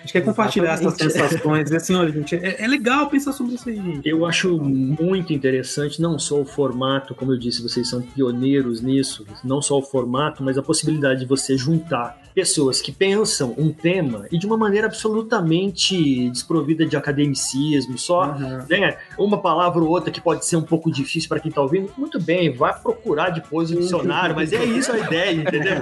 [0.00, 1.70] a gente quer compartilhar essas sensações.
[1.72, 4.08] Assim, olha, gente, é, é, legal pensar sobre isso aí, gente.
[4.08, 9.26] Eu acho muito interessante, não só o formato, como eu disse, vocês são pioneiros nisso,
[9.44, 14.26] não só o formato, mas a possibilidade de você juntar pessoas que pensam um tema
[14.30, 18.64] e de uma maneira absolutamente desprovida de academicismo, só uhum.
[18.68, 21.92] né, uma palavra ou outra que pode ser um pouco difícil para quem está ouvindo,
[21.96, 25.74] muito bem, vai procurar depois o dicionário, mas é isso a ideia, entendeu?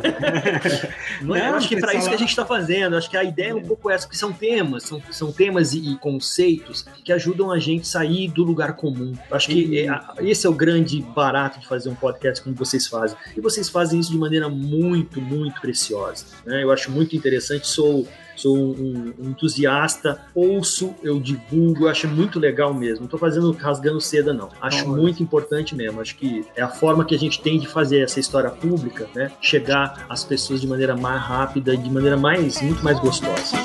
[1.22, 3.16] Não, é, Não, acho que é para isso que a gente está fazendo, acho que
[3.16, 6.84] a ideia é um pouco essa, que são temas, são, são temas e, e conceitos
[7.04, 9.12] que ajudam a gente sair do lugar comum.
[9.30, 9.88] Acho que é,
[10.20, 13.16] esse é o grande barato de fazer um podcast como vocês fazem.
[13.36, 16.24] E vocês fazem isso de maneira muito, muito preciosa.
[16.44, 16.62] Né?
[16.62, 18.06] Eu acho muito interessante, sou
[18.40, 23.00] sou um, um, entusiasta, ouço, eu divulgo, eu acho muito legal mesmo.
[23.00, 24.48] Não estou fazendo rasgando seda, não.
[24.60, 26.00] Acho não, muito importante mesmo.
[26.00, 29.30] Acho que é a forma que a gente tem de fazer essa história pública, né?
[29.40, 33.56] Chegar às pessoas de maneira mais rápida, de maneira mais muito mais gostosa.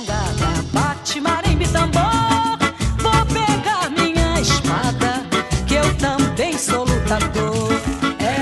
[0.71, 2.57] Bate marimba tambor,
[2.97, 5.23] vou pegar minha espada,
[5.67, 7.69] que eu também sou lutador.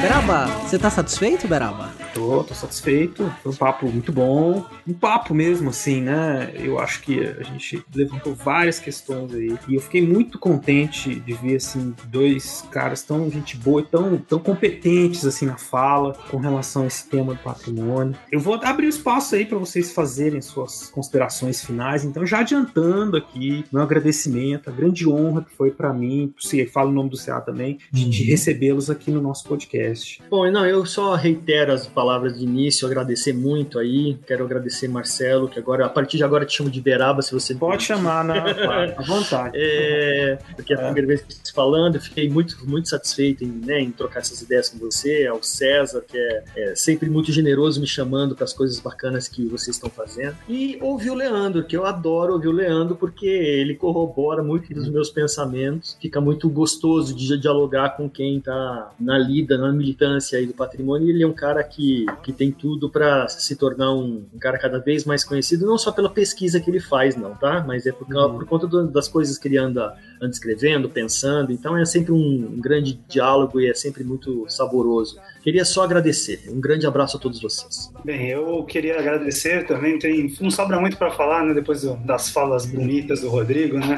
[0.02, 1.90] Beraba, você tá satisfeito, Beraba?
[2.14, 3.32] Tô, tô satisfeito.
[3.44, 4.66] Foi um papo muito bom.
[4.88, 6.52] Um papo mesmo, assim, né?
[6.56, 9.58] Eu acho que a gente levantou várias questões aí.
[9.68, 14.18] E eu fiquei muito contente de ver, assim, dois caras tão gente boa e tão,
[14.18, 18.16] tão competentes, assim, na fala com relação a esse tema do patrimônio.
[18.32, 22.04] Eu vou abrir o espaço aí para vocês fazerem suas considerações finais.
[22.04, 26.90] Então, já adiantando aqui, meu agradecimento, a grande honra que foi para mim, se falo
[26.90, 28.30] o nome do CA também, de, de uhum.
[28.30, 30.22] recebê-los aqui no nosso podcast.
[30.30, 34.18] Bom, não, eu só reitero as palavras palavras de início, agradecer muito aí.
[34.28, 37.56] Quero agradecer Marcelo, que agora, a partir de agora te chamo de Beraba, se você
[37.56, 38.36] Pode chamar, né?
[38.98, 39.58] À vontade.
[39.58, 43.48] É, porque é a primeira vez que estou falando, eu fiquei muito, muito satisfeito em,
[43.48, 47.80] né, em trocar essas ideias com você, ao César, que é, é sempre muito generoso
[47.80, 50.36] me chamando para as coisas bacanas que vocês estão fazendo.
[50.48, 54.90] E ouvir o Leandro, que eu adoro ouvir o Leandro, porque ele corrobora muito dos
[54.90, 60.46] meus pensamentos, fica muito gostoso de dialogar com quem está na lida, na militância aí
[60.46, 61.10] do patrimônio.
[61.10, 64.80] Ele é um cara que, que tem tudo para se tornar um, um, cara cada
[64.80, 67.64] vez mais conhecido, não só pela pesquisa que ele faz, não, tá?
[67.66, 68.38] Mas é por, uhum.
[68.38, 71.52] por conta do, das coisas que ele anda, anda escrevendo, pensando.
[71.52, 75.18] Então é sempre um, um grande diálogo e é sempre muito saboroso.
[75.42, 76.42] Queria só agradecer.
[76.48, 77.92] Um grande abraço a todos vocês.
[78.06, 79.98] Bem, eu queria agradecer também.
[79.98, 81.54] Tem, não sobra muito para falar, né?
[81.54, 83.98] Depois das falas bonitas do Rodrigo, né?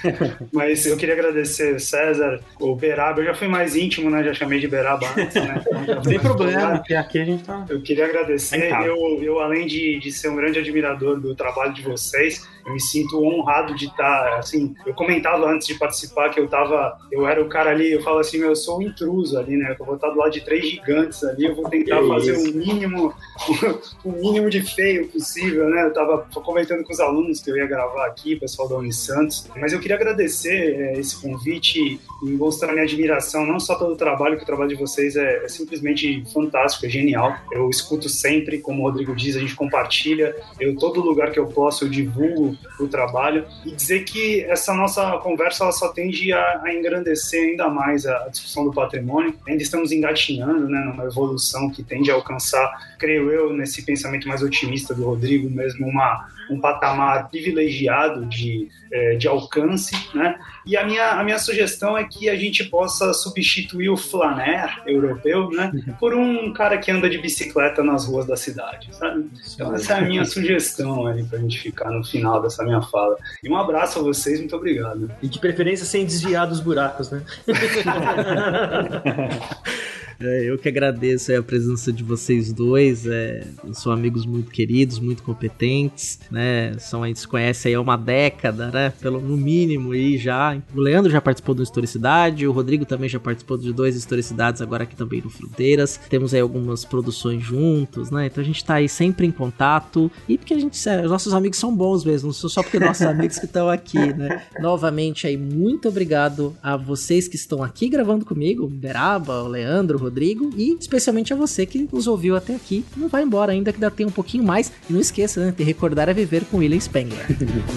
[0.52, 3.20] Mas eu queria agradecer César, o Beraba.
[3.20, 4.22] Eu já fui mais íntimo, né?
[4.22, 5.64] Já chamei de Beraba antes, né?
[5.82, 7.64] Então, Sem problema, porque aqui a gente tá.
[7.68, 8.72] Eu queria agradecer.
[8.86, 12.80] Eu, eu além de, de ser um grande admirador do trabalho de vocês, eu me
[12.80, 17.42] sinto honrado de estar, assim, eu comentava antes de participar que eu tava, eu era
[17.42, 19.76] o cara ali, eu falo assim, eu sou um intruso ali, né?
[19.78, 22.40] Eu vou estar do lado de três gigantes ali, eu vou tentar que fazer o
[22.40, 23.14] um mínimo,
[24.04, 25.84] o um mínimo de feio possível, né?
[25.84, 29.72] Eu tava comentando com os alunos que eu ia gravar aqui, pessoal da Unisantos, mas
[29.72, 34.42] eu queria agradecer é, esse convite e mostrar minha admiração, não só pelo trabalho, que
[34.42, 37.36] o trabalho de vocês é, é simplesmente fantástico, é genial.
[37.52, 41.46] Eu escuto sempre, como o Rodrigo diz, a gente compartilha, eu todo lugar que eu
[41.46, 46.62] posso eu divulgo o trabalho e dizer que essa nossa conversa ela só tende a,
[46.64, 49.34] a engrandecer ainda mais a, a discussão do patrimônio.
[49.46, 54.42] Ainda estamos engatinhando né, numa evolução que tende a alcançar, creio eu, nesse pensamento mais
[54.42, 60.38] otimista do Rodrigo, mesmo uma, um patamar privilegiado de, é, de alcance, né?
[60.66, 65.50] E a minha, a minha sugestão é que a gente possa substituir o flaner europeu,
[65.50, 69.28] né, por um cara que anda de bicicleta nas ruas da cidade, sabe?
[69.54, 73.16] Então essa é a minha sugestão aí pra gente ficar no final dessa minha fala.
[73.42, 75.10] E um abraço a vocês, muito obrigado.
[75.22, 77.22] E de preferência sem desviar dos buracos, né?
[80.20, 83.06] É, eu que agradeço a presença de vocês dois.
[83.06, 86.74] É, são amigos muito queridos, muito competentes, né?
[86.78, 88.92] São, a gente se conhece aí há uma década, né?
[89.00, 90.56] Pelo, no mínimo aí já.
[90.74, 94.82] O Leandro já participou do Historicidade, o Rodrigo também já participou de dois Historicidades, agora
[94.84, 95.98] aqui também no Fronteiras.
[96.10, 98.26] Temos aí algumas produções juntos, né?
[98.26, 100.10] Então a gente tá aí sempre em contato.
[100.28, 103.38] E porque a gente, sério, nossos amigos são bons mesmo, não só porque nossos amigos
[103.38, 104.42] que estão aqui, né?
[104.60, 109.98] Novamente aí, muito obrigado a vocês que estão aqui gravando comigo, o Beraba, o Leandro,
[109.98, 112.84] Rodrigo e especialmente a você que nos ouviu até aqui.
[112.96, 114.72] Não vai embora ainda que dá tem um pouquinho mais.
[114.90, 117.26] E não esqueça, né, de recordar a viver com William Spengler.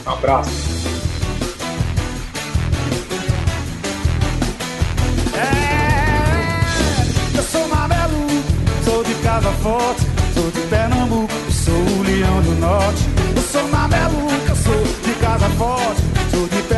[0.06, 0.52] um abraço.
[5.36, 8.28] É, eu sou Mamelu,
[8.84, 10.02] sou de Casa Forte,
[10.34, 13.04] sou de Pernambuco, sou o leão do norte.
[13.36, 16.02] Eu sou Mamelu, eu sou de Casa Forte,
[16.32, 16.77] sou de Pernambuco,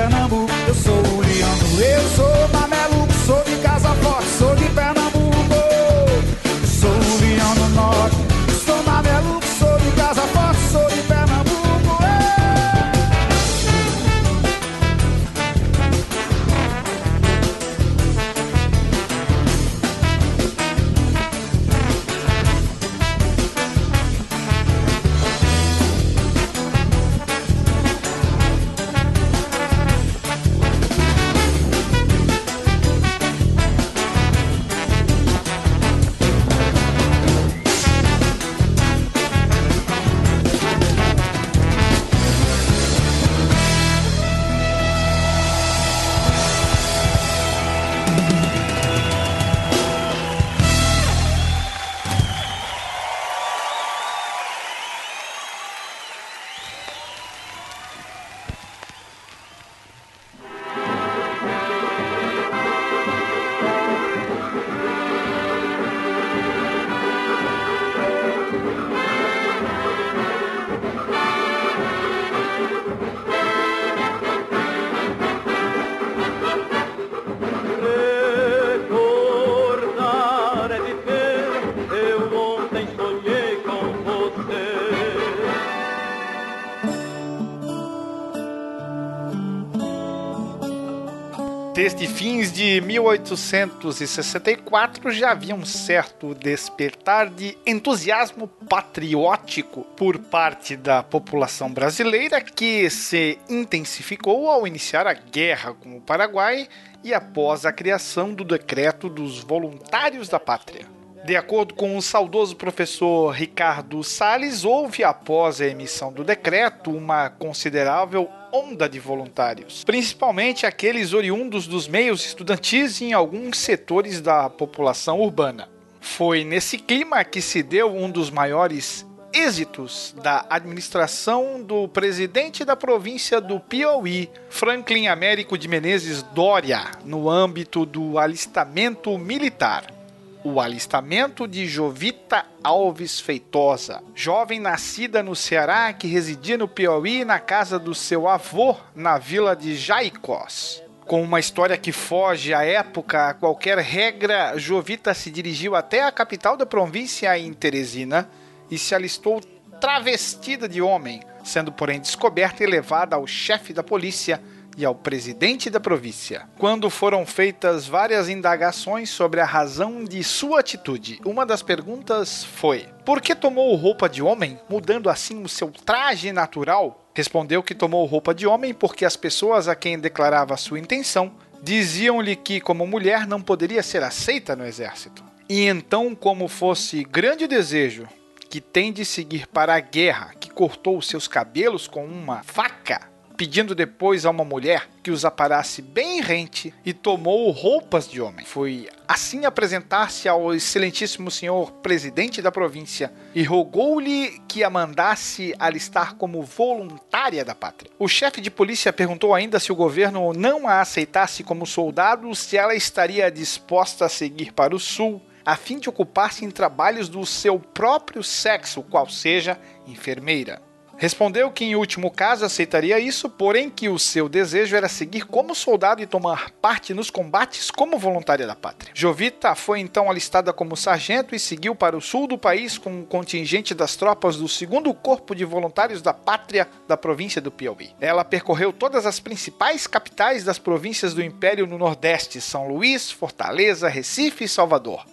[93.18, 102.90] 1864 já havia um certo despertar de entusiasmo patriótico por parte da população brasileira que
[102.90, 106.68] se intensificou ao iniciar a guerra com o Paraguai
[107.04, 110.86] e após a criação do decreto dos voluntários da pátria.
[111.24, 117.30] De acordo com o saudoso professor Ricardo Salles, houve após a emissão do decreto uma
[117.30, 124.50] considerável onda de voluntários, principalmente aqueles oriundos dos meios estudantis e em alguns setores da
[124.50, 125.70] população urbana.
[126.02, 132.76] Foi nesse clima que se deu um dos maiores êxitos da administração do presidente da
[132.76, 139.99] província do Piauí, Franklin Américo de Menezes Dória, no âmbito do alistamento militar.
[140.42, 147.40] O alistamento de Jovita Alves Feitosa, jovem nascida no Ceará que residia no Piauí na
[147.40, 150.82] casa do seu avô na vila de Jaicós.
[151.06, 156.12] Com uma história que foge à época a qualquer regra, Jovita se dirigiu até a
[156.12, 158.30] capital da província em Teresina
[158.72, 159.42] e se alistou
[159.82, 164.42] travestida de homem, sendo porém descoberta e levada ao chefe da polícia
[164.80, 166.48] e ao presidente da província.
[166.58, 172.88] Quando foram feitas várias indagações sobre a razão de sua atitude, uma das perguntas foi:
[173.04, 177.06] por que tomou roupa de homem, mudando assim o seu traje natural?
[177.14, 182.38] Respondeu que tomou roupa de homem porque as pessoas a quem declarava sua intenção diziam-lhe
[182.38, 185.22] que, como mulher, não poderia ser aceita no exército.
[185.50, 188.08] E então, como fosse grande desejo
[188.50, 193.09] que tem de seguir para a guerra, que cortou seus cabelos com uma faca,
[193.40, 198.46] pedindo depois a uma mulher que os aparasse bem rente e tomou roupas de homem.
[198.46, 206.16] Foi assim apresentar-se ao excelentíssimo senhor presidente da província e rogou-lhe que a mandasse alistar
[206.16, 207.90] como voluntária da pátria.
[207.98, 212.58] O chefe de polícia perguntou ainda se o governo não a aceitasse como soldado, se
[212.58, 217.26] ela estaria disposta a seguir para o sul a fim de ocupar-se em trabalhos do
[217.26, 219.58] seu próprio sexo, qual seja
[219.88, 220.62] enfermeira.
[221.00, 225.56] Respondeu que, em último caso, aceitaria isso, porém que o seu desejo era seguir como
[225.56, 228.92] soldado e tomar parte nos combates como voluntária da pátria.
[228.94, 233.06] Jovita foi então alistada como sargento e seguiu para o sul do país com um
[233.06, 237.92] contingente das tropas do 2 Corpo de Voluntários da Pátria da província do Piauí.
[238.02, 243.88] Ela percorreu todas as principais capitais das províncias do Império no Nordeste: São Luís, Fortaleza,
[243.88, 245.06] Recife e Salvador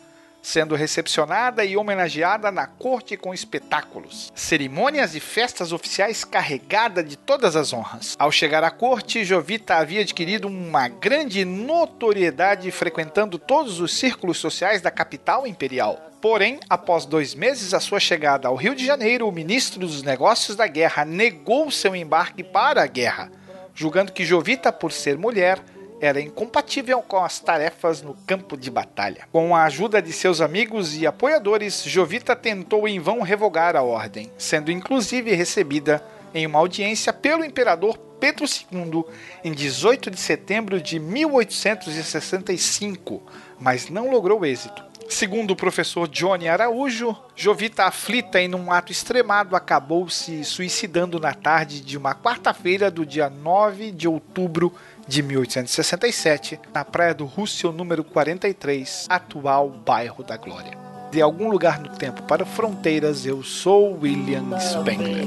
[0.47, 7.57] sendo recepcionada e homenageada na corte com espetáculos, cerimônias e festas oficiais carregada de todas
[7.57, 8.15] as honras.
[8.17, 14.81] Ao chegar à corte, Jovita havia adquirido uma grande notoriedade frequentando todos os círculos sociais
[14.81, 16.13] da capital imperial.
[16.21, 20.57] Porém, após dois meses a sua chegada ao Rio de Janeiro, o ministro dos Negócios
[20.57, 23.33] da Guerra negou seu embarque para a guerra,
[23.75, 25.61] julgando que Jovita, por ser mulher,
[26.01, 29.27] era incompatível com as tarefas no campo de batalha.
[29.33, 34.31] Com a ajuda de seus amigos e apoiadores, Jovita tentou em vão revogar a ordem,
[34.37, 36.05] sendo inclusive recebida
[36.35, 39.05] em uma audiência pelo imperador Pedro II
[39.45, 43.23] em 18 de setembro de 1865,
[43.59, 44.85] mas não logrou êxito.
[45.09, 51.33] Segundo o professor Johnny Araújo, Jovita, aflita em um ato extremado, acabou se suicidando na
[51.33, 54.75] tarde de uma quarta-feira do dia 9 de outubro
[55.07, 60.77] de 1867, na praia do Rússio número 43, atual bairro da Glória.
[61.11, 65.27] De algum lugar no tempo para fronteiras, eu sou William Spengler.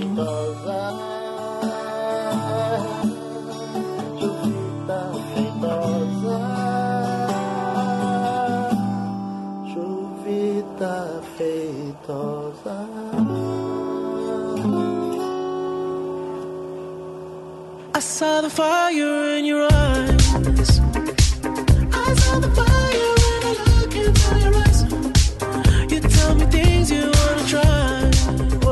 [17.99, 20.78] I saw the fire in your eyes.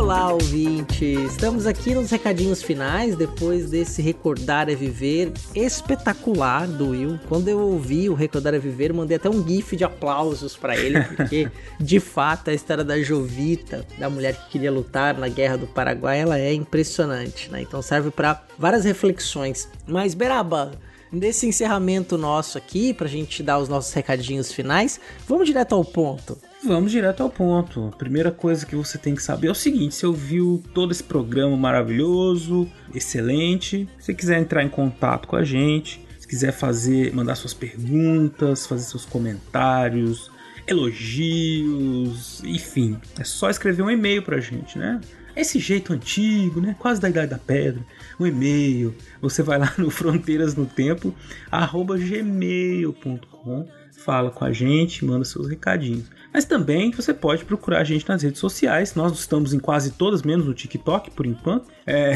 [0.07, 1.03] Olá, ouvinte!
[1.25, 7.19] Estamos aqui nos recadinhos finais depois desse Recordar é Viver espetacular do Will.
[7.27, 11.03] Quando eu ouvi o Recordar é Viver, mandei até um gif de aplausos para ele,
[11.03, 15.67] porque de fato a história da Jovita, da mulher que queria lutar na Guerra do
[15.67, 17.61] Paraguai, ela é impressionante, né?
[17.61, 19.67] Então serve para várias reflexões.
[19.85, 20.71] Mas Beraba,
[21.11, 26.37] nesse encerramento nosso aqui, pra gente dar os nossos recadinhos finais, vamos direto ao ponto.
[26.63, 27.91] Vamos direto ao ponto.
[27.93, 31.03] A primeira coisa que você tem que saber é o seguinte: você ouviu todo esse
[31.03, 33.87] programa maravilhoso, excelente.
[33.99, 38.83] Se quiser entrar em contato com a gente, se quiser fazer, mandar suas perguntas, fazer
[38.83, 40.31] seus comentários,
[40.67, 44.99] elogios, enfim, é só escrever um e-mail pra gente, né?
[45.37, 46.75] Esse jeito antigo, né?
[46.79, 47.81] Quase da idade da pedra.
[48.19, 48.95] Um e-mail.
[49.21, 51.13] Você vai lá no fronteiras no tempo,
[51.51, 53.67] arroba gmail.com,
[54.03, 56.05] fala com a gente, manda seus recadinhos.
[56.33, 58.95] Mas também você pode procurar a gente nas redes sociais.
[58.95, 61.69] Nós estamos em quase todas, menos no TikTok, por enquanto.
[61.85, 62.13] É...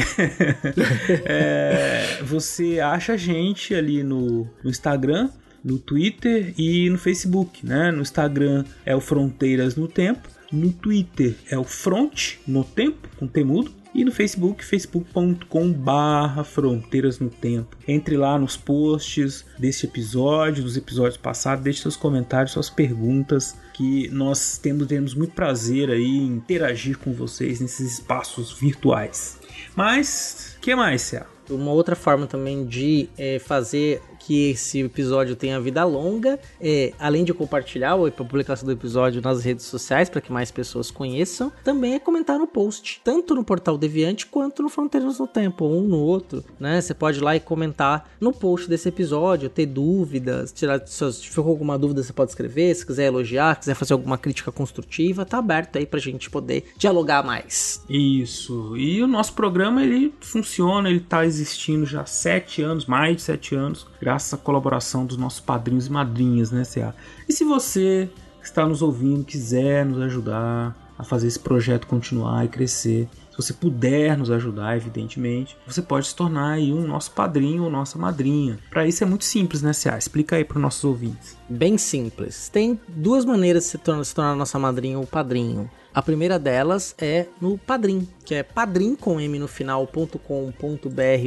[1.24, 2.22] é...
[2.24, 5.30] Você acha a gente ali no, no Instagram
[5.64, 7.90] no Twitter e no Facebook, né?
[7.90, 13.26] No Instagram é o Fronteiras no Tempo, no Twitter é o Front no Tempo, com
[13.26, 17.76] temudo, e no Facebook, facebook.com barra Fronteiras no Tempo.
[17.86, 24.08] Entre lá nos posts deste episódio, dos episódios passados, deixe seus comentários, suas perguntas, que
[24.08, 29.38] nós temos, temos muito prazer aí em interagir com vocês nesses espaços virtuais.
[29.76, 31.26] Mas, que mais, Cé?
[31.50, 37.24] Uma outra forma também de é, fazer que esse episódio tenha vida longa, é, além
[37.24, 41.94] de compartilhar a publicação do episódio nas redes sociais para que mais pessoas conheçam, também
[41.94, 45.98] é comentar no post, tanto no portal Deviante quanto no Fronteiras no Tempo, um no
[45.98, 46.80] outro, né?
[46.80, 51.48] Você pode ir lá e comentar no post desse episódio, ter dúvidas, tirar se ficou
[51.48, 55.78] alguma dúvida você pode escrever, se quiser elogiar, quiser fazer alguma crítica construtiva, tá aberto
[55.78, 57.82] aí pra gente poder dialogar mais.
[57.88, 58.76] Isso.
[58.76, 63.22] E o nosso programa ele funciona, ele tá existindo já há sete anos, mais de
[63.22, 66.94] sete anos, graças à colaboração dos nossos padrinhos e madrinhas, né, CA?
[67.28, 68.10] E se você
[68.40, 73.36] que está nos ouvindo quiser nos ajudar a fazer esse projeto continuar e crescer, se
[73.36, 77.98] você puder nos ajudar, evidentemente, você pode se tornar aí um nosso padrinho ou nossa
[77.98, 78.58] madrinha.
[78.68, 79.96] Para isso é muito simples, né, CA?
[79.96, 81.36] Explica aí para os nossos ouvintes.
[81.48, 82.50] Bem simples.
[82.50, 85.70] Tem duas maneiras de se tornar, se tornar nossa madrinha ou padrinho.
[85.94, 90.18] A primeira delas é no Padrim, que é padrim com m no final.com.br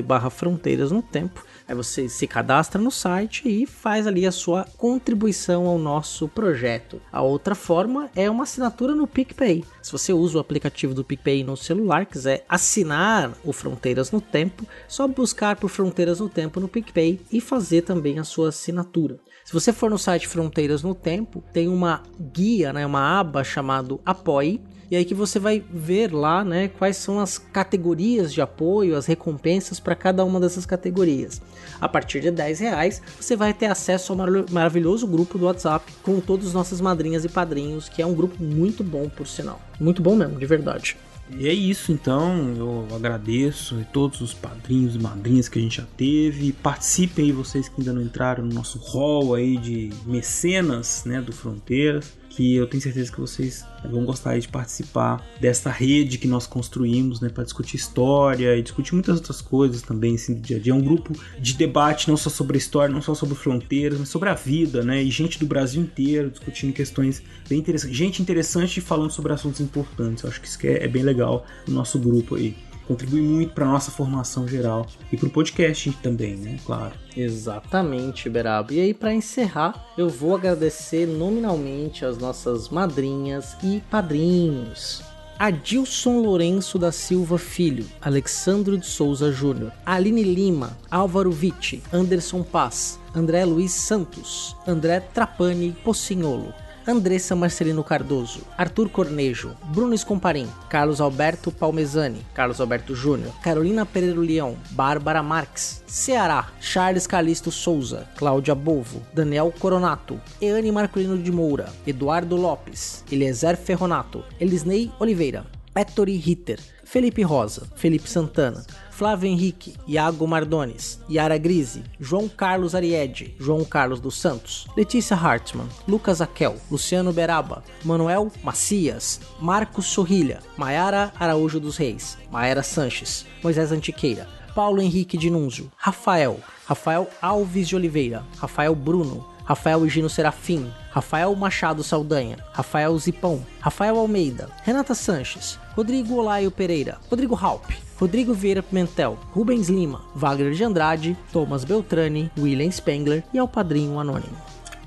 [0.03, 1.45] barra fronteiras no tempo.
[1.67, 6.99] Aí você se cadastra no site e faz ali a sua contribuição ao nosso projeto.
[7.11, 9.63] A outra forma é uma assinatura no PicPay.
[9.83, 14.65] Se você usa o aplicativo do PicPay no celular, quiser assinar o Fronteiras no Tempo,
[14.87, 19.19] só buscar por Fronteiras no Tempo no PicPay e fazer também a sua assinatura.
[19.45, 22.01] Se você for no site Fronteiras no Tempo, tem uma
[22.33, 24.59] guia, né, uma aba chamado Apoie,
[24.89, 29.05] e aí que você vai ver lá, né, quais são as categorias de apoio, as
[29.05, 31.43] recompensas para cada uma dessas categorias.
[31.79, 35.93] A partir de 10 reais, você vai ter acesso ao mar maravilhoso grupo do WhatsApp
[36.01, 39.61] com todas as nossas madrinhas e padrinhos, que é um grupo muito bom, por sinal.
[39.79, 40.97] Muito bom mesmo, de verdade.
[41.29, 45.77] E é isso então, eu agradeço a todos os padrinhos e madrinhas que a gente
[45.77, 46.51] já teve.
[46.51, 51.33] Participem aí vocês que ainda não entraram no nosso hall aí de mecenas, né, do
[51.33, 56.45] Fronteiras que eu tenho certeza que vocês vão gostar de participar dessa rede que nós
[56.45, 60.59] construímos, né, para discutir história e discutir muitas outras coisas também assim, do dia a
[60.59, 60.73] dia.
[60.73, 64.29] É um grupo de debate não só sobre história, não só sobre fronteiras, mas sobre
[64.29, 69.11] a vida, né, e gente do Brasil inteiro discutindo questões bem interessantes, gente interessante falando
[69.11, 70.23] sobre assuntos importantes.
[70.23, 72.55] Eu acho que isso é, é bem legal no nosso grupo aí
[72.87, 76.57] contribui muito para nossa formação geral e para o podcast também, né?
[76.65, 76.93] Claro.
[77.15, 78.73] Exatamente, Berabo.
[78.73, 85.03] E aí, para encerrar, eu vou agradecer nominalmente as nossas madrinhas e padrinhos.
[85.37, 92.97] Adilson Lourenço da Silva Filho, Alexandro de Souza Júnior, Aline Lima, Álvaro Vitti, Anderson Paz,
[93.13, 96.53] André Luiz Santos, André Trapani Pocinholo,
[96.87, 104.19] Andressa Marcelino Cardoso, Arthur Cornejo, Bruno Escomparim, Carlos Alberto Palmezani, Carlos Alberto Júnior, Carolina Pereira
[104.19, 111.73] Leão, Bárbara Marques, Ceará, Charles Calisto Souza, Cláudia Bovo, Daniel Coronato, Eane Marcolino de Moura,
[111.87, 115.43] Eduardo Lopes, Eliezer Ferronato, Elisnei Oliveira,
[115.75, 123.35] Ettore Ritter, Felipe Rosa, Felipe Santana, Flávio Henrique, Iago Mardones, Yara Grise, João Carlos Ariede,
[123.37, 131.11] João Carlos dos Santos, Letícia Hartmann, Lucas Aquel, Luciano Beraba, Manuel Macias, Marcos Sorrilha, Maiara
[131.19, 138.23] Araújo dos Reis, Maera Sanches, Moisés Antiqueira, Paulo Henrique Dinunzio, Rafael, Rafael Alves de Oliveira,
[138.37, 146.15] Rafael Bruno, Rafael Higino Serafim, Rafael Machado Saldanha, Rafael Zipão, Rafael Almeida, Renata Sanches, Rodrigo
[146.15, 147.65] Olaio Pereira, Rodrigo Halp,
[147.99, 153.99] Rodrigo Vieira Pimentel, Rubens Lima, Wagner de Andrade, Thomas Beltrani, William Spengler e ao Padrinho
[153.99, 154.37] Anônimo.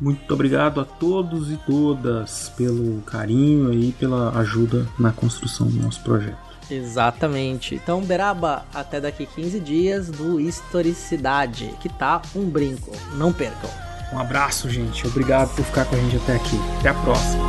[0.00, 6.00] Muito obrigado a todos e todas pelo carinho e pela ajuda na construção do nosso
[6.02, 6.48] projeto.
[6.70, 7.74] Exatamente.
[7.74, 12.92] Então, Beraba, até daqui 15 dias do Historicidade, que tá um brinco.
[13.14, 13.70] Não percam.
[14.12, 15.06] Um abraço, gente.
[15.06, 16.58] Obrigado por ficar com a gente até aqui.
[16.78, 17.48] Até a próxima.